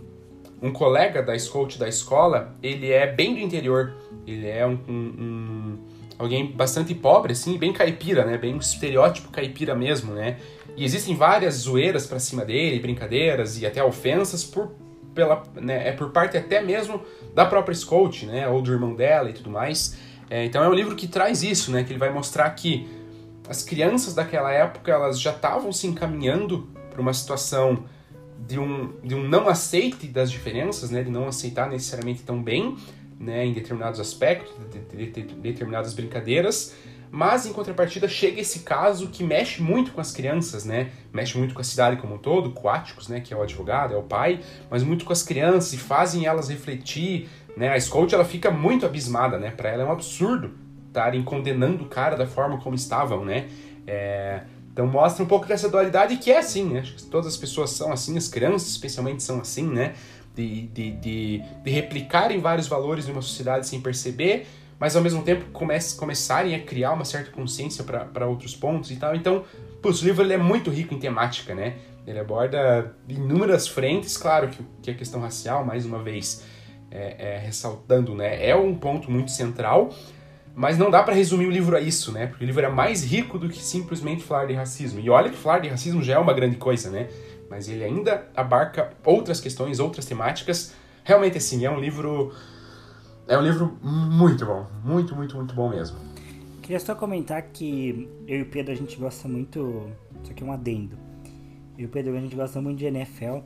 um 0.61 0.71
colega 0.71 1.23
da 1.23 1.37
Scout 1.37 1.79
da 1.79 1.87
escola, 1.87 2.55
ele 2.61 2.91
é 2.91 3.11
bem 3.11 3.33
do 3.33 3.39
interior, 3.39 3.95
ele 4.25 4.47
é 4.47 4.65
um, 4.65 4.79
um, 4.87 4.93
um 4.93 5.79
alguém 6.17 6.51
bastante 6.51 6.93
pobre, 6.93 7.33
assim, 7.33 7.57
bem 7.57 7.73
caipira, 7.73 8.25
né, 8.25 8.37
bem 8.37 8.53
um 8.53 8.59
estereótipo 8.59 9.29
caipira 9.29 9.75
mesmo, 9.75 10.13
né, 10.13 10.37
e 10.75 10.83
existem 10.83 11.15
várias 11.15 11.55
zoeiras 11.55 12.05
para 12.05 12.19
cima 12.19 12.45
dele, 12.45 12.79
brincadeiras 12.79 13.61
e 13.61 13.65
até 13.65 13.83
ofensas 13.83 14.43
por 14.43 14.71
pela, 15.13 15.43
né, 15.55 15.89
é 15.89 15.91
por 15.91 16.09
parte 16.09 16.35
até 16.37 16.61
mesmo 16.61 17.01
da 17.35 17.45
própria 17.45 17.75
Scout, 17.75 18.25
né, 18.25 18.47
ou 18.47 18.61
do 18.61 18.71
irmão 18.71 18.95
dela 18.95 19.29
e 19.29 19.33
tudo 19.33 19.49
mais. 19.49 19.97
É, 20.29 20.43
então 20.45 20.63
é 20.63 20.67
um 20.67 20.73
livro 20.73 20.95
que 20.95 21.07
traz 21.07 21.43
isso, 21.43 21.71
né, 21.71 21.83
que 21.83 21.91
ele 21.91 21.99
vai 21.99 22.11
mostrar 22.11 22.49
que 22.51 22.87
as 23.47 23.61
crianças 23.61 24.13
daquela 24.13 24.51
época 24.51 24.91
elas 24.91 25.19
já 25.19 25.31
estavam 25.31 25.71
se 25.71 25.85
encaminhando 25.85 26.67
para 26.89 27.01
uma 27.01 27.13
situação 27.13 27.85
de 28.47 28.59
um, 28.59 28.93
de 29.03 29.15
um 29.15 29.23
não 29.27 29.47
aceite 29.47 30.07
das 30.07 30.31
diferenças, 30.31 30.89
né, 30.89 31.03
de 31.03 31.11
não 31.11 31.27
aceitar 31.27 31.69
necessariamente 31.69 32.23
tão 32.23 32.41
bem, 32.41 32.75
né, 33.23 33.45
em 33.45 33.53
determinados 33.53 33.99
aspectos, 33.99 34.53
de, 34.71 34.79
de, 34.79 35.11
de, 35.11 35.21
de 35.23 35.35
determinadas 35.35 35.93
brincadeiras, 35.93 36.75
mas 37.09 37.45
em 37.45 37.53
contrapartida 37.53 38.07
chega 38.07 38.41
esse 38.41 38.61
caso 38.61 39.07
que 39.07 39.23
mexe 39.23 39.61
muito 39.61 39.91
com 39.91 40.01
as 40.01 40.11
crianças, 40.11 40.65
né? 40.65 40.89
Mexe 41.13 41.37
muito 41.37 41.53
com 41.53 41.61
a 41.61 41.63
cidade 41.63 41.97
como 41.97 42.15
um 42.15 42.17
todo, 42.17 42.49
com 42.49 42.67
Áticos, 42.67 43.07
né, 43.07 43.19
que 43.19 43.31
é 43.31 43.37
o 43.37 43.43
advogado, 43.43 43.93
é 43.93 43.97
o 43.97 44.01
pai, 44.01 44.39
mas 44.67 44.81
muito 44.81 45.05
com 45.05 45.13
as 45.13 45.21
crianças 45.21 45.73
e 45.73 45.77
fazem 45.77 46.25
elas 46.25 46.49
refletir, 46.49 47.29
né? 47.55 47.71
A 47.71 47.79
Scout 47.79 48.13
ela 48.15 48.25
fica 48.25 48.49
muito 48.49 48.83
abismada, 48.83 49.37
né? 49.37 49.51
Para 49.51 49.69
ela 49.69 49.83
é 49.83 49.85
um 49.85 49.91
absurdo 49.91 50.55
estarem 50.87 51.23
condenando 51.23 51.83
o 51.83 51.87
cara 51.87 52.15
da 52.15 52.25
forma 52.25 52.57
como 52.59 52.75
estavam, 52.75 53.23
né? 53.23 53.47
É... 53.85 54.41
Então 54.71 54.87
mostra 54.87 55.23
um 55.23 55.27
pouco 55.27 55.45
dessa 55.45 55.69
dualidade 55.69 56.17
que 56.17 56.31
é 56.31 56.39
assim, 56.39 56.65
né? 56.65 56.79
Acho 56.79 56.95
que 56.95 57.03
todas 57.03 57.27
as 57.27 57.37
pessoas 57.37 57.69
são 57.69 57.91
assim, 57.91 58.17
as 58.17 58.27
crianças 58.27 58.69
especialmente 58.69 59.21
são 59.21 59.39
assim, 59.39 59.67
né? 59.67 59.93
De, 60.35 60.63
de, 60.67 60.91
de, 60.93 61.43
de 61.63 61.69
replicarem 61.69 62.39
vários 62.39 62.67
valores 62.67 63.05
de 63.05 63.11
uma 63.11 63.21
sociedade 63.21 63.67
sem 63.67 63.79
perceber, 63.79 64.47
mas 64.79 64.95
ao 64.95 65.01
mesmo 65.03 65.21
tempo 65.21 65.45
comece, 65.51 65.95
começarem 65.95 66.55
a 66.55 66.59
criar 66.59 66.93
uma 66.93 67.05
certa 67.05 67.29
consciência 67.31 67.83
para 67.83 68.27
outros 68.27 68.55
pontos 68.55 68.89
e 68.89 68.95
tal. 68.95 69.15
Então, 69.15 69.43
putz, 69.81 70.01
o 70.01 70.05
livro 70.05 70.23
ele 70.23 70.33
é 70.33 70.37
muito 70.37 70.71
rico 70.71 70.93
em 70.93 70.99
temática, 70.99 71.53
né? 71.53 71.75
Ele 72.05 72.19
aborda 72.19 72.93
inúmeras 73.07 73.67
frentes, 73.67 74.17
claro 74.17 74.49
que, 74.49 74.63
que 74.81 74.91
a 74.91 74.93
questão 74.93 75.21
racial, 75.21 75.63
mais 75.63 75.85
uma 75.85 76.01
vez, 76.01 76.43
é, 76.91 77.15
é, 77.17 77.37
ressaltando, 77.37 78.13
né? 78.13 78.45
É 78.45 78.55
um 78.55 78.75
ponto 78.75 79.09
muito 79.09 79.31
central, 79.31 79.93
mas 80.53 80.77
não 80.77 80.91
dá 80.91 81.01
para 81.01 81.13
resumir 81.13 81.47
o 81.47 81.51
livro 81.51 81.75
a 81.75 81.79
isso, 81.79 82.11
né? 82.11 82.27
Porque 82.27 82.43
o 82.43 82.47
livro 82.47 82.65
é 82.65 82.69
mais 82.69 83.03
rico 83.03 83.39
do 83.39 83.49
que 83.49 83.59
simplesmente 83.59 84.23
falar 84.23 84.45
de 84.45 84.53
racismo. 84.53 84.99
E 84.99 85.09
olha 85.09 85.29
que 85.29 85.37
falar 85.37 85.59
de 85.59 85.69
racismo 85.69 86.03
já 86.03 86.15
é 86.15 86.19
uma 86.19 86.33
grande 86.33 86.57
coisa, 86.57 86.89
né? 86.89 87.07
Mas 87.53 87.69
ele 87.69 87.83
ainda 87.83 88.27
abarca 88.35 88.93
outras 89.05 89.39
questões, 89.39 89.79
outras 89.79 90.05
temáticas. 90.05 90.73
Realmente, 91.03 91.37
assim, 91.37 91.63
é 91.63 91.69
um 91.69 91.79
livro 91.79 92.33
é 93.27 93.37
um 93.37 93.41
livro 93.43 93.77
muito 93.79 94.43
bom. 94.43 94.65
Muito, 94.83 95.15
muito, 95.15 95.35
muito 95.35 95.53
bom 95.53 95.69
mesmo. 95.69 95.97
Queria 96.63 96.79
só 96.79 96.95
comentar 96.95 97.43
que 97.43 98.09
eu 98.27 98.39
e 98.39 98.41
o 98.41 98.45
Pedro 98.47 98.73
a 98.73 98.75
gente 98.75 98.97
gosta 98.97 99.27
muito. 99.27 99.87
Isso 100.23 100.31
aqui 100.31 100.43
é 100.43 100.45
um 100.47 100.51
adendo. 100.51 100.97
Eu 101.77 101.83
e 101.83 101.85
o 101.85 101.89
Pedro 101.89 102.17
a 102.17 102.19
gente 102.19 102.35
gosta 102.35 102.59
muito 102.59 102.79
de 102.79 102.85
NFL. 102.85 103.41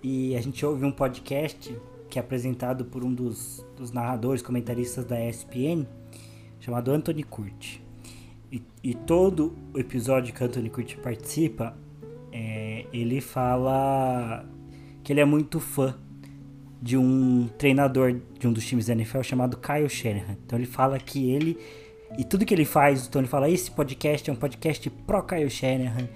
E 0.00 0.36
a 0.36 0.40
gente 0.40 0.64
ouve 0.64 0.84
um 0.84 0.92
podcast 0.92 1.76
que 2.08 2.20
é 2.20 2.22
apresentado 2.22 2.84
por 2.84 3.02
um 3.02 3.12
dos, 3.12 3.66
dos 3.76 3.90
narradores, 3.90 4.42
comentaristas 4.42 5.04
da 5.04 5.18
ESPN, 5.20 5.84
chamado 6.60 6.92
Anthony 6.92 7.24
Curti. 7.24 7.82
E, 8.52 8.62
e, 8.84 8.94
todo 8.94 9.56
o 9.74 9.80
episódio 9.80 10.32
que 10.32 10.44
Anthony 10.44 10.70
Curti 10.70 10.96
participa, 10.98 11.76
é, 12.34 12.84
ele 12.92 13.20
fala 13.20 14.44
que 15.04 15.12
ele 15.12 15.20
é 15.20 15.24
muito 15.24 15.60
fã 15.60 15.94
de 16.82 16.96
um 16.96 17.48
treinador 17.56 18.20
de 18.38 18.48
um 18.48 18.52
dos 18.52 18.66
times 18.66 18.86
da 18.86 18.92
NFL 18.92 19.22
chamado 19.22 19.56
Kyle 19.56 19.88
Shanahan. 19.88 20.36
Então 20.44 20.58
ele 20.58 20.66
fala 20.66 20.98
que 20.98 21.30
ele 21.30 21.56
e 22.18 22.24
tudo 22.24 22.44
que 22.44 22.52
ele 22.52 22.64
faz, 22.64 23.06
então 23.06 23.20
ele 23.20 23.28
fala 23.28 23.48
esse 23.48 23.70
podcast 23.70 24.28
é 24.28 24.32
um 24.32 24.36
podcast 24.36 24.90
pro 24.90 25.22
Kyle 25.22 25.48
Shanahan. 25.48 26.08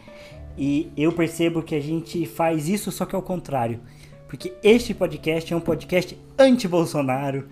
E 0.58 0.90
eu 0.96 1.12
percebo 1.12 1.62
que 1.62 1.76
a 1.76 1.80
gente 1.80 2.26
faz 2.26 2.68
isso 2.68 2.90
só 2.90 3.06
que 3.06 3.14
ao 3.14 3.22
contrário, 3.22 3.80
porque 4.26 4.52
este 4.62 4.92
podcast 4.92 5.52
é 5.52 5.56
um 5.56 5.60
podcast 5.60 6.18
anti-Bolsonaro 6.36 7.46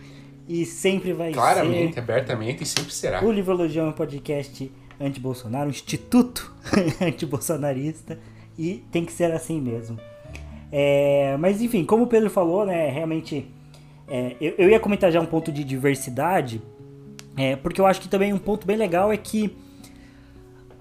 e 0.48 0.66
sempre 0.66 1.12
vai 1.12 1.32
Claramente, 1.32 1.94
ser 1.94 2.00
abertamente 2.00 2.64
e 2.64 2.66
sempre 2.66 2.92
será. 2.92 3.24
O 3.24 3.30
Livrologia 3.30 3.82
é 3.82 3.84
um 3.84 3.92
podcast 3.92 4.72
anti-Bolsonaro, 5.00 5.68
um 5.68 5.70
instituto 5.70 6.52
anti-bolsonarista 7.00 8.18
e 8.58 8.84
tem 8.90 9.04
que 9.04 9.12
ser 9.12 9.32
assim 9.32 9.60
mesmo. 9.60 9.98
É, 10.70 11.36
mas 11.38 11.62
enfim, 11.62 11.84
como 11.84 12.04
o 12.04 12.06
Pedro 12.06 12.28
falou, 12.28 12.66
né, 12.66 12.88
realmente 12.88 13.46
é, 14.08 14.36
eu, 14.40 14.54
eu, 14.58 14.70
ia 14.70 14.80
comentar 14.80 15.10
já 15.10 15.20
um 15.20 15.26
ponto 15.26 15.50
de 15.52 15.64
diversidade, 15.64 16.60
é, 17.36 17.56
porque 17.56 17.80
eu 17.80 17.86
acho 17.86 18.00
que 18.00 18.08
também 18.08 18.32
um 18.32 18.38
ponto 18.38 18.66
bem 18.66 18.76
legal 18.76 19.12
é 19.12 19.16
que 19.16 19.56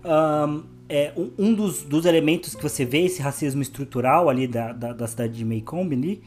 um, 0.04 0.64
é, 0.88 1.12
um 1.38 1.54
dos, 1.54 1.84
dos, 1.84 2.06
elementos 2.06 2.56
que 2.56 2.62
você 2.62 2.86
vê 2.86 3.06
esse 3.06 3.22
racismo 3.22 3.62
estrutural 3.62 4.30
ali 4.30 4.48
da, 4.48 4.72
da, 4.72 4.94
da 4.94 5.08
cidade 5.08 5.34
de 5.34 5.44
Maycomb 5.44 5.94
ali, 5.94 6.22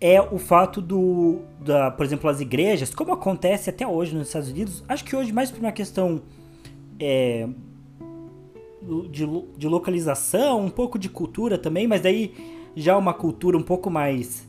é 0.00 0.20
o 0.20 0.38
fato 0.38 0.80
do, 0.80 1.40
da, 1.64 1.90
por 1.90 2.04
exemplo, 2.04 2.28
as 2.28 2.40
igrejas, 2.40 2.94
como 2.94 3.12
acontece 3.12 3.70
até 3.70 3.86
hoje 3.86 4.14
nos 4.14 4.28
Estados 4.28 4.50
Unidos, 4.50 4.84
acho 4.88 5.04
que 5.04 5.16
hoje 5.16 5.32
mais 5.32 5.50
por 5.50 5.58
uma 5.58 5.72
questão 5.72 6.22
é, 7.00 7.48
de, 9.10 9.26
de 9.56 9.68
localização, 9.68 10.64
um 10.64 10.70
pouco 10.70 10.98
de 10.98 11.08
cultura 11.08 11.58
também, 11.58 11.86
mas 11.86 12.00
daí 12.00 12.34
já 12.74 12.96
uma 12.96 13.14
cultura 13.14 13.56
um 13.56 13.62
pouco 13.62 13.90
mais 13.90 14.46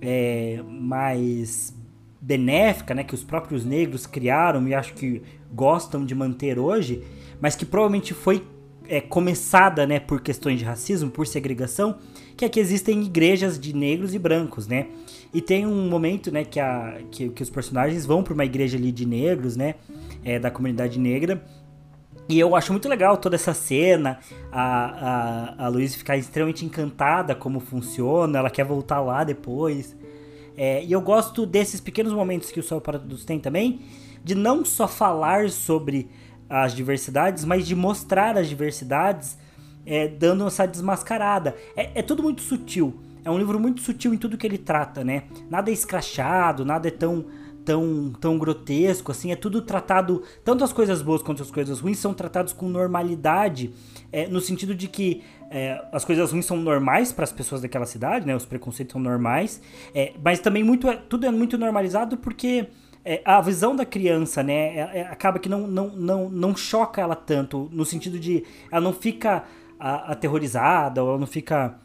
é, 0.00 0.62
mais 0.66 1.74
benéfica, 2.20 2.94
né, 2.94 3.02
que 3.02 3.14
os 3.14 3.24
próprios 3.24 3.64
negros 3.64 4.06
criaram 4.06 4.66
e 4.68 4.74
acho 4.74 4.94
que 4.94 5.22
gostam 5.52 6.04
de 6.04 6.14
manter 6.14 6.58
hoje, 6.58 7.02
mas 7.40 7.56
que 7.56 7.64
provavelmente 7.64 8.12
foi 8.12 8.44
é, 8.86 9.00
começada, 9.00 9.86
né, 9.86 10.00
por 10.00 10.20
questões 10.20 10.58
de 10.58 10.64
racismo, 10.64 11.10
por 11.10 11.26
segregação, 11.26 11.96
que 12.36 12.44
é 12.44 12.48
que 12.48 12.58
existem 12.58 13.02
igrejas 13.02 13.58
de 13.58 13.74
negros 13.74 14.14
e 14.14 14.18
brancos, 14.18 14.66
né? 14.66 14.88
E 15.32 15.40
tem 15.40 15.64
um 15.64 15.88
momento, 15.88 16.32
né, 16.32 16.44
que, 16.44 16.58
a, 16.58 17.00
que, 17.10 17.28
que 17.28 17.42
os 17.42 17.48
personagens 17.48 18.04
vão 18.04 18.22
para 18.22 18.34
uma 18.34 18.44
igreja 18.44 18.76
ali 18.76 18.90
de 18.90 19.06
negros, 19.06 19.56
né, 19.56 19.76
é, 20.24 20.38
da 20.38 20.50
comunidade 20.50 20.98
negra, 20.98 21.42
e 22.30 22.38
eu 22.38 22.54
acho 22.54 22.72
muito 22.72 22.88
legal 22.88 23.16
toda 23.16 23.34
essa 23.34 23.52
cena, 23.52 24.20
a, 24.52 25.56
a, 25.58 25.66
a 25.66 25.68
Luísa 25.68 25.98
ficar 25.98 26.16
extremamente 26.16 26.64
encantada 26.64 27.34
como 27.34 27.58
funciona, 27.58 28.38
ela 28.38 28.48
quer 28.48 28.64
voltar 28.64 29.00
lá 29.00 29.24
depois. 29.24 29.96
É, 30.56 30.84
e 30.84 30.92
eu 30.92 31.00
gosto 31.00 31.44
desses 31.44 31.80
pequenos 31.80 32.12
momentos 32.12 32.52
que 32.52 32.60
o 32.60 32.62
Sol 32.62 32.80
para 32.80 33.00
Todos 33.00 33.24
tem 33.24 33.40
também, 33.40 33.80
de 34.22 34.36
não 34.36 34.64
só 34.64 34.86
falar 34.86 35.50
sobre 35.50 36.08
as 36.48 36.72
diversidades, 36.72 37.44
mas 37.44 37.66
de 37.66 37.74
mostrar 37.74 38.38
as 38.38 38.48
diversidades, 38.48 39.36
é, 39.84 40.06
dando 40.06 40.46
essa 40.46 40.66
desmascarada. 40.66 41.56
É, 41.74 41.98
é 41.98 42.02
tudo 42.02 42.22
muito 42.22 42.42
sutil. 42.42 43.00
É 43.24 43.30
um 43.30 43.38
livro 43.38 43.58
muito 43.58 43.80
sutil 43.80 44.14
em 44.14 44.16
tudo 44.16 44.38
que 44.38 44.46
ele 44.46 44.58
trata, 44.58 45.02
né? 45.02 45.24
Nada 45.50 45.68
é 45.68 45.72
escrachado, 45.72 46.64
nada 46.64 46.86
é 46.86 46.90
tão 46.92 47.26
tão, 47.70 48.12
tão 48.20 48.36
grotesco, 48.36 49.12
assim, 49.12 49.30
é 49.30 49.36
tudo 49.36 49.62
tratado, 49.62 50.24
tanto 50.44 50.64
as 50.64 50.72
coisas 50.72 51.00
boas 51.00 51.22
quanto 51.22 51.40
as 51.40 51.52
coisas 51.52 51.78
ruins 51.78 52.00
são 52.00 52.12
tratados 52.12 52.52
com 52.52 52.68
normalidade, 52.68 53.72
é, 54.10 54.26
no 54.26 54.40
sentido 54.40 54.74
de 54.74 54.88
que 54.88 55.22
é, 55.48 55.80
as 55.92 56.04
coisas 56.04 56.32
ruins 56.32 56.46
são 56.46 56.56
normais 56.56 57.12
para 57.12 57.22
as 57.22 57.30
pessoas 57.30 57.62
daquela 57.62 57.86
cidade, 57.86 58.26
né, 58.26 58.34
os 58.34 58.44
preconceitos 58.44 58.92
são 58.92 59.00
normais, 59.00 59.62
é, 59.94 60.14
mas 60.20 60.40
também 60.40 60.64
muito, 60.64 60.88
é, 60.88 60.96
tudo 60.96 61.26
é 61.26 61.30
muito 61.30 61.56
normalizado 61.56 62.16
porque 62.16 62.66
a 63.24 63.40
visão 63.40 63.74
da 63.74 63.86
criança, 63.86 64.42
né, 64.42 64.76
é, 64.76 64.90
é, 64.94 65.02
acaba 65.02 65.38
que 65.38 65.48
não, 65.48 65.66
não, 65.66 65.88
não, 65.90 66.28
não 66.28 66.56
choca 66.56 67.00
ela 67.00 67.14
tanto, 67.14 67.68
no 67.72 67.84
sentido 67.84 68.18
de 68.18 68.44
ela 68.70 68.80
não 68.80 68.92
fica 68.92 69.44
aterrorizada, 69.78 71.02
ou 71.02 71.10
ela 71.10 71.18
não 71.18 71.26
fica 71.26 71.78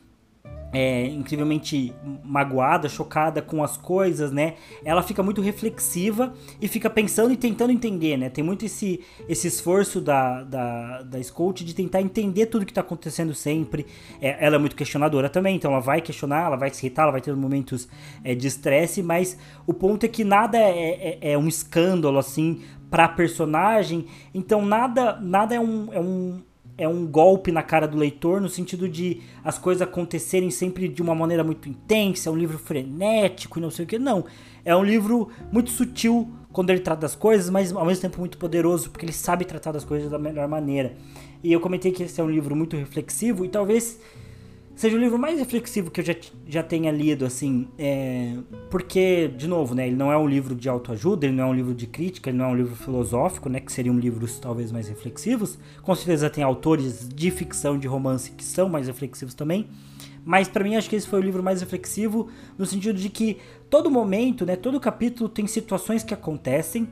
é, 0.75 1.07
incrivelmente 1.07 1.93
magoada, 2.21 2.89
chocada 2.89 3.41
com 3.41 3.63
as 3.63 3.77
coisas, 3.77 4.29
né? 4.29 4.55
Ela 4.83 5.01
fica 5.01 5.23
muito 5.23 5.41
reflexiva 5.41 6.33
e 6.61 6.67
fica 6.67 6.89
pensando 6.89 7.31
e 7.31 7.37
tentando 7.37 7.71
entender, 7.71 8.17
né? 8.17 8.29
Tem 8.29 8.43
muito 8.43 8.65
esse, 8.65 8.99
esse 9.29 9.47
esforço 9.47 10.01
da, 10.01 10.43
da, 10.43 11.01
da 11.03 11.23
Scout 11.23 11.63
de 11.63 11.73
tentar 11.73 12.01
entender 12.01 12.47
tudo 12.47 12.65
que 12.65 12.71
está 12.71 12.81
acontecendo 12.81 13.33
sempre. 13.33 13.85
É, 14.19 14.45
ela 14.45 14.57
é 14.57 14.59
muito 14.59 14.75
questionadora 14.75 15.29
também, 15.29 15.55
então 15.55 15.71
ela 15.71 15.79
vai 15.79 16.01
questionar, 16.01 16.47
ela 16.47 16.57
vai 16.57 16.69
se 16.71 16.85
irritar, 16.85 17.03
ela 17.03 17.11
vai 17.13 17.21
ter 17.21 17.33
momentos 17.33 17.87
é, 18.21 18.35
de 18.35 18.45
estresse, 18.45 19.01
mas 19.01 19.37
o 19.65 19.73
ponto 19.73 20.05
é 20.05 20.09
que 20.09 20.25
nada 20.25 20.57
é, 20.57 21.19
é, 21.21 21.31
é 21.31 21.37
um 21.37 21.47
escândalo, 21.47 22.17
assim, 22.17 22.61
pra 22.91 23.07
personagem, 23.07 24.07
então 24.33 24.65
nada, 24.65 25.17
nada 25.21 25.55
é 25.55 25.59
um, 25.59 25.93
é 25.93 25.99
um 26.01 26.41
é 26.77 26.87
um 26.87 27.05
golpe 27.05 27.51
na 27.51 27.63
cara 27.63 27.87
do 27.87 27.97
leitor, 27.97 28.41
no 28.41 28.49
sentido 28.49 28.89
de 28.89 29.21
as 29.43 29.57
coisas 29.57 29.81
acontecerem 29.81 30.51
sempre 30.51 30.87
de 30.87 31.01
uma 31.01 31.15
maneira 31.15 31.43
muito 31.43 31.69
intensa, 31.69 32.29
é 32.29 32.31
um 32.31 32.35
livro 32.35 32.57
frenético 32.57 33.59
e 33.59 33.61
não 33.61 33.71
sei 33.71 33.85
o 33.85 33.87
que. 33.87 33.97
Não. 33.97 34.25
É 34.63 34.75
um 34.75 34.83
livro 34.83 35.29
muito 35.51 35.69
sutil 35.69 36.29
quando 36.51 36.69
ele 36.69 36.79
trata 36.79 37.01
das 37.01 37.15
coisas, 37.15 37.49
mas 37.49 37.71
ao 37.73 37.85
mesmo 37.85 38.01
tempo 38.01 38.19
muito 38.19 38.37
poderoso, 38.37 38.89
porque 38.89 39.05
ele 39.05 39.13
sabe 39.13 39.45
tratar 39.45 39.71
das 39.71 39.83
coisas 39.83 40.09
da 40.09 40.19
melhor 40.19 40.47
maneira. 40.47 40.95
E 41.43 41.51
eu 41.51 41.59
comentei 41.59 41.91
que 41.91 42.03
esse 42.03 42.19
é 42.19 42.23
um 42.23 42.29
livro 42.29 42.55
muito 42.55 42.75
reflexivo 42.75 43.45
e 43.45 43.49
talvez 43.49 43.99
seja 44.75 44.97
o 44.97 44.99
livro 44.99 45.17
mais 45.17 45.39
reflexivo 45.39 45.89
que 45.89 46.01
eu 46.01 46.05
já, 46.05 46.15
já 46.47 46.61
tenha 46.61 46.91
lido, 46.91 47.25
assim, 47.25 47.67
é, 47.77 48.35
porque, 48.69 49.29
de 49.29 49.47
novo, 49.47 49.73
né, 49.73 49.87
ele 49.87 49.95
não 49.95 50.11
é 50.11 50.17
um 50.17 50.27
livro 50.27 50.53
de 50.53 50.67
autoajuda, 50.67 51.25
ele 51.25 51.35
não 51.35 51.45
é 51.45 51.47
um 51.47 51.53
livro 51.53 51.73
de 51.73 51.87
crítica, 51.87 52.29
ele 52.29 52.37
não 52.37 52.45
é 52.45 52.47
um 52.49 52.55
livro 52.55 52.75
filosófico, 52.75 53.47
né, 53.49 53.59
que 53.59 53.71
seriam 53.71 53.97
livros 53.97 54.37
talvez 54.37 54.71
mais 54.71 54.87
reflexivos. 54.87 55.57
Com 55.81 55.95
certeza 55.95 56.29
tem 56.29 56.43
autores 56.43 57.07
de 57.07 57.31
ficção, 57.31 57.79
de 57.79 57.87
romance 57.87 58.31
que 58.31 58.43
são 58.43 58.67
mais 58.67 58.87
reflexivos 58.87 59.33
também, 59.33 59.67
mas 60.25 60.47
para 60.47 60.63
mim 60.63 60.75
acho 60.75 60.89
que 60.89 60.95
esse 60.95 61.07
foi 61.07 61.19
o 61.19 61.23
livro 61.23 61.41
mais 61.41 61.61
reflexivo 61.61 62.27
no 62.57 62.65
sentido 62.65 62.99
de 62.99 63.09
que 63.09 63.37
todo 63.69 63.89
momento, 63.89 64.45
né, 64.45 64.55
todo 64.55 64.79
capítulo 64.79 65.29
tem 65.29 65.47
situações 65.47 66.03
que 66.03 66.13
acontecem 66.13 66.87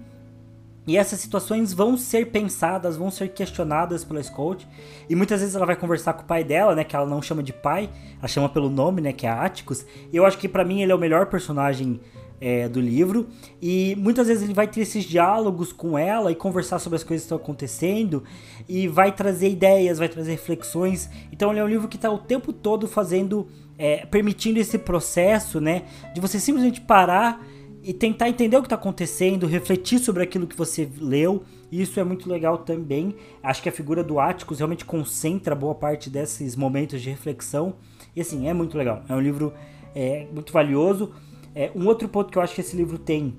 e 0.85 0.97
essas 0.97 1.19
situações 1.19 1.73
vão 1.73 1.97
ser 1.97 2.27
pensadas, 2.27 2.97
vão 2.97 3.09
ser 3.09 3.29
questionadas 3.29 4.03
pela 4.03 4.21
Scout. 4.21 4.67
E 5.09 5.15
muitas 5.15 5.39
vezes 5.39 5.55
ela 5.55 5.65
vai 5.65 5.77
conversar 5.77 6.13
com 6.13 6.23
o 6.23 6.25
pai 6.25 6.43
dela, 6.43 6.75
né? 6.75 6.83
Que 6.83 6.95
ela 6.95 7.05
não 7.05 7.21
chama 7.21 7.41
de 7.41 7.53
pai, 7.53 7.89
ela 8.19 8.27
chama 8.27 8.49
pelo 8.49 8.69
nome, 8.69 9.01
né? 9.01 9.13
Que 9.13 9.25
é 9.25 9.29
Atticus. 9.29 9.85
E 10.11 10.17
eu 10.17 10.25
acho 10.25 10.37
que 10.37 10.47
para 10.47 10.65
mim 10.65 10.81
ele 10.81 10.91
é 10.91 10.95
o 10.95 10.99
melhor 10.99 11.27
personagem 11.27 12.01
é, 12.41 12.67
do 12.67 12.81
livro. 12.81 13.29
E 13.61 13.95
muitas 13.97 14.27
vezes 14.27 14.43
ele 14.43 14.53
vai 14.53 14.67
ter 14.67 14.81
esses 14.81 15.05
diálogos 15.05 15.71
com 15.71 15.97
ela 15.97 16.29
e 16.29 16.35
conversar 16.35 16.79
sobre 16.79 16.97
as 16.97 17.03
coisas 17.03 17.23
que 17.23 17.27
estão 17.27 17.37
acontecendo. 17.37 18.21
E 18.67 18.85
vai 18.85 19.13
trazer 19.13 19.49
ideias, 19.49 19.99
vai 19.99 20.09
trazer 20.09 20.31
reflexões. 20.31 21.09
Então 21.31 21.51
ele 21.51 21.61
é 21.61 21.63
um 21.63 21.69
livro 21.69 21.87
que 21.87 21.95
está 21.95 22.11
o 22.11 22.17
tempo 22.17 22.51
todo 22.51 22.89
fazendo, 22.89 23.47
é, 23.77 24.05
permitindo 24.05 24.59
esse 24.59 24.77
processo, 24.77 25.61
né? 25.61 25.83
De 26.13 26.19
você 26.19 26.41
simplesmente 26.41 26.81
parar 26.81 27.41
e 27.83 27.93
tentar 27.93 28.29
entender 28.29 28.55
o 28.55 28.61
que 28.61 28.67
está 28.67 28.75
acontecendo, 28.75 29.45
refletir 29.45 29.99
sobre 29.99 30.23
aquilo 30.23 30.47
que 30.47 30.55
você 30.55 30.89
leu. 30.97 31.43
Isso 31.71 31.99
é 31.99 32.03
muito 32.03 32.29
legal 32.29 32.59
também. 32.59 33.15
Acho 33.41 33.61
que 33.61 33.69
a 33.69 33.71
figura 33.71 34.03
do 34.03 34.19
Atticus 34.19 34.59
realmente 34.59 34.85
concentra 34.85 35.53
boa 35.53 35.75
parte 35.75 36.09
desses 36.09 36.55
momentos 36.55 37.01
de 37.01 37.09
reflexão. 37.09 37.75
E 38.15 38.21
assim, 38.21 38.47
é 38.47 38.53
muito 38.53 38.77
legal. 38.77 39.03
É 39.09 39.13
um 39.13 39.19
livro 39.19 39.53
é, 39.93 40.27
muito 40.31 40.53
valioso. 40.53 41.11
É, 41.53 41.71
um 41.75 41.85
outro 41.87 42.07
ponto 42.07 42.31
que 42.31 42.37
eu 42.37 42.41
acho 42.41 42.55
que 42.55 42.61
esse 42.61 42.75
livro 42.75 42.97
tem 42.97 43.35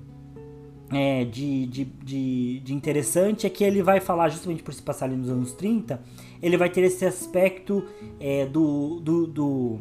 é, 0.92 1.24
de, 1.24 1.66
de, 1.66 1.84
de, 1.84 2.60
de, 2.60 2.74
interessante 2.74 3.46
é 3.46 3.50
que 3.50 3.64
ele 3.64 3.82
vai 3.82 3.98
falar, 4.00 4.28
justamente 4.28 4.62
por 4.62 4.72
se 4.74 4.82
passar 4.82 5.06
ali 5.06 5.16
nos 5.16 5.30
anos 5.30 5.52
30, 5.52 6.00
ele 6.42 6.56
vai 6.56 6.68
ter 6.68 6.82
esse 6.82 7.04
aspecto 7.04 7.84
é, 8.20 8.46
do, 8.46 9.00
do, 9.00 9.26
do 9.26 9.80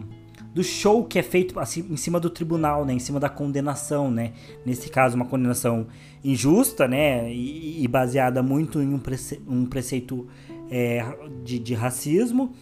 do 0.54 0.64
show 0.64 1.04
que 1.04 1.18
é 1.18 1.24
feito 1.24 1.60
assim, 1.60 1.86
em 1.90 1.98
cima 1.98 2.20
do 2.20 2.30
tribunal, 2.30 2.86
né, 2.86 2.94
em 2.94 3.00
cima 3.00 3.20
da 3.20 3.30
condenação, 3.30 4.12
né? 4.12 4.34
Nesse 4.66 4.90
caso, 4.90 5.16
uma 5.16 5.26
condenação 5.26 5.88
injusta, 6.24 6.88
né, 6.88 7.32
e, 7.34 7.84
e 7.84 7.88
baseada 7.88 8.44
muito 8.44 8.82
em 8.82 8.94
um, 8.94 9.00
prece, 9.00 9.42
um 9.48 9.66
preceito 9.66 10.28
é, 10.70 11.06
de, 11.44 11.60
de, 11.60 11.74
racismo, 11.74 12.54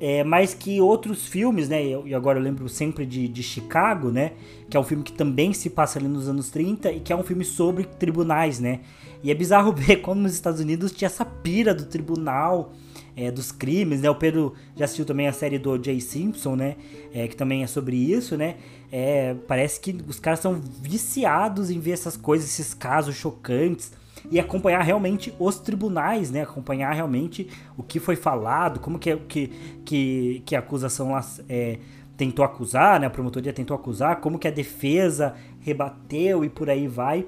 é, 0.00 0.24
mas 0.24 0.54
que 0.54 0.80
outros 0.80 1.26
filmes, 1.26 1.68
né, 1.68 1.82
e 2.04 2.14
agora 2.14 2.38
eu 2.38 2.42
lembro 2.42 2.68
sempre 2.68 3.06
de, 3.06 3.28
de 3.28 3.42
Chicago, 3.42 4.10
né, 4.10 4.32
que 4.68 4.76
é 4.76 4.80
um 4.80 4.84
filme 4.84 5.04
que 5.04 5.12
também 5.12 5.52
se 5.52 5.70
passa 5.70 5.98
ali 5.98 6.08
nos 6.08 6.28
anos 6.28 6.50
30 6.50 6.90
e 6.92 7.00
que 7.00 7.12
é 7.12 7.16
um 7.16 7.22
filme 7.22 7.44
sobre 7.44 7.84
tribunais, 7.84 8.58
né? 8.58 8.80
E 9.22 9.30
é 9.30 9.34
bizarro 9.34 9.72
ver 9.76 9.96
como 9.96 10.20
nos 10.20 10.32
Estados 10.32 10.60
Unidos 10.60 10.90
tinha 10.90 11.06
essa 11.06 11.24
pira 11.24 11.74
do 11.74 11.86
tribunal, 11.86 12.72
é, 13.16 13.30
dos 13.30 13.50
crimes, 13.50 14.02
né? 14.02 14.10
O 14.10 14.14
Pedro 14.14 14.52
já 14.76 14.84
assistiu 14.84 15.06
também 15.06 15.26
a 15.26 15.32
série 15.32 15.58
do 15.58 15.82
Jay 15.82 16.00
Simpson, 16.00 16.54
né? 16.54 16.76
É, 17.14 17.26
que 17.26 17.34
também 17.34 17.62
é 17.62 17.66
sobre 17.66 17.96
isso, 17.96 18.36
né? 18.36 18.56
É, 18.92 19.34
parece 19.48 19.80
que 19.80 19.96
os 20.06 20.20
caras 20.20 20.40
são 20.40 20.60
viciados 20.82 21.70
em 21.70 21.80
ver 21.80 21.92
essas 21.92 22.16
coisas, 22.16 22.48
esses 22.48 22.74
casos 22.74 23.16
chocantes 23.16 23.92
e 24.30 24.38
acompanhar 24.38 24.82
realmente 24.82 25.32
os 25.38 25.58
tribunais, 25.58 26.30
né? 26.30 26.42
Acompanhar 26.42 26.92
realmente 26.92 27.48
o 27.76 27.82
que 27.82 27.98
foi 27.98 28.16
falado, 28.16 28.80
como 28.80 28.98
que 28.98 29.16
que, 29.16 29.50
que, 29.84 30.42
que 30.44 30.54
a 30.54 30.58
acusação 30.58 31.12
lá, 31.12 31.24
é, 31.48 31.78
tentou 32.18 32.44
acusar, 32.44 33.00
né? 33.00 33.06
A 33.06 33.10
promotoria 33.10 33.52
tentou 33.52 33.74
acusar, 33.74 34.20
como 34.20 34.38
que 34.38 34.46
a 34.46 34.50
defesa 34.50 35.34
rebateu 35.60 36.44
e 36.44 36.50
por 36.50 36.68
aí 36.68 36.86
vai. 36.86 37.26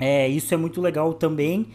É, 0.00 0.28
isso 0.28 0.54
é 0.54 0.56
muito 0.56 0.80
legal 0.80 1.14
também. 1.14 1.68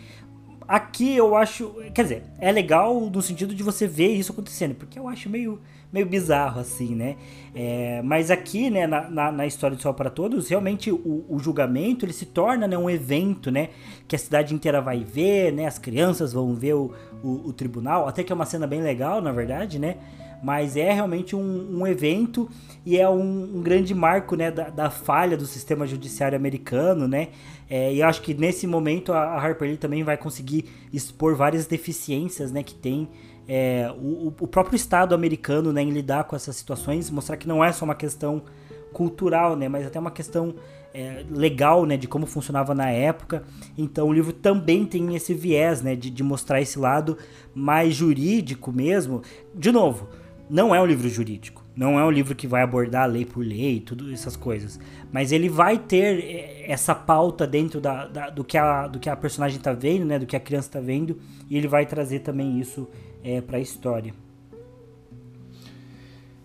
Aqui 0.68 1.16
eu 1.16 1.36
acho. 1.36 1.76
Quer 1.94 2.04
dizer, 2.04 2.24
é 2.40 2.52
legal 2.52 3.00
no 3.00 3.22
sentido 3.22 3.54
de 3.54 3.64
você 3.64 3.88
ver 3.88 4.14
isso 4.14 4.32
acontecendo, 4.32 4.76
porque 4.76 4.98
eu 4.98 5.08
acho 5.08 5.30
meio, 5.30 5.60
meio 5.92 6.06
bizarro 6.06 6.60
assim, 6.60 6.96
né? 6.96 7.16
É, 7.54 8.02
mas 8.02 8.32
aqui, 8.32 8.70
né, 8.70 8.88
na, 8.88 9.10
na, 9.10 9.32
na, 9.32 9.46
história 9.46 9.76
do 9.76 9.82
Sol 9.82 9.94
para 9.94 10.10
Todos, 10.10 10.50
realmente 10.50 10.92
o, 10.92 11.26
o, 11.30 11.38
julgamento 11.40 12.06
ele 12.06 12.14
se 12.14 12.26
torna 12.26 12.68
né, 12.68 12.78
um 12.78 12.90
evento, 12.90 13.52
né? 13.52 13.70
Que 14.08 14.16
a 14.16 14.20
cidade 14.20 14.54
inteira 14.54 14.82
vai 14.82 15.04
ver, 15.04 15.52
né? 15.54 15.66
As 15.66 15.78
crianças 15.78 16.34
vão 16.34 16.54
ver 16.56 16.74
o, 16.74 16.94
o, 17.24 17.50
o 17.50 17.54
tribunal, 17.54 18.08
até 18.08 18.24
que 18.24 18.32
é 18.32 18.36
uma 18.36 18.46
cena 18.46 18.66
bem 18.66 18.82
legal, 18.82 19.22
na 19.22 19.32
verdade, 19.32 19.78
né? 19.80 19.98
Mas 20.44 20.76
é 20.76 20.92
realmente 20.92 21.36
um, 21.38 21.80
um 21.80 21.88
evento 21.88 22.50
e 22.86 23.00
é 23.00 23.08
um, 23.08 23.58
um 23.58 23.62
grande 23.62 23.96
marco 23.96 24.36
né, 24.36 24.52
da, 24.52 24.70
da, 24.70 24.90
falha 24.90 25.38
do 25.38 25.46
sistema 25.46 25.88
judiciário 25.88 26.36
americano, 26.36 27.08
né? 27.08 27.30
É, 27.70 27.94
e 27.94 28.04
acho 28.04 28.22
que 28.22 28.34
nesse 28.34 28.68
momento 28.68 29.14
a, 29.14 29.40
Harper 29.40 29.70
Lee 29.70 29.78
também 29.78 30.04
vai 30.04 30.18
conseguir 30.18 30.66
expor 30.92 31.34
várias 31.34 31.66
deficiências 31.66 32.52
né, 32.52 32.62
que 32.62 32.76
tem 32.76 33.08
é, 33.48 33.90
o, 33.98 34.34
o, 34.38 34.48
próprio 34.48 34.76
Estado 34.76 35.16
americano 35.16 35.72
né, 35.72 35.82
em 35.82 35.90
lidar 35.90 36.26
com 36.26 36.36
essas 36.36 36.58
situações, 36.58 37.10
mostrar 37.10 37.38
que 37.38 37.48
não 37.48 37.64
é 37.64 37.72
só 37.72 37.86
uma 37.86 37.96
questão 37.96 38.44
cultural, 38.92 39.56
né, 39.56 39.70
mas 39.70 39.88
até 39.88 39.98
uma 39.98 40.12
questão 40.12 40.54
é, 40.94 41.26
legal, 41.32 41.86
né, 41.86 41.98
de 41.98 42.08
como 42.08 42.26
funcionava 42.26 42.76
na 42.76 42.90
época. 42.90 43.44
Então 43.78 44.10
o 44.10 44.14
livro 44.14 44.34
também 44.34 44.86
tem 44.86 45.16
esse 45.16 45.34
viés, 45.34 45.82
né, 45.82 45.96
de, 45.96 46.10
de 46.10 46.22
mostrar 46.22 46.62
esse 46.62 46.78
lado 46.78 47.18
mais 47.56 47.96
jurídico 47.96 48.72
mesmo. 48.72 49.22
De 49.56 49.72
novo, 49.72 50.10
não 50.50 50.74
é 50.74 50.82
um 50.82 50.86
livro 50.86 51.10
jurídico. 51.10 51.64
Não 51.76 52.00
é 52.00 52.06
um 52.06 52.12
livro 52.12 52.36
que 52.36 52.46
vai 52.46 52.62
abordar 52.62 53.10
lei 53.10 53.26
por 53.26 53.44
lei, 53.44 53.80
tudo 53.80 54.12
essas 54.14 54.36
coisas. 54.36 54.80
Mas 55.12 55.32
ele 55.32 55.50
vai 55.50 55.80
ter 55.80 56.24
eh, 56.24 56.66
essa 56.72 56.94
pauta 56.94 57.48
dentro 57.48 57.82
da, 57.82 58.06
da 58.08 58.30
do, 58.30 58.44
que 58.44 58.58
a, 58.58 58.88
do 58.88 59.00
que 59.00 59.10
a 59.10 59.16
personagem 59.16 59.58
está 59.58 59.74
vendo, 59.74 60.06
né? 60.06 60.20
Do 60.20 60.28
que 60.28 60.36
a 60.36 60.40
criança 60.40 60.68
está 60.68 60.80
vendo. 60.80 61.20
E 61.50 61.58
ele 61.58 61.68
vai 61.68 61.86
trazer 61.86 62.20
também 62.20 62.60
isso 62.60 62.88
é, 63.24 63.38
eh, 63.38 63.42
para 63.42 63.58
a 63.58 63.60
história. 63.60 64.14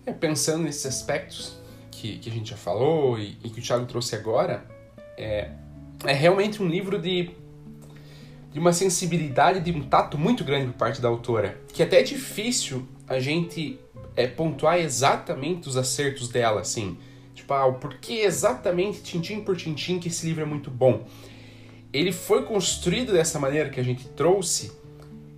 É, 0.03 0.11
pensando 0.11 0.63
nesses 0.63 0.87
aspectos 0.87 1.59
que, 1.91 2.17
que 2.17 2.29
a 2.29 2.33
gente 2.33 2.49
já 2.49 2.57
falou 2.57 3.19
e, 3.19 3.37
e 3.43 3.49
que 3.49 3.59
o 3.59 3.63
Thiago 3.63 3.85
trouxe 3.85 4.15
agora, 4.15 4.65
é, 5.15 5.51
é 6.05 6.13
realmente 6.13 6.63
um 6.63 6.67
livro 6.67 6.97
de, 6.97 7.29
de 8.51 8.59
uma 8.59 8.73
sensibilidade, 8.73 9.59
de 9.59 9.71
um 9.71 9.83
tato 9.83 10.17
muito 10.17 10.43
grande 10.43 10.71
por 10.71 10.77
parte 10.77 10.99
da 10.99 11.07
autora. 11.07 11.61
Que 11.71 11.83
até 11.83 11.99
é 11.99 12.03
difícil 12.03 12.87
a 13.07 13.19
gente 13.19 13.79
é, 14.15 14.27
pontuar 14.27 14.79
exatamente 14.79 15.67
os 15.67 15.77
acertos 15.77 16.29
dela, 16.29 16.61
assim. 16.61 16.97
Tipo, 17.33 17.53
ah, 17.53 17.71
por 17.71 17.95
que 17.95 18.19
exatamente, 18.19 19.01
tintim 19.01 19.41
por 19.41 19.55
tintim, 19.55 19.99
que 19.99 20.09
esse 20.09 20.25
livro 20.25 20.43
é 20.43 20.45
muito 20.45 20.69
bom. 20.69 21.07
Ele 21.91 22.11
foi 22.11 22.43
construído 22.43 23.13
dessa 23.13 23.39
maneira 23.39 23.69
que 23.69 23.79
a 23.79 23.83
gente 23.83 24.07
trouxe, 24.09 24.71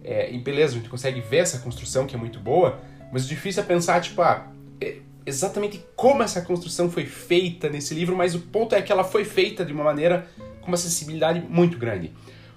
é, 0.04 0.32
e 0.32 0.38
beleza, 0.40 0.74
a 0.74 0.78
gente 0.78 0.90
consegue 0.90 1.22
ver 1.22 1.38
essa 1.38 1.60
construção 1.60 2.06
que 2.06 2.16
é 2.16 2.20
muito 2.20 2.40
boa, 2.40 2.80
mas 3.12 3.26
o 3.26 3.28
difícil 3.28 3.62
é 3.62 3.66
pensar, 3.66 4.02
tipo, 4.02 4.22
ah, 4.22 4.48
é, 4.80 4.98
exatamente 5.26 5.84
como 5.96 6.24
essa 6.24 6.42
construção 6.42 6.90
foi 6.90 7.06
feita 7.06 7.70
nesse 7.70 7.94
livro, 7.94 8.16
mas 8.16 8.34
o 8.34 8.40
ponto 8.40 8.74
é 8.74 8.82
que 8.82 8.92
ela 8.92 9.04
foi 9.04 9.24
feita 9.24 9.64
de 9.64 9.72
uma 9.72 9.84
maneira 9.84 10.28
com 10.62 10.68
uma 10.68 10.78
sensibilidade 10.78 11.40
muito 11.40 11.78
grande. 11.78 12.12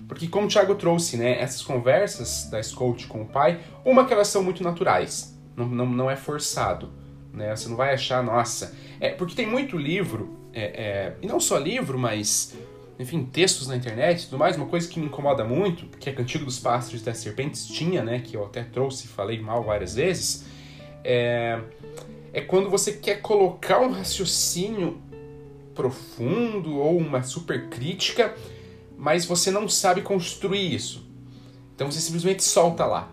Porque 0.08 0.28
como 0.28 0.46
o 0.46 0.48
Thiago 0.48 0.74
trouxe, 0.74 1.16
né, 1.16 1.40
essas 1.40 1.62
conversas 1.62 2.48
da 2.50 2.62
Scout 2.62 3.06
com 3.06 3.22
o 3.22 3.26
pai, 3.26 3.60
uma 3.84 4.04
que 4.06 4.12
elas 4.12 4.28
são 4.28 4.42
muito 4.42 4.62
naturais, 4.62 5.33
não, 5.56 5.66
não, 5.66 5.86
não 5.86 6.10
é 6.10 6.16
forçado. 6.16 6.90
Né? 7.32 7.54
Você 7.54 7.68
não 7.68 7.76
vai 7.76 7.92
achar, 7.92 8.22
nossa. 8.22 8.74
É, 9.00 9.10
porque 9.10 9.34
tem 9.34 9.46
muito 9.46 9.76
livro, 9.76 10.36
é, 10.52 10.62
é, 10.62 11.16
e 11.20 11.26
não 11.26 11.40
só 11.40 11.58
livro, 11.58 11.98
mas 11.98 12.54
enfim, 12.98 13.24
textos 13.24 13.66
na 13.66 13.76
internet 13.76 14.22
e 14.22 14.24
tudo 14.26 14.38
mais, 14.38 14.56
uma 14.56 14.66
coisa 14.66 14.88
que 14.88 15.00
me 15.00 15.06
incomoda 15.06 15.44
muito, 15.44 15.86
que 15.98 16.08
é 16.08 16.12
Cantigo 16.12 16.44
dos 16.44 16.60
Pássaros 16.60 17.00
e 17.00 17.04
das 17.04 17.18
Serpentes 17.18 17.66
tinha, 17.66 18.04
né, 18.04 18.20
que 18.20 18.36
eu 18.36 18.44
até 18.44 18.62
trouxe 18.62 19.06
e 19.06 19.08
falei 19.08 19.40
mal 19.40 19.64
várias 19.64 19.96
vezes, 19.96 20.44
é, 21.02 21.60
é 22.32 22.40
quando 22.40 22.70
você 22.70 22.92
quer 22.92 23.20
colocar 23.20 23.80
um 23.80 23.90
raciocínio 23.90 25.02
profundo 25.74 26.76
ou 26.76 26.96
uma 26.96 27.22
super 27.24 27.68
crítica, 27.68 28.34
mas 28.96 29.26
você 29.26 29.50
não 29.50 29.68
sabe 29.68 30.02
construir 30.02 30.72
isso. 30.72 31.04
Então 31.74 31.90
você 31.90 32.00
simplesmente 32.00 32.44
solta 32.44 32.86
lá. 32.86 33.10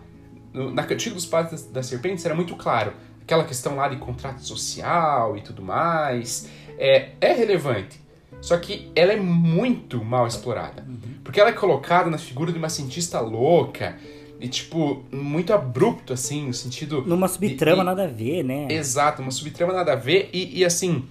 Na 0.52 0.84
Cantiga 0.84 1.14
dos 1.14 1.26
Padres 1.26 1.66
das 1.66 1.86
Serpentes 1.86 2.24
era 2.24 2.34
muito 2.34 2.56
claro. 2.56 2.92
Aquela 3.22 3.44
questão 3.44 3.76
lá 3.76 3.88
de 3.88 3.96
contrato 3.96 4.40
social 4.44 5.36
e 5.36 5.40
tudo 5.40 5.62
mais 5.62 6.48
é, 6.78 7.10
é 7.20 7.32
relevante. 7.32 8.00
Só 8.40 8.56
que 8.58 8.90
ela 8.96 9.12
é 9.12 9.16
muito 9.16 10.04
mal 10.04 10.26
explorada. 10.26 10.84
Uhum. 10.86 11.14
Porque 11.22 11.40
ela 11.40 11.50
é 11.50 11.52
colocada 11.52 12.10
na 12.10 12.18
figura 12.18 12.50
de 12.50 12.58
uma 12.58 12.68
cientista 12.68 13.20
louca 13.20 13.96
e, 14.40 14.48
tipo, 14.48 15.04
muito 15.12 15.52
abrupto, 15.52 16.12
assim, 16.12 16.48
no 16.48 16.52
sentido. 16.52 17.02
Numa 17.06 17.28
subtrama 17.28 17.76
de, 17.76 17.80
de... 17.80 17.86
nada 17.86 18.04
a 18.04 18.08
ver, 18.08 18.42
né? 18.42 18.66
Exato, 18.68 19.22
uma 19.22 19.30
subtrama 19.30 19.72
nada 19.72 19.92
a 19.92 19.96
ver. 19.96 20.28
E, 20.32 20.58
e 20.58 20.64
assim, 20.64 21.04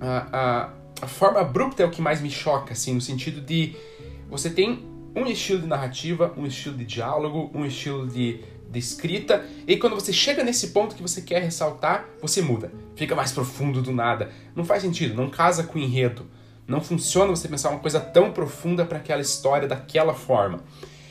a, 0.00 0.26
a, 0.32 0.70
a, 1.02 1.06
forma 1.06 1.40
abrupta 1.40 1.82
é 1.82 1.86
o 1.86 1.90
que 1.90 2.00
mais 2.00 2.22
me 2.22 2.30
choca, 2.30 2.72
assim, 2.72 2.94
no 2.94 3.00
sentido 3.02 3.42
de. 3.42 3.76
Você 4.30 4.48
tem 4.48 4.82
um 5.14 5.26
estilo 5.26 5.60
de 5.60 5.66
narrativa, 5.66 6.32
um 6.38 6.46
estilo 6.46 6.78
de 6.78 6.86
diálogo, 6.86 7.50
um 7.54 7.66
estilo 7.66 8.06
de, 8.06 8.40
de 8.74 8.78
escrita, 8.80 9.44
e 9.66 9.76
quando 9.76 9.94
você 9.94 10.12
chega 10.12 10.44
nesse 10.44 10.68
ponto 10.68 10.94
que 10.94 11.02
você 11.02 11.22
quer 11.22 11.42
ressaltar, 11.42 12.06
você 12.20 12.42
muda. 12.42 12.70
Fica 12.94 13.14
mais 13.14 13.32
profundo 13.32 13.80
do 13.80 13.92
nada. 13.92 14.30
Não 14.54 14.64
faz 14.64 14.82
sentido, 14.82 15.14
não 15.14 15.30
casa 15.30 15.62
com 15.62 15.78
o 15.78 15.82
enredo. 15.82 16.26
Não 16.66 16.80
funciona 16.80 17.30
você 17.30 17.48
pensar 17.48 17.70
uma 17.70 17.80
coisa 17.80 18.00
tão 18.00 18.32
profunda 18.32 18.84
para 18.84 18.98
aquela 18.98 19.22
história 19.22 19.68
daquela 19.68 20.14
forma. 20.14 20.60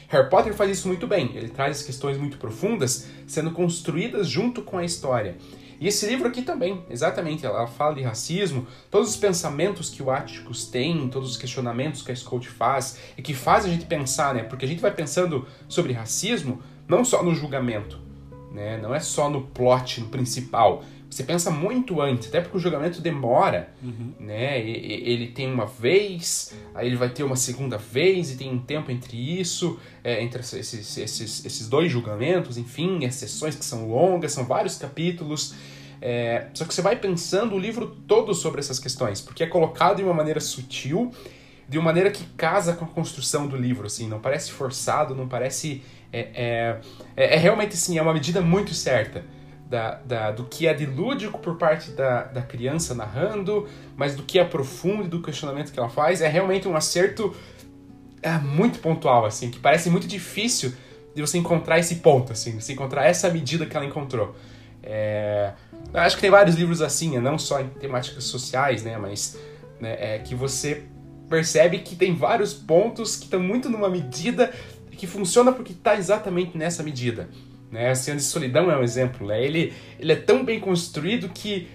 Harry 0.10 0.30
Potter 0.30 0.54
faz 0.54 0.70
isso 0.70 0.88
muito 0.88 1.08
bem. 1.08 1.32
Ele 1.36 1.50
traz 1.50 1.82
questões 1.82 2.18
muito 2.18 2.38
profundas 2.38 3.08
sendo 3.26 3.52
construídas 3.52 4.28
junto 4.28 4.62
com 4.62 4.78
a 4.78 4.86
história. 4.86 5.38
E 5.80 5.88
esse 5.88 6.06
livro 6.06 6.28
aqui 6.28 6.42
também, 6.42 6.86
exatamente, 6.90 7.46
ela 7.46 7.68
fala 7.68 7.96
de 7.96 8.02
racismo, 8.02 8.66
todos 8.90 9.10
os 9.10 9.16
pensamentos 9.18 9.90
que 9.90 10.02
o 10.02 10.10
Atticus 10.10 10.66
tem, 10.66 11.10
todos 11.10 11.32
os 11.32 11.38
questionamentos 11.38 12.02
que 12.02 12.12
a 12.12 12.16
Scout 12.16 12.48
faz 12.48 13.00
e 13.18 13.22
que 13.22 13.34
faz 13.34 13.66
a 13.66 13.68
gente 13.68 13.86
pensar, 13.86 14.34
né? 14.34 14.44
Porque 14.44 14.64
a 14.64 14.68
gente 14.68 14.82
vai 14.82 14.92
pensando 14.92 15.46
sobre 15.68 15.92
racismo 15.92 16.62
não 16.88 17.04
só 17.04 17.24
no 17.24 17.34
julgamento, 17.34 18.00
né? 18.52 18.78
Não 18.82 18.94
é 18.94 19.00
só 19.00 19.30
no 19.30 19.42
plot, 19.42 20.02
no 20.02 20.08
principal. 20.08 20.84
Você 21.10 21.24
pensa 21.24 21.52
muito 21.52 22.02
antes, 22.02 22.28
até 22.30 22.42
porque 22.42 22.58
o 22.58 22.60
julgamento 22.60 23.00
demora, 23.00 23.72
uhum. 23.84 24.14
né? 24.20 24.60
Ele 24.60 25.28
tem 25.28 25.52
uma 25.52 25.68
vez, 25.68 26.56
aí 26.74 26.88
ele 26.88 26.96
vai 26.96 27.10
ter 27.10 27.24
uma 27.24 27.36
segunda 27.36 27.78
vez 27.78 28.32
e 28.32 28.36
tem 28.36 28.52
um 28.52 28.58
tempo 28.58 28.92
entre 28.92 29.16
isso, 29.40 29.80
é, 30.04 30.24
entre 30.24 30.40
esses, 30.42 30.98
esses, 30.98 31.46
esses 31.46 31.70
dois 31.70 31.92
julgamentos, 31.92 32.58
enfim, 32.58 33.06
as 33.06 33.14
sessões 33.14 33.56
que 33.56 33.64
são 33.64 33.88
longas, 33.90 34.32
são 34.32 34.44
vários 34.46 34.76
capítulos. 34.76 35.54
É, 36.02 36.48
só 36.54 36.66
que 36.66 36.74
você 36.74 36.82
vai 36.82 36.96
pensando 36.96 37.56
o 37.56 37.60
livro 37.60 37.96
todo 38.08 38.34
sobre 38.34 38.60
essas 38.60 38.80
questões, 38.80 39.22
porque 39.22 39.44
é 39.44 39.48
colocado 39.48 39.98
de 39.98 40.04
uma 40.04 40.16
maneira 40.16 40.40
sutil, 40.40 41.12
de 41.70 41.78
uma 41.78 41.86
maneira 41.86 42.10
que 42.10 42.26
casa 42.36 42.74
com 42.74 42.86
a 42.86 42.88
construção 42.88 43.48
do 43.48 43.56
livro, 43.56 43.86
assim, 43.86 44.08
não 44.08 44.20
parece 44.20 44.52
forçado, 44.52 45.14
não 45.16 45.28
parece... 45.28 45.84
É, 46.14 46.30
é, 46.36 46.80
é, 47.18 47.36
é 47.36 47.38
realmente, 47.38 47.74
assim, 47.74 47.98
é 47.98 48.02
uma 48.02 48.14
medida 48.14 48.40
muito 48.40 48.74
certa 48.74 49.26
da, 49.68 49.96
da, 50.06 50.32
do 50.32 50.44
que 50.44 50.68
é 50.68 50.74
de 50.74 50.86
lúdico 50.86 51.40
por 51.40 51.58
parte 51.58 51.90
da, 51.92 52.26
da 52.26 52.44
criança 52.44 52.94
narrando, 52.94 53.68
mas 53.98 54.16
do 54.16 54.22
que 54.22 54.38
é 54.38 54.46
profundo 54.46 55.06
e 55.06 55.08
do 55.08 55.20
questionamento 55.20 55.74
que 55.74 55.80
ela 55.80 55.90
faz, 55.90 56.22
é 56.22 56.28
realmente 56.28 56.68
um 56.68 56.76
acerto 56.76 57.36
é, 58.22 58.32
muito 58.38 58.78
pontual, 58.78 59.26
assim, 59.26 59.50
que 59.50 59.60
parece 59.60 59.90
muito 59.90 60.06
difícil 60.06 60.74
de 61.16 61.22
você 61.22 61.40
encontrar 61.40 61.80
esse 61.80 61.96
ponto, 61.96 62.32
assim, 62.32 62.60
você 62.60 62.74
encontrar 62.74 63.06
essa 63.06 63.30
medida 63.30 63.66
que 63.66 63.76
ela 63.76 63.86
encontrou. 63.86 64.36
É, 64.84 65.54
acho 65.94 66.18
que 66.18 66.22
tem 66.22 66.30
vários 66.30 66.56
livros 66.56 66.82
assim, 66.82 67.12
né, 67.12 67.20
não 67.20 67.40
só 67.40 67.60
em 67.60 67.70
temáticas 67.70 68.26
sociais, 68.26 68.84
né, 68.84 68.98
mas 68.98 69.40
né, 69.80 69.96
é, 69.98 70.20
que 70.20 70.36
você 70.36 70.84
percebe 71.30 71.80
que 71.80 71.96
tem 71.96 72.14
vários 72.14 72.54
pontos 72.54 73.16
que 73.16 73.24
estão 73.24 73.40
muito 73.40 73.70
numa 73.70 73.90
medida 73.90 74.54
que 74.96 75.08
funciona 75.08 75.52
porque 75.52 75.74
está 75.74 75.96
exatamente 75.96 76.58
nessa 76.58 76.84
medida. 76.84 77.30
Né? 77.72 77.90
A 77.90 77.96
cena 77.96 78.18
de 78.18 78.24
solidão 78.24 78.72
é 78.72 78.78
um 78.78 78.84
exemplo. 78.84 79.28
Né? 79.28 79.44
Ele, 79.44 79.74
ele 80.00 80.12
é 80.12 80.16
tão 80.16 80.46
bem 80.46 80.60
construído 80.60 81.30
que 81.30 81.68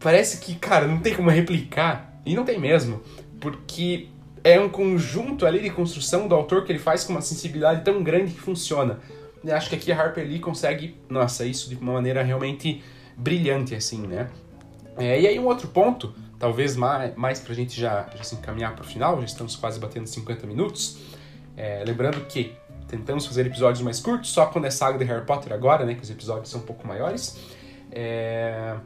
parece 0.00 0.38
que, 0.38 0.54
cara, 0.54 0.86
não 0.86 0.98
tem 0.98 1.14
como 1.14 1.30
replicar. 1.30 2.20
E 2.24 2.34
não 2.34 2.44
tem 2.44 2.58
mesmo. 2.58 3.02
Porque 3.40 4.08
é 4.42 4.60
um 4.60 4.68
conjunto 4.68 5.44
ali 5.44 5.60
de 5.60 5.70
construção 5.70 6.28
do 6.28 6.34
autor 6.34 6.64
que 6.64 6.72
ele 6.72 6.78
faz 6.78 7.04
com 7.04 7.12
uma 7.12 7.20
sensibilidade 7.20 7.84
tão 7.84 8.02
grande 8.02 8.32
que 8.32 8.40
funciona. 8.40 9.00
E 9.44 9.50
acho 9.50 9.68
que 9.68 9.76
aqui 9.76 9.92
a 9.92 10.00
Harper 10.00 10.26
Lee 10.26 10.38
consegue, 10.38 10.96
nossa, 11.08 11.44
isso 11.44 11.68
de 11.68 11.76
uma 11.76 11.92
maneira 11.92 12.22
realmente 12.22 12.82
brilhante, 13.16 13.74
assim, 13.74 14.06
né? 14.06 14.28
É, 14.96 15.20
e 15.20 15.26
aí 15.26 15.38
um 15.38 15.46
outro 15.46 15.68
ponto, 15.68 16.14
talvez 16.38 16.74
mais, 16.76 17.14
mais 17.14 17.40
pra 17.40 17.54
gente 17.54 17.78
já, 17.78 18.08
já 18.16 18.22
se 18.22 18.34
encaminhar 18.34 18.74
pro 18.74 18.84
final, 18.84 19.18
já 19.18 19.26
estamos 19.26 19.54
quase 19.56 19.78
batendo 19.78 20.06
50 20.06 20.46
minutos. 20.46 20.98
É, 21.56 21.82
lembrando 21.86 22.20
que 22.26 22.54
tentamos 22.86 23.26
fazer 23.26 23.46
episódios 23.46 23.82
mais 23.82 24.00
curtos, 24.00 24.30
só 24.30 24.46
quando 24.46 24.66
é 24.66 24.70
saga 24.70 24.98
de 24.98 25.04
Harry 25.04 25.24
Potter 25.24 25.52
agora, 25.52 25.84
né? 25.84 25.94
Que 25.94 26.02
os 26.02 26.10
episódios 26.10 26.50
são 26.50 26.60
um 26.60 26.64
pouco 26.64 26.86
maiores. 26.86 27.36
É... 27.90 28.76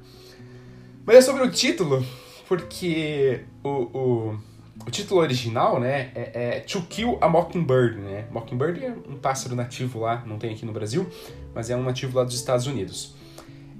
Mas 1.04 1.16
é 1.16 1.22
sobre 1.22 1.42
o 1.42 1.50
título, 1.50 2.04
porque 2.46 3.44
o, 3.64 3.68
o, 3.68 4.38
o 4.86 4.90
título 4.90 5.20
original, 5.20 5.80
né, 5.80 6.10
é, 6.14 6.30
é, 6.34 6.60
To 6.60 6.82
Kill 6.82 7.18
a 7.20 7.28
Mockingbird, 7.28 7.96
né? 7.98 8.26
Mockingbird 8.30 8.84
é 8.84 8.94
um 9.08 9.16
pássaro 9.16 9.54
nativo 9.54 10.00
lá, 10.00 10.22
não 10.26 10.38
tem 10.38 10.52
aqui 10.52 10.64
no 10.64 10.72
Brasil, 10.72 11.08
mas 11.54 11.70
é 11.70 11.76
um 11.76 11.82
nativo 11.82 12.16
lá 12.16 12.24
dos 12.24 12.34
Estados 12.34 12.66
Unidos. 12.66 13.14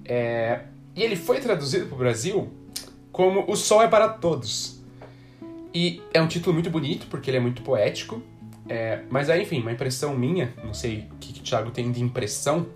É... 0.05 0.61
E 0.95 1.03
ele 1.03 1.15
foi 1.15 1.41
traduzido 1.41 1.87
para 1.87 1.95
o 1.95 1.99
Brasil 1.99 2.51
como 3.13 3.45
O 3.51 3.55
Sol 3.55 3.83
é 3.83 3.89
para 3.89 4.09
Todos. 4.09 4.81
E 5.73 6.03
é 6.13 6.21
um 6.21 6.27
título 6.27 6.53
muito 6.53 6.69
bonito, 6.69 7.07
porque 7.07 7.31
ele 7.31 7.37
é 7.37 7.41
muito 7.41 7.63
poético, 7.63 8.21
é, 8.71 9.01
mas 9.11 9.29
aí, 9.29 9.43
enfim, 9.43 9.61
uma 9.61 9.73
impressão 9.73 10.17
minha, 10.17 10.55
não 10.63 10.73
sei 10.73 11.09
o 11.11 11.17
que, 11.17 11.33
que 11.33 11.41
o 11.41 11.43
Thiago 11.43 11.73
tem 11.73 11.91
de 11.91 12.01
impressão 12.01 12.69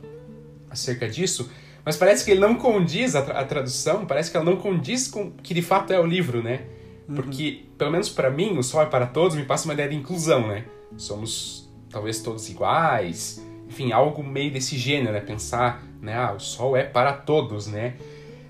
acerca 0.69 1.09
disso, 1.09 1.49
mas 1.85 1.97
parece 1.97 2.25
que 2.25 2.33
ele 2.33 2.41
não 2.41 2.57
condiz, 2.57 3.15
a, 3.15 3.23
tra 3.23 3.39
a 3.39 3.45
tradução, 3.45 4.05
parece 4.05 4.29
que 4.29 4.37
ela 4.37 4.45
não 4.45 4.57
condiz 4.57 5.07
com 5.07 5.31
que 5.31 5.55
de 5.55 5.63
fato 5.63 5.93
é 5.93 6.01
o 6.01 6.05
livro, 6.05 6.43
né? 6.43 6.63
Uhum. 7.09 7.15
Porque, 7.15 7.67
pelo 7.79 7.93
menos 7.93 8.09
para 8.09 8.29
mim, 8.29 8.59
o 8.59 8.63
Sol 8.65 8.83
é 8.83 8.87
para 8.87 9.07
Todos 9.07 9.37
me 9.37 9.45
passa 9.45 9.67
uma 9.67 9.75
ideia 9.75 9.89
de 9.89 9.95
inclusão, 9.95 10.49
né? 10.49 10.65
Somos 10.97 11.71
talvez 11.89 12.21
todos 12.21 12.49
iguais, 12.49 13.41
enfim, 13.69 13.93
algo 13.93 14.21
meio 14.25 14.53
desse 14.53 14.77
gênero, 14.77 15.13
né? 15.13 15.21
Pensar, 15.21 15.87
né? 16.03 16.17
Ah, 16.17 16.33
o 16.33 16.41
Sol 16.41 16.77
é 16.77 16.83
para 16.83 17.13
todos, 17.13 17.69
né? 17.69 17.95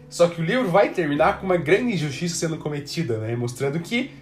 Só 0.08 0.28
que 0.28 0.40
o 0.40 0.44
livro 0.44 0.70
vai 0.70 0.94
terminar 0.94 1.40
com 1.40 1.44
uma 1.44 1.58
grande 1.58 1.92
injustiça 1.92 2.36
sendo 2.36 2.56
cometida, 2.56 3.18
né? 3.18 3.36
Mostrando 3.36 3.78
que 3.80 4.12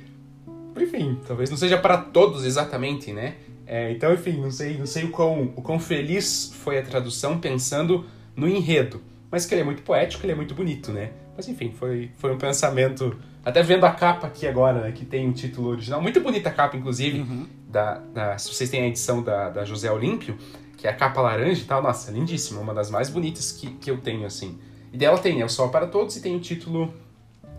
enfim, 0.80 1.18
talvez 1.26 1.50
não 1.50 1.56
seja 1.56 1.76
para 1.76 1.98
todos 1.98 2.44
exatamente, 2.44 3.12
né? 3.12 3.34
É, 3.66 3.90
então, 3.92 4.12
enfim, 4.12 4.40
não 4.40 4.50
sei, 4.50 4.76
não 4.76 4.86
sei 4.86 5.04
o 5.04 5.10
quão, 5.10 5.52
o 5.56 5.62
quão 5.62 5.78
feliz 5.78 6.52
foi 6.62 6.78
a 6.78 6.82
tradução 6.82 7.38
pensando 7.38 8.04
no 8.36 8.48
enredo. 8.48 9.00
Mas 9.30 9.46
que 9.46 9.54
ele 9.54 9.62
é 9.62 9.64
muito 9.64 9.82
poético, 9.82 10.24
ele 10.24 10.32
é 10.32 10.36
muito 10.36 10.54
bonito, 10.54 10.92
né? 10.92 11.12
Mas 11.36 11.48
enfim, 11.48 11.72
foi, 11.72 12.10
foi 12.16 12.32
um 12.32 12.38
pensamento. 12.38 13.16
Até 13.44 13.62
vendo 13.62 13.84
a 13.84 13.90
capa 13.90 14.26
aqui 14.26 14.46
agora, 14.46 14.82
né, 14.82 14.92
que 14.92 15.04
tem 15.04 15.28
o 15.28 15.32
título 15.32 15.70
original. 15.70 16.02
Muito 16.02 16.20
bonita 16.20 16.50
a 16.50 16.52
capa, 16.52 16.76
inclusive. 16.76 17.20
Uhum. 17.20 17.46
Da, 17.66 17.94
da, 18.12 18.36
se 18.36 18.52
vocês 18.52 18.68
têm 18.68 18.82
a 18.82 18.88
edição 18.88 19.22
da, 19.22 19.48
da 19.48 19.64
José 19.64 19.90
Olímpio, 19.90 20.36
que 20.76 20.86
é 20.86 20.90
a 20.90 20.94
capa 20.94 21.22
laranja 21.22 21.62
e 21.62 21.64
tal, 21.64 21.82
nossa, 21.82 22.10
lindíssima. 22.10 22.60
Uma 22.60 22.74
das 22.74 22.90
mais 22.90 23.08
bonitas 23.08 23.50
que, 23.52 23.70
que 23.70 23.90
eu 23.90 23.98
tenho, 23.98 24.26
assim. 24.26 24.58
E 24.92 24.98
dela 24.98 25.16
tem 25.16 25.40
é 25.40 25.44
o 25.44 25.48
Sol 25.48 25.70
para 25.70 25.86
Todos 25.86 26.14
e 26.16 26.20
tem 26.20 26.36
o 26.36 26.40
título, 26.40 26.92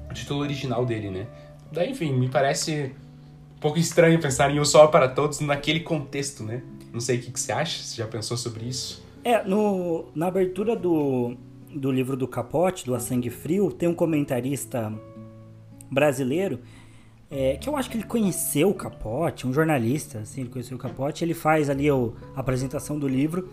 o 0.09 0.14
título 0.14 0.41
original 0.41 0.86
dele, 0.86 1.09
né? 1.09 1.26
Daí, 1.74 1.91
enfim, 1.91 2.13
me 2.13 2.30
parece 2.30 2.91
pouco 3.59 3.80
estranho 3.80 4.21
pensar 4.21 4.51
em 4.51 4.59
O 4.59 4.65
Sol 4.65 4.89
para 4.89 5.07
Todos 5.07 5.39
naquele 5.39 5.80
contexto, 5.80 6.43
né? 6.43 6.61
Não 6.93 6.99
sei 6.99 7.17
o 7.17 7.21
que, 7.21 7.32
que 7.32 7.39
você 7.39 7.51
acha, 7.51 7.82
você 7.82 7.97
já 7.97 8.07
pensou 8.07 8.38
sobre 8.38 8.65
isso? 8.65 9.03
É, 9.24 9.43
no, 9.43 10.05
na 10.13 10.28
abertura 10.28 10.76
do, 10.76 11.36
do 11.74 11.91
livro 11.91 12.15
do 12.15 12.28
Capote, 12.28 12.86
do 12.86 12.93
A 12.93 12.99
Sangue 12.99 13.32
Frio, 13.32 13.71
tem 13.71 13.89
um 13.89 13.95
comentarista 13.95 14.93
brasileiro 15.89 16.59
é, 17.36 17.57
que 17.57 17.67
eu 17.67 17.76
acho 17.76 17.89
que 17.89 17.97
ele 17.97 18.03
conheceu 18.03 18.69
o 18.69 18.76
Capote, 18.76 19.47
um 19.47 19.51
jornalista, 19.51 20.19
assim, 20.19 20.41
ele 20.41 20.51
conheceu 20.51 20.78
o 20.78 20.80
Capote, 20.80 21.26
ele 21.26 21.34
faz 21.34 21.67
ali 21.67 21.89
o, 21.89 22.13
a 22.36 22.41
apresentação 22.41 22.99
do 22.99 23.07
livro 23.07 23.49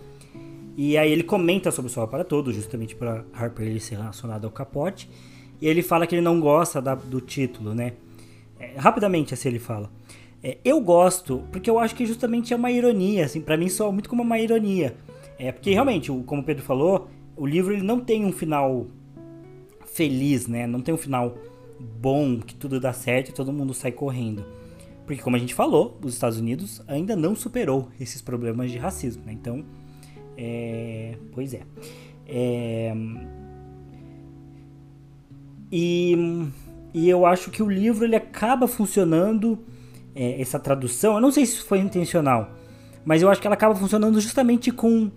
e 0.76 0.98
aí 0.98 1.10
ele 1.10 1.22
comenta 1.22 1.70
sobre 1.70 1.90
o 1.90 1.94
Sol 1.94 2.06
para 2.06 2.22
Todos, 2.22 2.54
justamente 2.54 2.94
para 2.94 3.24
Harper 3.32 3.66
ele 3.66 3.80
ser 3.80 3.96
relacionado 3.96 4.44
ao 4.44 4.50
Capote, 4.50 5.08
e 5.62 5.66
ele 5.66 5.82
fala 5.82 6.06
que 6.06 6.14
ele 6.14 6.20
não 6.20 6.38
gosta 6.38 6.82
da, 6.82 6.94
do 6.94 7.22
título, 7.22 7.74
né? 7.74 7.94
É, 8.60 8.74
rapidamente 8.76 9.34
assim 9.34 9.48
ele 9.48 9.58
fala. 9.58 9.90
É, 10.42 10.58
eu 10.64 10.80
gosto, 10.80 11.42
porque 11.50 11.68
eu 11.68 11.78
acho 11.78 11.94
que 11.94 12.06
justamente 12.06 12.52
é 12.52 12.56
uma 12.56 12.70
ironia, 12.70 13.24
assim, 13.24 13.40
para 13.40 13.56
mim 13.56 13.68
soa 13.68 13.90
muito 13.90 14.08
como 14.08 14.22
uma 14.22 14.38
ironia. 14.38 14.94
É, 15.38 15.50
porque 15.50 15.70
realmente, 15.70 16.12
como 16.26 16.42
o 16.42 16.44
Pedro 16.44 16.62
falou, 16.62 17.08
o 17.36 17.46
livro 17.46 17.72
ele 17.72 17.82
não 17.82 18.00
tem 18.00 18.24
um 18.24 18.32
final 18.32 18.86
feliz, 19.86 20.46
né? 20.46 20.66
Não 20.66 20.80
tem 20.80 20.94
um 20.94 20.98
final 20.98 21.36
bom, 21.78 22.38
que 22.38 22.54
tudo 22.54 22.78
dá 22.78 22.92
certo 22.92 23.30
e 23.30 23.32
todo 23.32 23.52
mundo 23.52 23.72
sai 23.72 23.92
correndo. 23.92 24.44
Porque 25.06 25.22
como 25.22 25.36
a 25.36 25.38
gente 25.38 25.54
falou, 25.54 25.98
os 26.02 26.14
Estados 26.14 26.38
Unidos 26.38 26.82
ainda 26.86 27.16
não 27.16 27.34
superou 27.34 27.88
esses 27.98 28.22
problemas 28.22 28.70
de 28.70 28.78
racismo, 28.78 29.24
né? 29.24 29.32
Então, 29.32 29.64
é... 30.36 31.16
pois 31.32 31.54
é. 31.54 31.62
é... 32.26 32.94
E, 35.72 36.46
e 36.92 37.08
eu 37.08 37.26
acho 37.26 37.50
que 37.50 37.62
o 37.62 37.68
livro 37.68 38.04
ele 38.04 38.16
acaba 38.16 38.66
funcionando, 38.66 39.58
é, 40.14 40.40
essa 40.40 40.58
tradução, 40.58 41.14
eu 41.14 41.20
não 41.20 41.30
sei 41.30 41.46
se 41.46 41.62
foi 41.62 41.78
intencional, 41.78 42.50
mas 43.04 43.22
eu 43.22 43.30
acho 43.30 43.40
que 43.40 43.46
ela 43.46 43.54
acaba 43.54 43.74
funcionando 43.74 44.20
justamente 44.20 44.70
com 44.70 45.10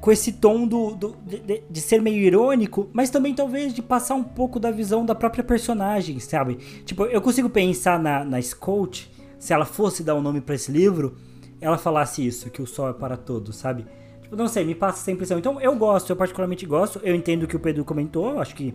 com 0.00 0.12
esse 0.12 0.32
tom 0.32 0.66
do, 0.66 0.94
do 0.94 1.16
de, 1.26 1.62
de, 1.68 1.80
ser 1.80 2.00
meio 2.00 2.18
irônico, 2.18 2.88
mas 2.92 3.10
também 3.10 3.34
talvez 3.34 3.74
de 3.74 3.82
passar 3.82 4.14
um 4.14 4.22
pouco 4.22 4.60
da 4.60 4.70
visão 4.70 5.04
da 5.04 5.14
própria 5.14 5.42
personagem, 5.42 6.20
sabe? 6.20 6.56
Tipo, 6.84 7.04
eu 7.06 7.20
consigo 7.20 7.50
pensar 7.50 7.98
na, 7.98 8.24
na 8.24 8.40
Scout, 8.40 9.10
se 9.38 9.52
ela 9.52 9.64
fosse 9.64 10.02
dar 10.02 10.14
um 10.14 10.20
nome 10.20 10.40
para 10.40 10.54
esse 10.54 10.70
livro, 10.70 11.16
ela 11.60 11.78
falasse 11.78 12.24
isso, 12.24 12.50
que 12.50 12.62
o 12.62 12.66
sol 12.66 12.90
é 12.90 12.92
para 12.92 13.16
todos, 13.16 13.56
sabe? 13.56 13.86
Tipo, 14.22 14.36
não 14.36 14.46
sei, 14.46 14.64
me 14.64 14.74
passa 14.74 15.00
essa 15.00 15.10
impressão. 15.10 15.38
Então 15.38 15.60
eu 15.60 15.74
gosto, 15.74 16.10
eu 16.10 16.16
particularmente 16.16 16.64
gosto, 16.66 17.00
eu 17.02 17.14
entendo 17.14 17.44
o 17.44 17.48
que 17.48 17.56
o 17.56 17.60
Pedro 17.60 17.84
comentou, 17.84 18.40
acho 18.40 18.54
que 18.54 18.74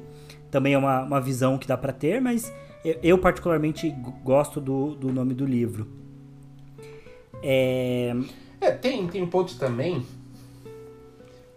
também 0.53 0.73
é 0.73 0.77
uma, 0.77 1.01
uma 1.01 1.19
visão 1.19 1.57
que 1.57 1.67
dá 1.67 1.75
para 1.75 1.91
ter, 1.91 2.21
mas 2.21 2.53
eu, 2.85 2.99
eu, 3.03 3.17
particularmente 3.17 3.89
gosto 4.23 4.61
do, 4.61 4.95
do 4.95 5.11
nome 5.11 5.33
do 5.33 5.45
livro. 5.45 5.87
É... 7.41 8.15
é, 8.61 8.71
tem, 8.71 9.05
tem 9.07 9.21
um 9.21 9.27
ponto 9.27 9.57
também 9.57 10.05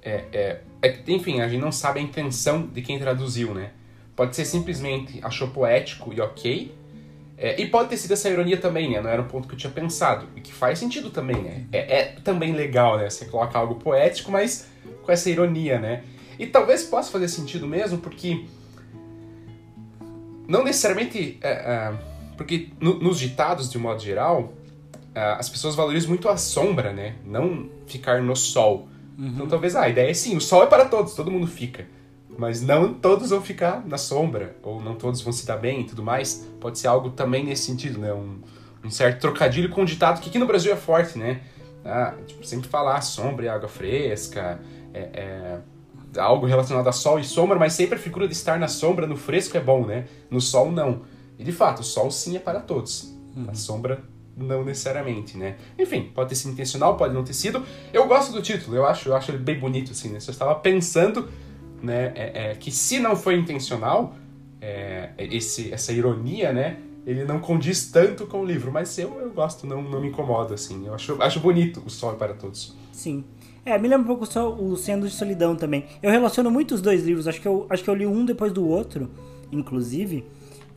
é, 0.07 0.25
é, 0.33 0.61
é, 0.83 0.99
enfim, 1.09 1.41
a 1.41 1.49
gente 1.49 1.61
não 1.61 1.73
sabe 1.73 1.99
a 1.99 2.03
intenção 2.03 2.65
de 2.69 2.81
quem 2.81 2.97
traduziu, 2.97 3.53
né? 3.53 3.73
Pode 4.15 4.37
ser 4.37 4.45
simplesmente 4.45 5.19
achou 5.21 5.49
poético 5.49 6.15
e 6.15 6.21
ok. 6.21 6.73
É, 7.37 7.61
e 7.61 7.67
pode 7.67 7.89
ter 7.89 7.97
sido 7.97 8.13
essa 8.13 8.31
ironia 8.31 8.57
também, 8.57 8.89
né? 8.89 9.01
Não 9.01 9.11
era 9.11 9.21
um 9.21 9.27
ponto 9.27 9.49
que 9.49 9.55
eu 9.55 9.59
tinha 9.59 9.73
pensado. 9.73 10.29
E 10.37 10.41
que 10.41 10.53
faz 10.53 10.79
sentido 10.79 11.11
também, 11.11 11.43
né? 11.43 11.67
É, 11.73 11.99
é 11.99 12.05
também 12.23 12.53
legal, 12.53 12.97
né? 12.99 13.11
Você 13.11 13.25
coloca 13.25 13.59
algo 13.59 13.75
poético, 13.75 14.31
mas 14.31 14.69
com 15.03 15.11
essa 15.11 15.29
ironia, 15.29 15.81
né? 15.81 16.05
E 16.39 16.47
talvez 16.47 16.85
possa 16.85 17.11
fazer 17.11 17.27
sentido 17.27 17.67
mesmo, 17.67 17.99
porque. 17.99 18.47
Não 20.49 20.65
necessariamente. 20.65 21.39
É, 21.41 21.51
é, 21.51 21.93
porque 22.37 22.69
no, 22.81 22.99
nos 22.99 23.19
ditados, 23.19 23.71
de 23.71 23.79
um 23.79 23.81
modo 23.81 24.01
geral, 24.01 24.53
é, 25.15 25.21
as 25.21 25.49
pessoas 25.49 25.75
valorizam 25.75 26.11
muito 26.11 26.29
a 26.29 26.37
sombra, 26.37 26.93
né? 26.93 27.17
Não 27.25 27.69
ficar 27.87 28.23
no 28.23 28.37
sol. 28.37 28.89
Uhum. 29.19 29.29
Então 29.29 29.47
talvez 29.47 29.75
ah, 29.75 29.83
a 29.83 29.89
ideia 29.89 30.11
é 30.11 30.15
sim, 30.15 30.37
o 30.37 30.41
sol 30.41 30.63
é 30.63 30.67
para 30.67 30.85
todos, 30.85 31.15
todo 31.15 31.31
mundo 31.31 31.47
fica. 31.47 31.87
Mas 32.39 32.61
não 32.61 32.93
todos 32.93 33.31
vão 33.31 33.41
ficar 33.41 33.83
na 33.87 33.97
sombra, 33.97 34.57
ou 34.63 34.81
não 34.83 34.95
todos 34.95 35.23
vão 35.23 35.33
se 35.33 35.47
dar 35.47 35.57
bem 35.57 35.81
e 35.81 35.85
tudo 35.85 36.03
mais. 36.03 36.47
Pode 36.61 36.79
ser 36.79 36.89
algo 36.89 37.11
também 37.11 37.45
nesse 37.45 37.63
sentido, 37.63 37.99
né? 37.99 38.13
Um, 38.13 38.41
um 38.85 38.91
certo 38.91 39.21
trocadilho 39.21 39.71
com 39.71 39.83
um 39.83 39.85
ditado 39.85 40.21
que 40.21 40.29
aqui 40.29 40.39
no 40.39 40.47
Brasil 40.47 40.73
é 40.73 40.77
forte, 40.77 41.19
né? 41.19 41.41
Ah, 41.83 42.15
tipo, 42.27 42.45
sempre 42.45 42.69
falar 42.69 43.01
sombra 43.01 43.47
e 43.47 43.49
água 43.49 43.69
fresca, 43.69 44.61
é, 44.93 45.01
é, 45.01 45.59
algo 46.19 46.47
relacionado 46.47 46.89
a 46.89 46.93
sol 46.93 47.19
e 47.19 47.25
sombra, 47.25 47.59
mas 47.59 47.73
sempre 47.73 47.97
a 47.97 47.99
figura 47.99 48.27
de 48.27 48.35
estar 48.35 48.59
na 48.59 48.69
sombra, 48.69 49.07
no 49.07 49.17
fresco 49.17 49.57
é 49.57 49.61
bom, 49.61 49.85
né? 49.85 50.07
No 50.31 50.41
sol 50.41 50.71
não. 50.71 51.03
E 51.39 51.45
de 51.45 51.53
fato, 51.53 51.81
o 51.81 51.85
sol 51.85 52.11
sim 52.11 52.37
é 52.37 52.39
para 52.39 52.61
todos. 52.61 53.15
Uhum. 53.37 53.47
A 53.49 53.55
sombra 53.55 54.03
não 54.37 54.65
necessariamente, 54.65 55.37
né? 55.37 55.57
Enfim, 55.79 56.11
pode 56.15 56.29
ter 56.29 56.35
sido 56.35 56.53
intencional, 56.53 56.97
pode 56.97 57.15
não 57.15 57.25
ter 57.25 57.33
sido. 57.33 57.63
Eu 57.93 58.07
gosto 58.07 58.33
do 58.33 58.43
título, 58.43 58.77
eu 58.77 58.87
acho, 58.87 59.09
eu 59.09 59.17
acho 59.17 59.31
ele 59.31 59.39
bem 59.39 59.59
bonito, 59.59 59.93
assim, 59.93 60.11
né? 60.11 60.21
Se 60.21 60.29
eu 60.29 60.33
estava 60.33 60.55
pensando, 60.55 61.29
né, 61.83 62.13
é, 62.15 62.51
é, 62.51 62.55
que 62.55 62.71
se 62.71 62.99
não 62.99 63.17
foi 63.17 63.37
intencional, 63.37 64.15
é, 64.61 65.11
esse, 65.19 65.73
essa 65.73 65.93
ironia, 65.93 66.53
né, 66.53 66.79
ele 67.07 67.25
não 67.25 67.39
condiz 67.39 67.91
tanto 67.91 68.27
com 68.27 68.41
o 68.41 68.45
livro, 68.45 68.73
mas 68.73 68.99
eu, 68.99 69.19
eu 69.21 69.31
gosto, 69.31 69.67
não, 69.67 69.81
não 69.81 70.01
me 70.01 70.09
incomoda, 70.09 70.55
assim. 70.55 70.87
Eu 70.87 70.95
acho, 70.95 71.23
acho 71.23 71.41
bonito 71.41 71.83
o 71.87 71.89
Sol 71.89 72.15
para 72.15 72.35
Todos. 72.35 72.75
Sim. 72.93 73.25
É, 73.67 73.77
me 73.77 73.89
lembra 73.89 74.05
um 74.05 74.07
pouco 74.07 74.25
só 74.25 74.55
o 74.55 74.77
Sendo 74.77 75.09
de 75.09 75.13
Solidão 75.13 75.57
também. 75.57 75.87
Eu 76.01 76.09
relaciono 76.09 76.49
muito 76.53 76.73
os 76.73 76.81
dois 76.81 77.05
livros, 77.05 77.27
acho 77.27 77.41
que 77.41 77.49
eu, 77.49 77.67
acho 77.69 77.83
que 77.83 77.91
eu 77.91 77.95
li 77.97 78.07
um 78.07 78.25
depois 78.25 78.53
do 78.53 78.65
outro, 78.65 79.11
inclusive, 79.51 80.25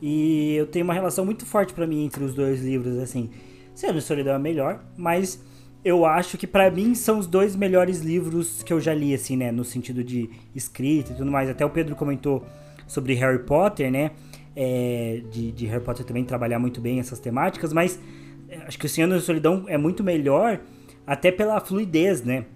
e 0.02 0.56
eu 0.56 0.66
tenho 0.66 0.84
uma 0.84 0.92
relação 0.92 1.24
muito 1.24 1.46
forte 1.46 1.72
para 1.72 1.86
mim 1.86 2.04
entre 2.04 2.24
os 2.24 2.34
dois 2.34 2.60
livros, 2.60 2.98
assim. 2.98 3.30
Sendo 3.76 4.00
Solidão 4.00 4.34
é 4.34 4.40
melhor, 4.40 4.84
mas 4.96 5.40
eu 5.84 6.04
acho 6.04 6.36
que 6.36 6.48
para 6.48 6.68
mim 6.68 6.96
são 6.96 7.20
os 7.20 7.28
dois 7.28 7.54
melhores 7.54 8.00
livros 8.00 8.60
que 8.64 8.72
eu 8.72 8.80
já 8.80 8.92
li, 8.92 9.14
assim, 9.14 9.36
né? 9.36 9.52
No 9.52 9.64
sentido 9.64 10.02
de 10.02 10.28
escrita 10.52 11.12
e 11.12 11.14
tudo 11.14 11.30
mais. 11.30 11.48
Até 11.48 11.64
o 11.64 11.70
Pedro 11.70 11.94
comentou 11.94 12.44
sobre 12.88 13.14
Harry 13.14 13.44
Potter, 13.44 13.88
né? 13.88 14.10
É, 14.56 15.22
de, 15.30 15.52
de, 15.52 15.66
Harry 15.66 15.84
Potter 15.84 16.04
também 16.04 16.24
trabalhar 16.24 16.58
muito 16.58 16.80
bem 16.80 16.98
essas 16.98 17.20
temáticas, 17.20 17.72
mas 17.72 18.00
é, 18.48 18.56
acho 18.66 18.76
que 18.76 18.86
o 18.86 18.88
Senhor 18.88 19.08
da 19.08 19.20
Solidão 19.20 19.64
é 19.68 19.78
muito 19.78 20.02
melhor 20.02 20.60
até 21.06 21.30
pela 21.30 21.60
fluidez, 21.60 22.24
né? 22.24 22.46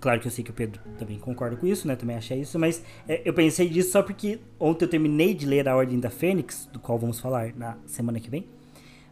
Claro 0.00 0.20
que 0.20 0.28
eu 0.28 0.30
sei 0.30 0.44
que 0.44 0.50
o 0.50 0.54
Pedro 0.54 0.80
também 0.96 1.18
concorda 1.18 1.56
com 1.56 1.66
isso, 1.66 1.88
né? 1.88 1.96
Também 1.96 2.16
achei 2.16 2.40
isso, 2.40 2.58
mas 2.58 2.82
é, 3.08 3.22
eu 3.24 3.34
pensei 3.34 3.68
disso 3.68 3.90
só 3.90 4.02
porque 4.02 4.38
ontem 4.58 4.84
eu 4.84 4.88
terminei 4.88 5.34
de 5.34 5.44
ler 5.44 5.68
A 5.68 5.76
Ordem 5.76 5.98
da 5.98 6.08
Fênix, 6.08 6.68
do 6.72 6.78
qual 6.78 6.98
vamos 6.98 7.18
falar 7.18 7.52
na 7.56 7.76
semana 7.86 8.20
que 8.20 8.30
vem. 8.30 8.46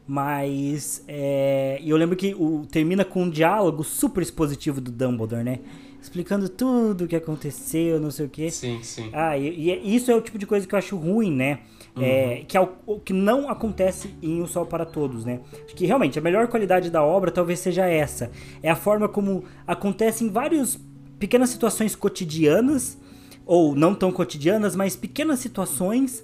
Mas 0.06 1.04
é, 1.08 1.80
eu 1.84 1.96
lembro 1.96 2.14
que 2.14 2.32
o, 2.34 2.64
termina 2.70 3.04
com 3.04 3.24
um 3.24 3.30
diálogo 3.30 3.82
super 3.82 4.22
expositivo 4.22 4.80
do 4.80 4.92
Dumbledore, 4.92 5.42
né? 5.42 5.58
Explicando 6.00 6.48
tudo 6.48 7.04
o 7.04 7.08
que 7.08 7.16
aconteceu, 7.16 7.98
não 7.98 8.12
sei 8.12 8.26
o 8.26 8.28
quê. 8.28 8.48
Sim, 8.48 8.80
sim. 8.84 9.10
Ah, 9.12 9.36
e, 9.36 9.64
e 9.64 9.70
é, 9.72 9.78
isso 9.78 10.08
é 10.08 10.14
o 10.14 10.20
tipo 10.20 10.38
de 10.38 10.46
coisa 10.46 10.64
que 10.64 10.72
eu 10.72 10.78
acho 10.78 10.96
ruim, 10.96 11.34
né? 11.34 11.58
É, 11.96 11.98
uhum. 11.98 12.04
É, 12.04 12.44
que 12.46 12.56
é 12.56 12.60
o, 12.60 13.00
que 13.00 13.12
não 13.12 13.48
acontece 13.48 14.14
em 14.22 14.42
O 14.42 14.46
Sol 14.46 14.66
para 14.66 14.84
Todos, 14.84 15.24
né? 15.24 15.40
Acho 15.64 15.74
que 15.74 15.86
realmente 15.86 16.18
a 16.18 16.22
melhor 16.22 16.46
qualidade 16.48 16.90
da 16.90 17.02
obra 17.02 17.30
talvez 17.30 17.58
seja 17.58 17.86
essa. 17.86 18.30
É 18.62 18.70
a 18.70 18.76
forma 18.76 19.08
como 19.08 19.44
acontece 19.66 20.22
em 20.22 20.28
várias 20.28 20.78
pequenas 21.18 21.50
situações 21.50 21.96
cotidianas, 21.96 22.98
ou 23.46 23.74
não 23.74 23.94
tão 23.94 24.12
cotidianas, 24.12 24.76
mas 24.76 24.96
pequenas 24.96 25.38
situações 25.38 26.22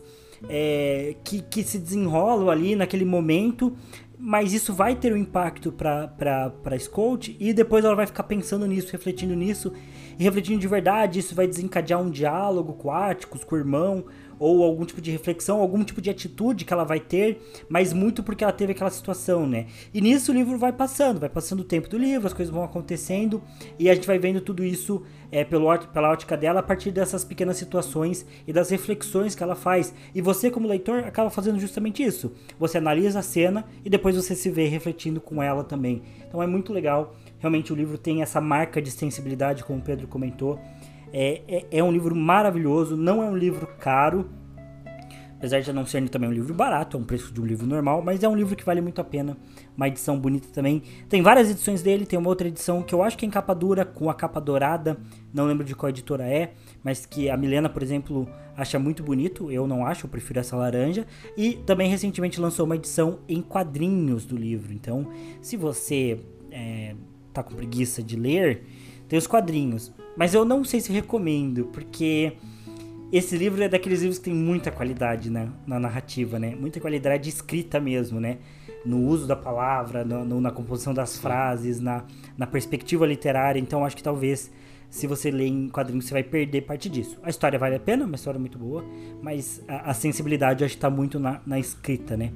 é, 0.48 1.14
que, 1.24 1.40
que 1.40 1.62
se 1.62 1.78
desenrolam 1.78 2.50
ali 2.50 2.74
naquele 2.74 3.04
momento, 3.04 3.74
mas 4.18 4.52
isso 4.52 4.72
vai 4.72 4.94
ter 4.94 5.12
um 5.12 5.16
impacto 5.16 5.72
para 5.72 6.78
Scout 6.78 7.36
e 7.40 7.52
depois 7.52 7.84
ela 7.84 7.94
vai 7.94 8.06
ficar 8.06 8.24
pensando 8.24 8.66
nisso, 8.66 8.92
refletindo 8.92 9.34
nisso 9.34 9.72
e 10.18 10.22
refletindo 10.22 10.58
de 10.58 10.68
verdade. 10.68 11.18
Isso 11.18 11.34
vai 11.34 11.46
desencadear 11.46 12.00
um 12.00 12.10
diálogo 12.10 12.74
com 12.74 12.88
o 12.88 12.92
Atticus, 12.92 13.42
com 13.42 13.54
o 13.54 13.58
irmão, 13.58 14.04
ou 14.42 14.64
algum 14.64 14.84
tipo 14.84 15.00
de 15.00 15.10
reflexão, 15.10 15.60
algum 15.60 15.84
tipo 15.84 16.00
de 16.00 16.10
atitude 16.10 16.64
que 16.64 16.72
ela 16.72 16.82
vai 16.82 16.98
ter, 16.98 17.40
mas 17.68 17.92
muito 17.92 18.22
porque 18.24 18.42
ela 18.42 18.52
teve 18.52 18.72
aquela 18.72 18.90
situação, 18.90 19.46
né? 19.46 19.66
E 19.94 20.00
nisso 20.00 20.32
o 20.32 20.34
livro 20.34 20.58
vai 20.58 20.72
passando, 20.72 21.20
vai 21.20 21.28
passando 21.28 21.60
o 21.60 21.64
tempo 21.64 21.88
do 21.88 21.96
livro, 21.96 22.26
as 22.26 22.32
coisas 22.32 22.52
vão 22.52 22.64
acontecendo 22.64 23.40
e 23.78 23.88
a 23.88 23.94
gente 23.94 24.06
vai 24.06 24.18
vendo 24.18 24.40
tudo 24.40 24.64
isso 24.64 25.04
é, 25.30 25.44
pelo, 25.44 25.66
pela 25.78 26.10
ótica 26.10 26.36
dela 26.36 26.58
a 26.58 26.62
partir 26.62 26.90
dessas 26.90 27.24
pequenas 27.24 27.56
situações 27.56 28.26
e 28.46 28.52
das 28.52 28.70
reflexões 28.70 29.34
que 29.36 29.42
ela 29.42 29.54
faz. 29.54 29.94
E 30.12 30.20
você, 30.20 30.50
como 30.50 30.66
leitor, 30.66 31.04
acaba 31.04 31.30
fazendo 31.30 31.60
justamente 31.60 32.02
isso. 32.02 32.32
Você 32.58 32.78
analisa 32.78 33.20
a 33.20 33.22
cena 33.22 33.64
e 33.84 33.88
depois 33.88 34.16
você 34.16 34.34
se 34.34 34.50
vê 34.50 34.66
refletindo 34.66 35.20
com 35.20 35.40
ela 35.40 35.62
também. 35.62 36.02
Então 36.26 36.42
é 36.42 36.46
muito 36.46 36.72
legal. 36.72 37.14
Realmente 37.38 37.72
o 37.72 37.76
livro 37.76 37.96
tem 37.96 38.22
essa 38.22 38.40
marca 38.40 38.82
de 38.82 38.90
sensibilidade, 38.90 39.64
como 39.64 39.78
o 39.78 39.82
Pedro 39.82 40.08
comentou. 40.08 40.60
É, 41.12 41.42
é, 41.46 41.66
é, 41.78 41.84
um 41.84 41.92
livro 41.92 42.14
maravilhoso, 42.14 42.96
não 42.96 43.22
é 43.22 43.26
um 43.26 43.36
livro 43.36 43.66
caro, 43.78 44.30
apesar 45.36 45.60
de 45.60 45.72
não 45.72 45.84
ser 45.84 46.08
também 46.08 46.30
um 46.30 46.32
livro 46.32 46.54
barato, 46.54 46.96
é 46.96 47.00
um 47.00 47.04
preço 47.04 47.34
de 47.34 47.40
um 47.40 47.44
livro 47.44 47.66
normal, 47.66 48.00
mas 48.00 48.22
é 48.22 48.28
um 48.28 48.36
livro 48.36 48.54
que 48.54 48.64
vale 48.64 48.80
muito 48.80 49.00
a 49.00 49.04
pena. 49.04 49.36
Uma 49.76 49.88
edição 49.88 50.16
bonita 50.18 50.46
também. 50.52 50.82
Tem 51.08 51.20
várias 51.20 51.50
edições 51.50 51.82
dele, 51.82 52.06
tem 52.06 52.16
uma 52.16 52.28
outra 52.28 52.46
edição 52.46 52.80
que 52.80 52.94
eu 52.94 53.02
acho 53.02 53.18
que 53.18 53.26
é 53.26 53.28
em 53.28 53.30
capa 53.30 53.52
dura, 53.52 53.84
com 53.84 54.08
a 54.08 54.14
capa 54.14 54.40
dourada, 54.40 54.96
não 55.34 55.44
lembro 55.44 55.64
de 55.64 55.74
qual 55.74 55.90
editora 55.90 56.24
é, 56.24 56.52
mas 56.82 57.04
que 57.04 57.28
a 57.28 57.36
Milena, 57.36 57.68
por 57.68 57.82
exemplo, 57.82 58.28
acha 58.56 58.78
muito 58.78 59.02
bonito, 59.02 59.50
eu 59.50 59.66
não 59.66 59.84
acho, 59.84 60.06
eu 60.06 60.10
prefiro 60.10 60.38
essa 60.38 60.56
laranja. 60.56 61.06
E 61.36 61.54
também 61.66 61.90
recentemente 61.90 62.40
lançou 62.40 62.64
uma 62.64 62.76
edição 62.76 63.18
em 63.28 63.42
quadrinhos 63.42 64.24
do 64.24 64.36
livro, 64.36 64.72
então 64.72 65.08
se 65.40 65.56
você 65.56 66.20
é, 66.52 66.94
tá 67.32 67.42
com 67.42 67.54
preguiça 67.54 68.02
de 68.02 68.14
ler, 68.14 68.64
tem 69.12 69.18
os 69.18 69.26
quadrinhos. 69.26 69.92
Mas 70.16 70.32
eu 70.32 70.42
não 70.42 70.64
sei 70.64 70.80
se 70.80 70.90
recomendo, 70.90 71.66
porque 71.66 72.32
esse 73.12 73.36
livro 73.36 73.62
é 73.62 73.68
daqueles 73.68 74.00
livros 74.00 74.16
que 74.16 74.24
tem 74.24 74.34
muita 74.34 74.70
qualidade 74.70 75.28
na, 75.28 75.48
na 75.66 75.78
narrativa, 75.78 76.38
né? 76.38 76.56
Muita 76.58 76.80
qualidade 76.80 77.28
escrita 77.28 77.78
mesmo, 77.78 78.18
né? 78.18 78.38
No 78.86 79.06
uso 79.06 79.26
da 79.26 79.36
palavra, 79.36 80.02
no, 80.02 80.24
no, 80.24 80.40
na 80.40 80.50
composição 80.50 80.94
das 80.94 81.18
frases, 81.18 81.78
na, 81.78 82.04
na 82.38 82.46
perspectiva 82.46 83.04
literária. 83.04 83.60
Então 83.60 83.84
acho 83.84 83.94
que 83.94 84.02
talvez 84.02 84.50
se 84.88 85.06
você 85.06 85.30
ler 85.30 85.46
em 85.46 85.68
quadrinhos 85.68 86.06
você 86.06 86.14
vai 86.14 86.22
perder 86.22 86.62
parte 86.62 86.88
disso. 86.88 87.18
A 87.22 87.28
história 87.28 87.58
vale 87.58 87.76
a 87.76 87.80
pena, 87.80 88.06
uma 88.06 88.16
história 88.16 88.40
muito 88.40 88.58
boa, 88.58 88.82
mas 89.20 89.62
a, 89.68 89.90
a 89.90 89.94
sensibilidade 89.94 90.64
acho 90.64 90.72
que 90.72 90.78
está 90.78 90.88
muito 90.88 91.20
na, 91.20 91.38
na 91.44 91.58
escrita, 91.58 92.16
né? 92.16 92.32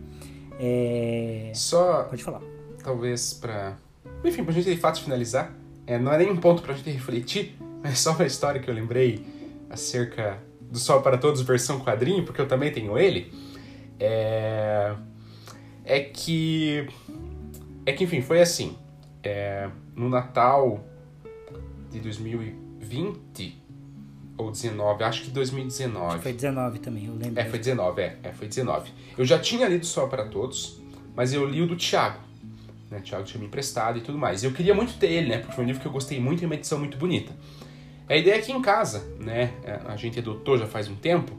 É... 0.61 1.53
Só. 1.55 2.03
Pode 2.03 2.22
falar. 2.22 2.43
Talvez 2.85 3.33
para. 3.33 3.79
Enfim, 4.22 4.45
pra 4.45 4.53
gente 4.53 4.70
de 4.70 4.77
fato 4.77 5.03
finalizar, 5.03 5.57
é, 5.87 5.99
não 5.99 6.12
é 6.12 6.18
nem 6.18 6.30
um 6.30 6.37
ponto 6.37 6.62
pra 6.62 6.74
gente 6.74 6.91
refletir, 6.91 7.57
é 7.84 7.91
só 7.95 8.12
uma 8.12 8.26
história 8.26 8.61
que 8.61 8.68
eu 8.68 8.74
lembrei 8.74 9.24
acerca 9.70 10.39
do 10.61 10.78
Sol 10.78 11.01
para 11.03 11.16
Todos 11.16 11.43
versão 11.43 11.80
quadrinho, 11.80 12.24
porque 12.24 12.41
eu 12.41 12.49
também 12.49 12.72
tenho 12.72 12.99
ele. 12.99 13.32
É, 13.99 14.95
é 15.84 16.01
que. 16.01 16.87
É 17.84 17.93
que, 17.93 18.05
enfim, 18.05 18.20
foi 18.20 18.41
assim. 18.41 18.76
É, 19.22 19.68
no 19.95 20.09
Natal 20.09 20.84
de 21.91 22.01
2020, 22.01 23.62
ou 24.37 24.51
19, 24.51 25.05
acho 25.05 25.22
que 25.22 25.30
2019. 25.30 26.07
Acho 26.07 26.16
que 26.16 26.22
foi 26.22 26.32
19 26.32 26.78
também, 26.80 27.07
eu 27.07 27.14
lembro. 27.14 27.41
É, 27.41 27.45
foi 27.45 27.59
19, 27.59 28.03
é, 28.03 28.18
é, 28.22 28.32
foi 28.32 28.49
19. 28.49 28.91
Eu 29.16 29.24
já 29.24 29.39
tinha 29.39 29.68
lido 29.68 29.87
Sol 29.87 30.09
para 30.09 30.26
Todos, 30.26 30.80
mas 31.14 31.32
eu 31.32 31.47
li 31.47 31.62
o 31.62 31.66
do 31.66 31.76
Thiago. 31.76 32.26
Né? 32.91 32.99
O 32.99 33.03
Thiago 33.03 33.24
tinha 33.24 33.41
me 33.41 33.47
emprestado 33.47 33.99
e 33.99 34.01
tudo 34.01 34.18
mais. 34.18 34.45
Eu 34.45 34.53
queria 34.53 34.74
muito 34.74 34.99
ter 34.99 35.11
ele, 35.11 35.28
né? 35.28 35.39
Porque 35.39 35.55
foi 35.55 35.64
um 35.64 35.66
livro 35.66 35.80
que 35.80 35.89
eu 35.89 35.93
gostei 35.93 36.20
muito 36.20 36.43
e 36.43 36.47
uma 36.47 36.55
edição 36.55 36.78
muito 36.78 36.97
bonita. 36.97 37.32
A 38.09 38.16
ideia 38.16 38.37
aqui 38.37 38.53
em 38.53 38.62
casa, 38.62 39.05
né? 39.18 39.53
É, 39.64 39.80
a 39.87 39.97
gente 39.97 40.18
adotou 40.18 40.57
já 40.57 40.66
faz 40.66 40.89
um 40.89 40.95
tempo. 40.95 41.32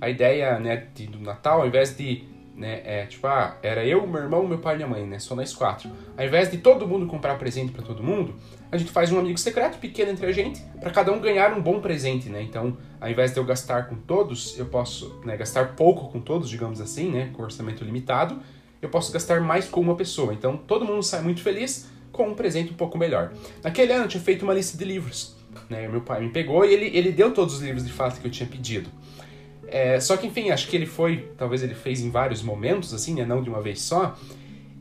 A 0.00 0.08
ideia, 0.08 0.58
né, 0.58 0.88
de, 0.94 1.06
do 1.06 1.20
Natal, 1.20 1.60
ao 1.60 1.66
invés 1.66 1.96
de 1.96 2.24
né? 2.54 2.82
É 2.84 3.06
tipo, 3.06 3.26
ah, 3.26 3.56
era 3.62 3.84
eu, 3.84 4.06
meu 4.06 4.22
irmão, 4.22 4.46
meu 4.46 4.58
pai 4.58 4.74
e 4.74 4.76
minha 4.76 4.88
mãe, 4.88 5.06
né? 5.06 5.18
Só 5.18 5.34
nós 5.34 5.54
quatro. 5.54 5.90
Ao 6.16 6.24
invés 6.24 6.50
de 6.50 6.58
todo 6.58 6.86
mundo 6.86 7.06
comprar 7.06 7.36
presente 7.36 7.72
para 7.72 7.82
todo 7.82 8.02
mundo, 8.02 8.34
a 8.70 8.76
gente 8.76 8.90
faz 8.90 9.10
um 9.10 9.18
amigo 9.18 9.38
secreto 9.38 9.78
pequeno 9.78 10.10
entre 10.10 10.26
a 10.26 10.32
gente, 10.32 10.60
para 10.80 10.90
cada 10.90 11.12
um 11.12 11.20
ganhar 11.20 11.52
um 11.56 11.62
bom 11.62 11.80
presente, 11.80 12.28
né? 12.28 12.42
Então, 12.42 12.76
ao 13.00 13.10
invés 13.10 13.32
de 13.32 13.38
eu 13.38 13.44
gastar 13.44 13.88
com 13.88 13.96
todos, 13.96 14.58
eu 14.58 14.66
posso 14.66 15.20
né, 15.24 15.36
gastar 15.36 15.74
pouco 15.74 16.10
com 16.10 16.20
todos, 16.20 16.48
digamos 16.48 16.80
assim, 16.80 17.10
né? 17.10 17.30
Com 17.32 17.42
orçamento 17.42 17.84
limitado, 17.84 18.40
eu 18.82 18.88
posso 18.88 19.12
gastar 19.12 19.40
mais 19.40 19.66
com 19.66 19.80
uma 19.80 19.94
pessoa. 19.94 20.34
Então, 20.34 20.56
todo 20.56 20.84
mundo 20.84 21.02
sai 21.04 21.22
muito 21.22 21.40
feliz 21.40 21.88
com 22.10 22.28
um 22.28 22.34
presente 22.34 22.72
um 22.72 22.76
pouco 22.76 22.98
melhor. 22.98 23.32
Naquele 23.62 23.92
ano, 23.92 24.04
eu 24.04 24.08
tinha 24.08 24.22
feito 24.22 24.42
uma 24.42 24.52
lista 24.52 24.76
de 24.76 24.84
livros. 24.84 25.36
Né? 25.70 25.86
Meu 25.86 26.00
pai 26.00 26.20
me 26.20 26.30
pegou 26.30 26.64
e 26.64 26.74
ele, 26.74 26.96
ele 26.96 27.12
deu 27.12 27.32
todos 27.32 27.54
os 27.54 27.62
livros 27.62 27.86
de 27.86 27.92
fato 27.92 28.20
que 28.20 28.26
eu 28.26 28.30
tinha 28.30 28.48
pedido. 28.48 28.90
É, 29.68 29.98
só 30.00 30.16
que, 30.16 30.26
enfim, 30.26 30.50
acho 30.50 30.68
que 30.68 30.76
ele 30.76 30.84
foi, 30.84 31.32
talvez 31.38 31.62
ele 31.62 31.74
fez 31.74 32.00
em 32.00 32.10
vários 32.10 32.42
momentos, 32.42 32.92
assim, 32.92 33.14
né? 33.14 33.24
Não 33.24 33.42
de 33.42 33.48
uma 33.48 33.62
vez 33.62 33.80
só. 33.80 34.18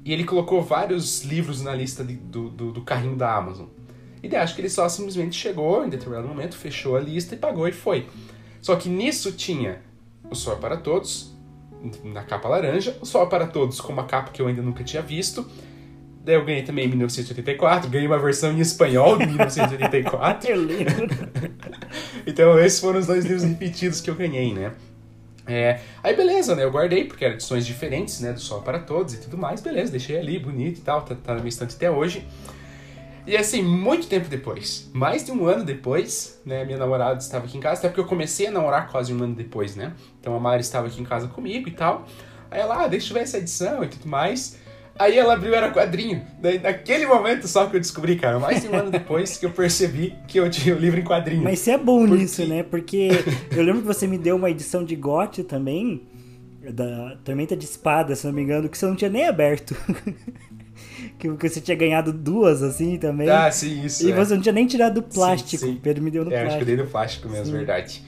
E 0.04 0.12
ele 0.12 0.24
colocou 0.24 0.62
vários 0.62 1.24
livros 1.24 1.62
na 1.62 1.74
lista 1.74 2.04
de, 2.04 2.16
do, 2.16 2.49
do, 2.49 2.72
do, 2.72 2.82
carrinho 2.82 3.16
da 3.16 3.34
Amazon. 3.34 3.68
E 4.22 4.28
daí 4.28 4.39
acho 4.39 4.56
que 4.56 4.62
ele 4.62 4.70
só 4.70 4.89
simplesmente 4.89 5.36
chegou 5.36 5.86
em 5.86 5.89
determinado 5.89 6.28
momento, 6.28 6.58
fechou 6.58 6.97
a 6.97 6.99
lista 6.99 7.36
e 7.36 7.38
pagou 7.38 7.68
e 7.68 7.72
foi. 7.72 8.08
Só 8.62 8.76
que 8.76 8.89
nisso 8.89 9.32
tinha 9.32 9.82
o 10.30 10.36
Sol 10.36 10.58
para 10.58 10.76
Todos, 10.76 11.31
na 12.04 12.24
capa 12.24 12.48
laranja, 12.48 12.96
o 13.02 13.06
Sol 13.06 13.28
para 13.28 13.48
Todos 13.48 13.82
com 13.82 13.92
uma 13.94 14.06
capa 14.06 14.32
que 14.32 14.42
eu 14.42 14.48
ainda 14.48 14.62
nunca 14.62 14.84
tinha 14.84 15.02
visto. 15.02 15.46
Daí 16.24 16.36
eu 16.36 16.46
ganhei 16.46 16.62
também 16.62 16.86
em 16.86 16.90
1984, 16.90 17.90
ganhei 17.90 18.08
uma 18.08 18.20
versão 18.20 18.52
em 18.52 18.60
espanhol 18.60 19.18
de 19.18 19.26
1984. 19.26 20.52
eu 20.52 20.58
lembro. 20.58 21.08
então 22.28 22.60
esses 22.60 22.80
foram 22.80 23.00
os 23.00 23.08
dois 23.08 23.26
livros 23.26 23.44
repetidos 23.44 24.00
que 24.02 24.10
eu 24.10 24.16
ganhei, 24.16 24.54
né? 24.54 24.72
É, 25.48 25.80
aí 26.04 26.16
beleza, 26.16 26.56
né? 26.56 26.64
Eu 26.64 26.72
guardei, 26.72 27.06
porque 27.06 27.26
eram 27.26 27.36
edições 27.36 27.66
diferentes, 27.66 28.20
né? 28.20 28.34
Do 28.34 28.40
Sol 28.40 28.62
para 28.62 28.80
Todos 28.80 29.16
e 29.16 29.18
tudo 29.18 29.38
mais. 29.38 29.62
Beleza, 29.62 29.92
deixei 29.92 30.18
ali, 30.18 30.38
bonito 30.38 30.78
e 30.78 30.82
tal, 30.82 31.02
tá, 31.02 31.16
tá 31.16 31.34
na 31.34 31.40
minha 31.40 31.50
estante 31.50 31.76
até 31.76 31.90
hoje. 31.90 32.26
E 33.26 33.38
assim, 33.38 33.61
muito 33.61 34.07
tempo 34.07 34.28
depois, 34.28 34.89
mais 34.93 35.24
de 35.24 35.32
um 35.32 35.45
ano 35.45 35.63
depois, 35.63 36.41
né? 36.45 36.65
Minha 36.65 36.78
namorada 36.78 37.19
estava 37.19 37.45
aqui 37.45 37.57
em 37.57 37.61
casa, 37.61 37.80
até 37.80 37.88
porque 37.89 38.01
eu 38.01 38.05
comecei 38.05 38.47
a 38.47 38.51
namorar 38.51 38.89
quase 38.89 39.13
um 39.13 39.24
ano 39.24 39.36
depois, 39.36 39.76
né? 39.76 39.93
Então 40.19 40.36
a 40.36 40.39
Mari 40.39 40.61
estava 40.61 40.88
aqui 40.88 41.01
em 41.01 41.05
casa 41.05 41.28
comigo 41.28 41.67
e 41.67 41.72
tal. 41.72 42.05
Aí 42.49 42.59
ela, 42.59 42.84
ah, 42.84 42.88
deixa 42.88 43.11
eu 43.11 43.13
ver 43.13 43.22
essa 43.22 43.38
edição 43.38 43.84
e 43.84 43.88
tudo 43.88 44.07
mais. 44.07 44.59
Aí 44.99 45.17
ela 45.17 45.34
abriu, 45.34 45.55
era 45.55 45.72
quadrinho. 45.72 46.22
Daí, 46.39 46.59
naquele 46.59 47.05
momento 47.05 47.47
só 47.47 47.65
que 47.65 47.76
eu 47.76 47.80
descobri, 47.80 48.17
cara, 48.17 48.39
mais 48.39 48.61
de 48.61 48.67
um 48.67 48.76
ano 48.76 48.91
depois 48.91 49.38
que 49.38 49.45
eu 49.45 49.51
percebi 49.51 50.13
que 50.28 50.39
eu 50.39 50.49
tinha 50.49 50.76
o 50.76 50.78
livro 50.78 50.99
em 50.99 51.03
quadrinho. 51.03 51.43
Mas 51.43 51.59
você 51.59 51.72
é 51.72 51.78
bom 51.78 52.05
Porque... 52.05 52.22
nisso, 52.22 52.45
né? 52.45 52.63
Porque 52.63 53.09
eu 53.51 53.63
lembro 53.63 53.82
que 53.82 53.88
você 53.88 54.05
me 54.05 54.17
deu 54.17 54.36
uma 54.36 54.49
edição 54.49 54.84
de 54.84 54.95
GOT 54.95 55.43
também, 55.43 56.07
da 56.74 57.15
Tormenta 57.24 57.55
de 57.55 57.65
Espada, 57.65 58.15
se 58.15 58.28
não 58.28 58.34
me 58.34 58.43
engano, 58.43 58.69
que 58.69 58.78
você 58.78 58.86
não 58.86 58.95
tinha 58.95 59.09
nem 59.09 59.28
aberto. 59.28 59.76
que 61.30 61.49
você 61.49 61.61
tinha 61.61 61.78
ganhado 61.78 62.11
duas, 62.11 62.63
assim, 62.63 62.97
também. 62.97 63.30
Ah, 63.30 63.51
sim, 63.51 63.86
isso. 63.86 64.07
E 64.07 64.11
é. 64.11 64.15
você 64.15 64.34
não 64.34 64.41
tinha 64.41 64.53
nem 64.53 64.65
tirado 64.65 64.95
do 64.95 65.03
plástico. 65.03 65.49
Sim, 65.49 65.74
sim. 65.74 65.80
Pedro 65.82 66.03
me 66.03 66.11
deu 66.11 66.26
no 66.26 66.32
é, 66.32 66.34
plástico. 66.34 66.47
acho 66.49 66.57
que 66.57 66.72
eu 66.72 66.76
dei 66.76 66.86
no 66.86 66.91
plástico 66.91 67.30
mesmo, 67.30 67.45
sim. 67.45 67.51
verdade. 67.51 68.03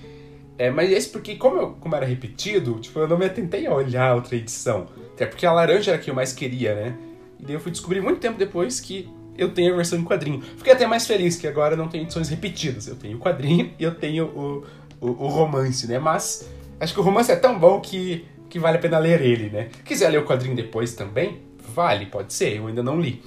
É, 0.57 0.70
mas 0.70 0.91
esse 0.91 1.09
porque, 1.09 1.36
como, 1.36 1.57
eu, 1.57 1.70
como 1.80 1.95
era 1.95 2.05
repetido, 2.05 2.80
tipo, 2.80 2.99
eu 2.99 3.07
não 3.07 3.18
me 3.18 3.26
atentei 3.26 3.66
a 3.66 3.74
olhar 3.74 4.16
outra 4.16 4.36
edição. 4.36 4.88
Até 5.14 5.26
porque 5.26 5.45
a 5.45 5.51
laranja 5.51 5.91
era 5.91 5.99
a 5.99 6.03
que 6.03 6.09
eu 6.09 6.16
mais 6.16 6.34
queria, 6.34 6.76
né? 6.76 6.95
E 7.39 7.43
daí 7.43 7.55
eu 7.55 7.59
fui 7.59 7.72
descobrir 7.72 8.01
muito 8.01 8.20
tempo 8.20 8.38
depois 8.38 8.80
que 8.80 9.09
eu 9.38 9.51
tenho 9.53 9.74
a 9.74 9.76
versão 9.76 9.99
em 9.99 10.03
quadrinho. 10.03 10.41
Fiquei 10.41 10.74
até 10.74 10.86
mais 10.86 11.07
feliz 11.07 11.36
que 11.36 11.47
agora 11.47 11.76
não 11.76 11.88
tenho 11.88 12.03
edições 12.03 12.30
repetidas. 12.30 12.88
Eu 12.88 12.95
tenho 12.95 13.18
o 13.18 13.20
quadrinho 13.20 13.74
e 13.80 13.84
eu 13.84 13.95
tenho 13.95 14.26
o, 14.26 14.64
o, 15.01 15.09
o, 15.09 15.28
romance, 15.28 15.88
né? 15.88 15.97
Mas 15.97 16.47
acho 16.80 16.93
que 16.93 16.99
o 16.99 17.03
romance 17.03 17.32
é 17.32 17.36
tão 17.36 17.57
bom 17.57 17.80
que, 17.82 18.26
que 18.49 18.59
vale 18.59 18.78
a 18.78 18.80
pena 18.80 18.99
ler 18.99 19.22
ele, 19.22 19.49
né? 19.49 19.70
Quiser 19.84 20.09
ler 20.09 20.20
o 20.20 20.26
quadrinho 20.26 20.55
depois 20.55 20.93
também, 20.93 21.41
vale, 21.74 22.06
pode 22.06 22.34
ser. 22.34 22.58
Eu 22.58 22.68
ainda 22.68 22.84
não 22.84 23.00
li. 23.00 23.22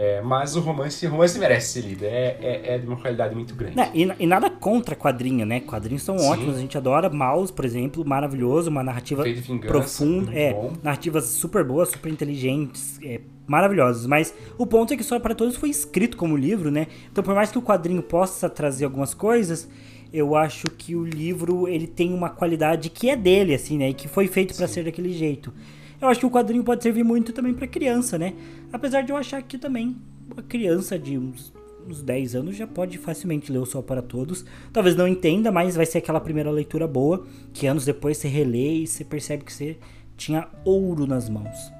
É, 0.00 0.22
mas 0.22 0.54
o 0.54 0.60
romance, 0.60 1.04
o 1.04 1.10
romance 1.10 1.36
merece 1.40 1.72
ser 1.72 1.88
lido, 1.88 2.04
é, 2.04 2.36
é, 2.40 2.74
é 2.74 2.78
de 2.78 2.86
uma 2.86 2.96
qualidade 2.96 3.34
muito 3.34 3.52
grande. 3.52 3.74
Não, 3.74 3.90
e, 3.92 4.08
e, 4.20 4.26
nada 4.28 4.48
contra 4.48 4.94
quadrinho, 4.94 5.44
né? 5.44 5.58
Quadrinhos 5.58 6.04
são 6.04 6.16
Sim. 6.16 6.28
ótimos, 6.28 6.56
a 6.56 6.60
gente 6.60 6.78
adora. 6.78 7.10
Mouse, 7.10 7.52
por 7.52 7.64
exemplo, 7.64 8.04
maravilhoso, 8.06 8.70
uma 8.70 8.84
narrativa 8.84 9.24
profunda, 9.66 10.32
é, 10.32 10.52
bom. 10.52 10.72
narrativas 10.84 11.24
super 11.24 11.64
boas, 11.64 11.88
super 11.88 12.12
inteligentes, 12.12 13.00
é, 13.02 13.20
maravilhosas. 13.44 14.06
Mas 14.06 14.32
o 14.56 14.64
ponto 14.64 14.94
é 14.94 14.96
que 14.96 15.02
só 15.02 15.18
para 15.18 15.34
todos 15.34 15.56
foi 15.56 15.68
escrito 15.68 16.16
como 16.16 16.36
livro, 16.36 16.70
né? 16.70 16.86
Então, 17.10 17.24
por 17.24 17.34
mais 17.34 17.50
que 17.50 17.58
o 17.58 17.62
quadrinho 17.62 18.00
possa 18.00 18.48
trazer 18.48 18.84
algumas 18.84 19.14
coisas, 19.14 19.68
eu 20.12 20.36
acho 20.36 20.66
que 20.78 20.94
o 20.94 21.04
livro 21.04 21.66
ele 21.66 21.88
tem 21.88 22.14
uma 22.14 22.30
qualidade 22.30 22.88
que 22.88 23.10
é 23.10 23.16
dele, 23.16 23.52
assim, 23.52 23.76
né? 23.76 23.90
E 23.90 23.94
que 23.94 24.06
foi 24.06 24.28
feito 24.28 24.54
para 24.54 24.68
ser 24.68 24.84
daquele 24.84 25.12
jeito. 25.12 25.52
Eu 26.00 26.08
acho 26.08 26.20
que 26.20 26.26
o 26.26 26.30
quadrinho 26.30 26.62
pode 26.62 26.82
servir 26.82 27.02
muito 27.02 27.32
também 27.32 27.52
para 27.52 27.66
criança, 27.66 28.16
né? 28.16 28.34
Apesar 28.72 29.02
de 29.02 29.10
eu 29.10 29.16
achar 29.16 29.42
que 29.42 29.58
também 29.58 29.96
uma 30.30 30.42
criança 30.42 30.98
de 30.98 31.18
uns, 31.18 31.52
uns 31.86 32.02
10 32.02 32.36
anos 32.36 32.56
já 32.56 32.66
pode 32.66 32.98
facilmente 32.98 33.50
ler 33.50 33.58
o 33.58 33.66
Sol 33.66 33.82
para 33.82 34.00
Todos. 34.00 34.44
Talvez 34.72 34.94
não 34.94 35.08
entenda, 35.08 35.50
mas 35.50 35.74
vai 35.74 35.86
ser 35.86 35.98
aquela 35.98 36.20
primeira 36.20 36.50
leitura 36.50 36.86
boa, 36.86 37.26
que 37.52 37.66
anos 37.66 37.84
depois 37.84 38.16
você 38.18 38.28
relê 38.28 38.82
e 38.82 38.86
você 38.86 39.04
percebe 39.04 39.44
que 39.44 39.52
você 39.52 39.76
tinha 40.16 40.48
ouro 40.64 41.06
nas 41.06 41.28
mãos. 41.28 41.72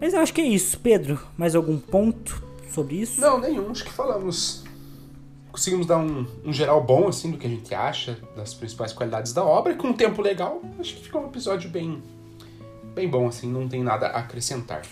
Mas 0.00 0.14
eu 0.14 0.20
acho 0.20 0.32
que 0.32 0.40
é 0.40 0.46
isso. 0.46 0.78
Pedro, 0.80 1.18
mais 1.36 1.54
algum 1.54 1.78
ponto 1.78 2.42
sobre 2.70 2.96
isso? 2.96 3.20
Não, 3.20 3.40
nenhum. 3.40 3.70
Acho 3.70 3.84
que 3.84 3.92
falamos. 3.92 4.64
Conseguimos 5.50 5.86
dar 5.86 5.98
um, 5.98 6.26
um 6.44 6.52
geral 6.52 6.84
bom, 6.84 7.08
assim, 7.08 7.30
do 7.30 7.38
que 7.38 7.46
a 7.46 7.50
gente 7.50 7.74
acha, 7.74 8.18
das 8.36 8.52
principais 8.52 8.92
qualidades 8.92 9.32
da 9.32 9.42
obra, 9.42 9.72
e 9.72 9.76
com 9.76 9.88
um 9.88 9.92
tempo 9.94 10.20
legal, 10.20 10.60
acho 10.78 10.94
que 10.96 11.04
ficou 11.04 11.22
um 11.22 11.26
episódio 11.28 11.70
bem, 11.70 12.02
bem 12.96 13.08
bom, 13.08 13.28
assim, 13.28 13.52
não 13.52 13.68
tem 13.68 13.84
nada 13.84 14.06
a 14.06 14.20
acrescentar. 14.20 14.82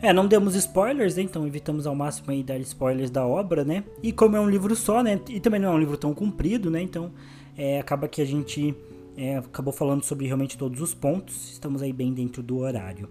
É, 0.00 0.12
não 0.12 0.28
demos 0.28 0.54
spoilers, 0.54 1.16
né? 1.16 1.22
então 1.22 1.44
evitamos 1.44 1.84
ao 1.84 1.94
máximo 1.94 2.30
aí 2.30 2.40
dar 2.40 2.56
spoilers 2.60 3.10
da 3.10 3.26
obra, 3.26 3.64
né? 3.64 3.82
E 4.00 4.12
como 4.12 4.36
é 4.36 4.40
um 4.40 4.48
livro 4.48 4.76
só, 4.76 5.02
né? 5.02 5.20
E 5.28 5.40
também 5.40 5.58
não 5.60 5.70
é 5.70 5.72
um 5.72 5.78
livro 5.78 5.96
tão 5.96 6.14
comprido, 6.14 6.70
né? 6.70 6.80
Então 6.80 7.10
é, 7.56 7.80
acaba 7.80 8.06
que 8.06 8.22
a 8.22 8.24
gente 8.24 8.76
é, 9.16 9.38
acabou 9.38 9.72
falando 9.72 10.04
sobre 10.04 10.24
realmente 10.26 10.56
todos 10.56 10.80
os 10.80 10.94
pontos. 10.94 11.50
Estamos 11.50 11.82
aí 11.82 11.92
bem 11.92 12.14
dentro 12.14 12.44
do 12.44 12.58
horário. 12.58 13.08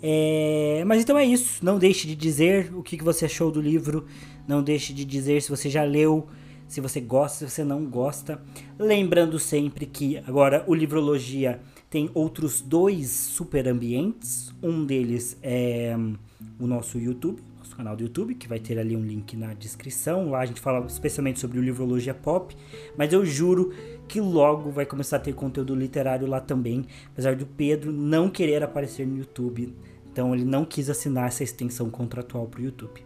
É, 0.00 0.84
mas 0.86 1.02
então 1.02 1.18
é 1.18 1.24
isso. 1.24 1.64
Não 1.64 1.76
deixe 1.76 2.06
de 2.06 2.14
dizer 2.14 2.72
o 2.72 2.84
que, 2.84 2.96
que 2.96 3.02
você 3.02 3.24
achou 3.24 3.50
do 3.50 3.60
livro. 3.60 4.06
Não 4.46 4.62
deixe 4.62 4.92
de 4.92 5.04
dizer 5.04 5.42
se 5.42 5.50
você 5.50 5.68
já 5.68 5.82
leu, 5.82 6.28
se 6.68 6.80
você 6.80 7.00
gosta, 7.00 7.48
se 7.48 7.52
você 7.52 7.64
não 7.64 7.84
gosta. 7.84 8.40
Lembrando 8.78 9.40
sempre 9.40 9.86
que 9.86 10.18
agora 10.18 10.62
o 10.68 10.74
Livrologia 10.74 11.60
tem 11.92 12.10
outros 12.14 12.62
dois 12.62 13.10
super 13.10 13.68
ambientes. 13.68 14.50
Um 14.62 14.86
deles 14.86 15.36
é 15.42 15.94
hum, 15.94 16.16
o 16.58 16.66
nosso 16.66 16.98
YouTube, 16.98 17.42
nosso 17.58 17.76
canal 17.76 17.94
do 17.94 18.02
YouTube, 18.02 18.34
que 18.34 18.48
vai 18.48 18.58
ter 18.58 18.78
ali 18.78 18.96
um 18.96 19.04
link 19.04 19.36
na 19.36 19.52
descrição. 19.52 20.30
Lá 20.30 20.40
a 20.40 20.46
gente 20.46 20.58
fala 20.58 20.86
especialmente 20.86 21.38
sobre 21.38 21.58
o 21.58 21.62
Livrologia 21.62 22.14
Pop, 22.14 22.56
mas 22.96 23.12
eu 23.12 23.26
juro 23.26 23.74
que 24.08 24.22
logo 24.22 24.70
vai 24.70 24.86
começar 24.86 25.18
a 25.18 25.20
ter 25.20 25.34
conteúdo 25.34 25.74
literário 25.74 26.26
lá 26.26 26.40
também, 26.40 26.86
apesar 27.12 27.36
do 27.36 27.44
Pedro 27.44 27.92
não 27.92 28.30
querer 28.30 28.62
aparecer 28.62 29.06
no 29.06 29.18
YouTube. 29.18 29.76
Então 30.10 30.34
ele 30.34 30.46
não 30.46 30.64
quis 30.64 30.88
assinar 30.88 31.28
essa 31.28 31.44
extensão 31.44 31.90
contratual 31.90 32.46
para 32.46 32.62
o 32.62 32.64
YouTube. 32.64 33.04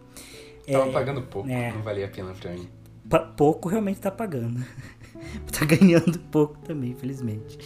Tava 0.65 0.87
é, 0.87 0.91
pagando 0.93 1.23
pouco, 1.23 1.49
é, 1.49 1.73
não 1.73 1.81
valia 1.81 2.05
a 2.05 2.09
pena 2.09 2.33
para 2.33 2.53
mim. 2.53 2.69
Pouco 3.35 3.67
realmente 3.67 3.99
tá 3.99 4.11
pagando. 4.11 4.65
tá 5.51 5.65
ganhando 5.65 6.17
pouco 6.31 6.57
também, 6.59 6.91
infelizmente. 6.91 7.57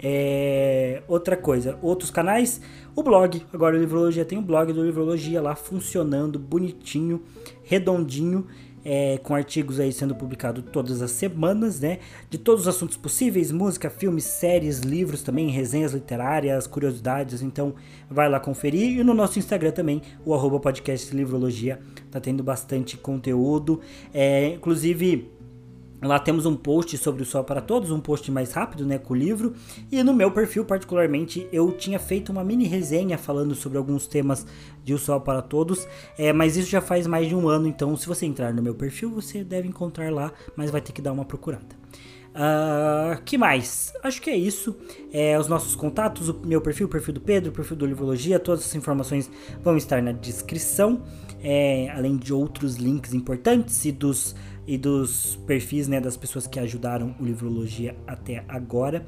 É, 0.00 1.02
outra 1.08 1.36
coisa, 1.36 1.78
outros 1.82 2.10
canais, 2.10 2.60
o 2.94 3.02
blog. 3.02 3.44
Agora 3.52 3.76
o 3.76 3.80
Livrologia 3.80 4.24
tem 4.24 4.38
um 4.38 4.42
blog 4.42 4.72
do 4.72 4.84
Livrologia 4.84 5.40
lá 5.40 5.54
funcionando 5.54 6.38
bonitinho, 6.38 7.22
redondinho. 7.62 8.46
É, 8.84 9.18
com 9.18 9.34
artigos 9.34 9.80
aí 9.80 9.92
sendo 9.92 10.14
publicados 10.14 10.64
todas 10.72 11.02
as 11.02 11.10
semanas, 11.10 11.80
né? 11.80 11.98
De 12.30 12.38
todos 12.38 12.62
os 12.62 12.68
assuntos 12.68 12.96
possíveis, 12.96 13.50
música, 13.50 13.90
filmes, 13.90 14.24
séries, 14.24 14.78
livros 14.78 15.20
também, 15.20 15.50
resenhas 15.50 15.92
literárias, 15.92 16.66
curiosidades, 16.66 17.42
então 17.42 17.74
vai 18.08 18.30
lá 18.30 18.40
conferir. 18.40 18.98
E 18.98 19.04
no 19.04 19.12
nosso 19.12 19.38
Instagram 19.38 19.72
também, 19.72 20.00
o 20.24 20.32
arroba 20.32 20.60
podcast 20.60 21.14
Livrologia, 21.14 21.80
tá 22.10 22.20
tendo 22.20 22.42
bastante 22.42 22.96
conteúdo. 22.96 23.80
É, 24.14 24.54
inclusive, 24.54 25.28
Lá 26.00 26.18
temos 26.18 26.46
um 26.46 26.54
post 26.54 26.96
sobre 26.96 27.22
o 27.22 27.26
Sol 27.26 27.42
para 27.42 27.60
Todos, 27.60 27.90
um 27.90 27.98
post 27.98 28.30
mais 28.30 28.52
rápido, 28.52 28.86
né, 28.86 28.98
com 28.98 29.14
o 29.14 29.16
livro. 29.16 29.54
E 29.90 30.02
no 30.02 30.14
meu 30.14 30.30
perfil, 30.30 30.64
particularmente, 30.64 31.48
eu 31.52 31.72
tinha 31.72 31.98
feito 31.98 32.30
uma 32.30 32.44
mini 32.44 32.66
resenha 32.66 33.18
falando 33.18 33.54
sobre 33.54 33.78
alguns 33.78 34.06
temas 34.06 34.46
de 34.84 34.94
O 34.94 34.98
Sol 34.98 35.20
para 35.20 35.42
Todos, 35.42 35.88
é, 36.16 36.32
mas 36.32 36.56
isso 36.56 36.70
já 36.70 36.80
faz 36.80 37.06
mais 37.06 37.28
de 37.28 37.34
um 37.34 37.48
ano, 37.48 37.66
então 37.66 37.96
se 37.96 38.06
você 38.06 38.24
entrar 38.26 38.54
no 38.54 38.62
meu 38.62 38.74
perfil, 38.74 39.10
você 39.10 39.42
deve 39.42 39.68
encontrar 39.68 40.12
lá, 40.12 40.32
mas 40.56 40.70
vai 40.70 40.80
ter 40.80 40.92
que 40.92 41.02
dar 41.02 41.12
uma 41.12 41.24
procurada. 41.24 41.76
Uh, 42.28 43.20
que 43.24 43.36
mais? 43.36 43.92
Acho 44.02 44.22
que 44.22 44.30
é 44.30 44.36
isso. 44.36 44.76
É, 45.12 45.36
os 45.38 45.48
nossos 45.48 45.74
contatos, 45.74 46.28
o 46.28 46.40
meu 46.44 46.60
perfil, 46.60 46.86
o 46.86 46.88
perfil 46.88 47.14
do 47.14 47.20
Pedro, 47.20 47.50
o 47.50 47.52
perfil 47.52 47.76
do 47.76 47.84
Livrologia, 47.84 48.38
todas 48.38 48.60
essas 48.60 48.76
informações 48.76 49.28
vão 49.62 49.76
estar 49.76 50.00
na 50.00 50.12
descrição. 50.12 51.02
É, 51.40 51.90
além 51.90 52.16
de 52.16 52.32
outros 52.32 52.76
links 52.76 53.12
importantes 53.14 53.84
e 53.84 53.92
dos, 53.92 54.34
e 54.68 54.76
dos 54.76 55.36
perfis 55.46 55.88
né, 55.88 55.98
das 55.98 56.14
pessoas 56.14 56.46
que 56.46 56.60
ajudaram 56.60 57.16
o 57.18 57.24
Livrologia 57.24 57.96
até 58.06 58.44
agora. 58.46 59.06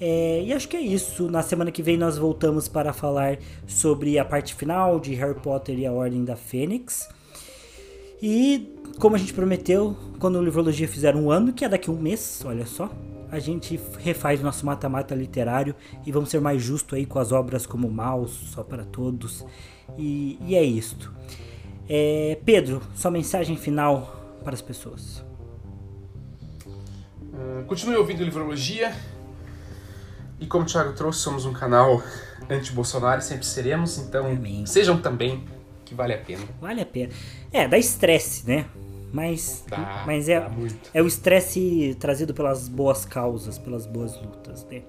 É, 0.00 0.42
e 0.42 0.52
acho 0.52 0.68
que 0.68 0.76
é 0.76 0.80
isso. 0.80 1.30
Na 1.30 1.42
semana 1.42 1.70
que 1.70 1.80
vem 1.80 1.96
nós 1.96 2.18
voltamos 2.18 2.66
para 2.66 2.92
falar 2.92 3.38
sobre 3.68 4.18
a 4.18 4.24
parte 4.24 4.52
final 4.52 4.98
de 4.98 5.14
Harry 5.14 5.38
Potter 5.38 5.78
e 5.78 5.86
a 5.86 5.92
Ordem 5.92 6.24
da 6.24 6.34
Fênix. 6.34 7.08
E 8.20 8.74
como 8.98 9.14
a 9.14 9.18
gente 9.18 9.32
prometeu, 9.32 9.96
quando 10.18 10.40
o 10.40 10.44
Livrologia 10.44 10.88
fizer 10.88 11.14
um 11.14 11.30
ano, 11.30 11.52
que 11.52 11.64
é 11.64 11.68
daqui 11.68 11.88
a 11.88 11.92
um 11.92 11.98
mês, 11.98 12.42
olha 12.44 12.66
só, 12.66 12.90
a 13.30 13.38
gente 13.38 13.78
refaz 14.00 14.40
o 14.40 14.42
nosso 14.42 14.66
mata-mata 14.66 15.14
literário 15.14 15.72
e 16.04 16.10
vamos 16.10 16.30
ser 16.30 16.40
mais 16.40 16.60
justos 16.60 16.98
aí 16.98 17.06
com 17.06 17.20
as 17.20 17.30
obras 17.30 17.64
como 17.64 17.88
Maus, 17.88 18.32
Só 18.52 18.64
para 18.64 18.84
Todos. 18.84 19.46
E, 19.96 20.36
e 20.44 20.56
é 20.56 20.64
isto. 20.64 21.14
É, 21.88 22.38
Pedro, 22.44 22.82
sua 22.96 23.12
mensagem 23.12 23.56
final 23.56 24.15
para 24.46 24.54
as 24.54 24.62
pessoas. 24.62 25.24
Uh, 27.34 27.64
continue 27.66 27.96
ouvindo 27.96 28.22
Livrologia. 28.22 28.94
E 30.38 30.46
como 30.46 30.62
o 30.62 30.66
Thiago 30.66 30.92
trouxe, 30.92 31.18
somos 31.18 31.44
um 31.44 31.52
canal 31.52 32.00
anti-Bolsonaro, 32.48 33.20
sempre 33.22 33.44
seremos, 33.44 33.98
então 33.98 34.26
Amém. 34.26 34.64
sejam 34.64 35.00
também, 35.00 35.44
que 35.84 35.96
vale 35.96 36.14
a 36.14 36.18
pena. 36.18 36.44
Vale 36.60 36.80
a 36.80 36.86
pena. 36.86 37.12
É, 37.52 37.66
dá 37.66 37.76
estresse, 37.76 38.46
né? 38.46 38.66
Mas, 39.12 39.64
dá, 39.68 40.04
mas 40.06 40.28
é, 40.28 40.46
é 40.94 41.02
o 41.02 41.06
estresse 41.06 41.96
trazido 41.98 42.32
pelas 42.32 42.68
boas 42.68 43.04
causas, 43.04 43.58
pelas 43.58 43.84
boas 43.84 44.14
lutas, 44.20 44.64
né? 44.70 44.82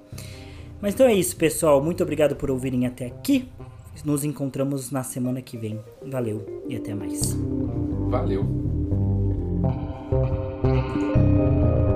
Mas 0.80 0.94
então 0.94 1.08
é 1.08 1.14
isso, 1.14 1.36
pessoal. 1.36 1.82
Muito 1.82 2.04
obrigado 2.04 2.36
por 2.36 2.52
ouvirem 2.52 2.86
até 2.86 3.08
aqui. 3.08 3.50
Nos 4.06 4.24
encontramos 4.24 4.92
na 4.92 5.02
semana 5.02 5.42
que 5.42 5.58
vem. 5.58 5.80
Valeu 6.06 6.64
e 6.68 6.76
até 6.76 6.94
mais. 6.94 7.34
Valeu. 8.10 8.77
Thank 9.64 10.96
you. 10.96 11.87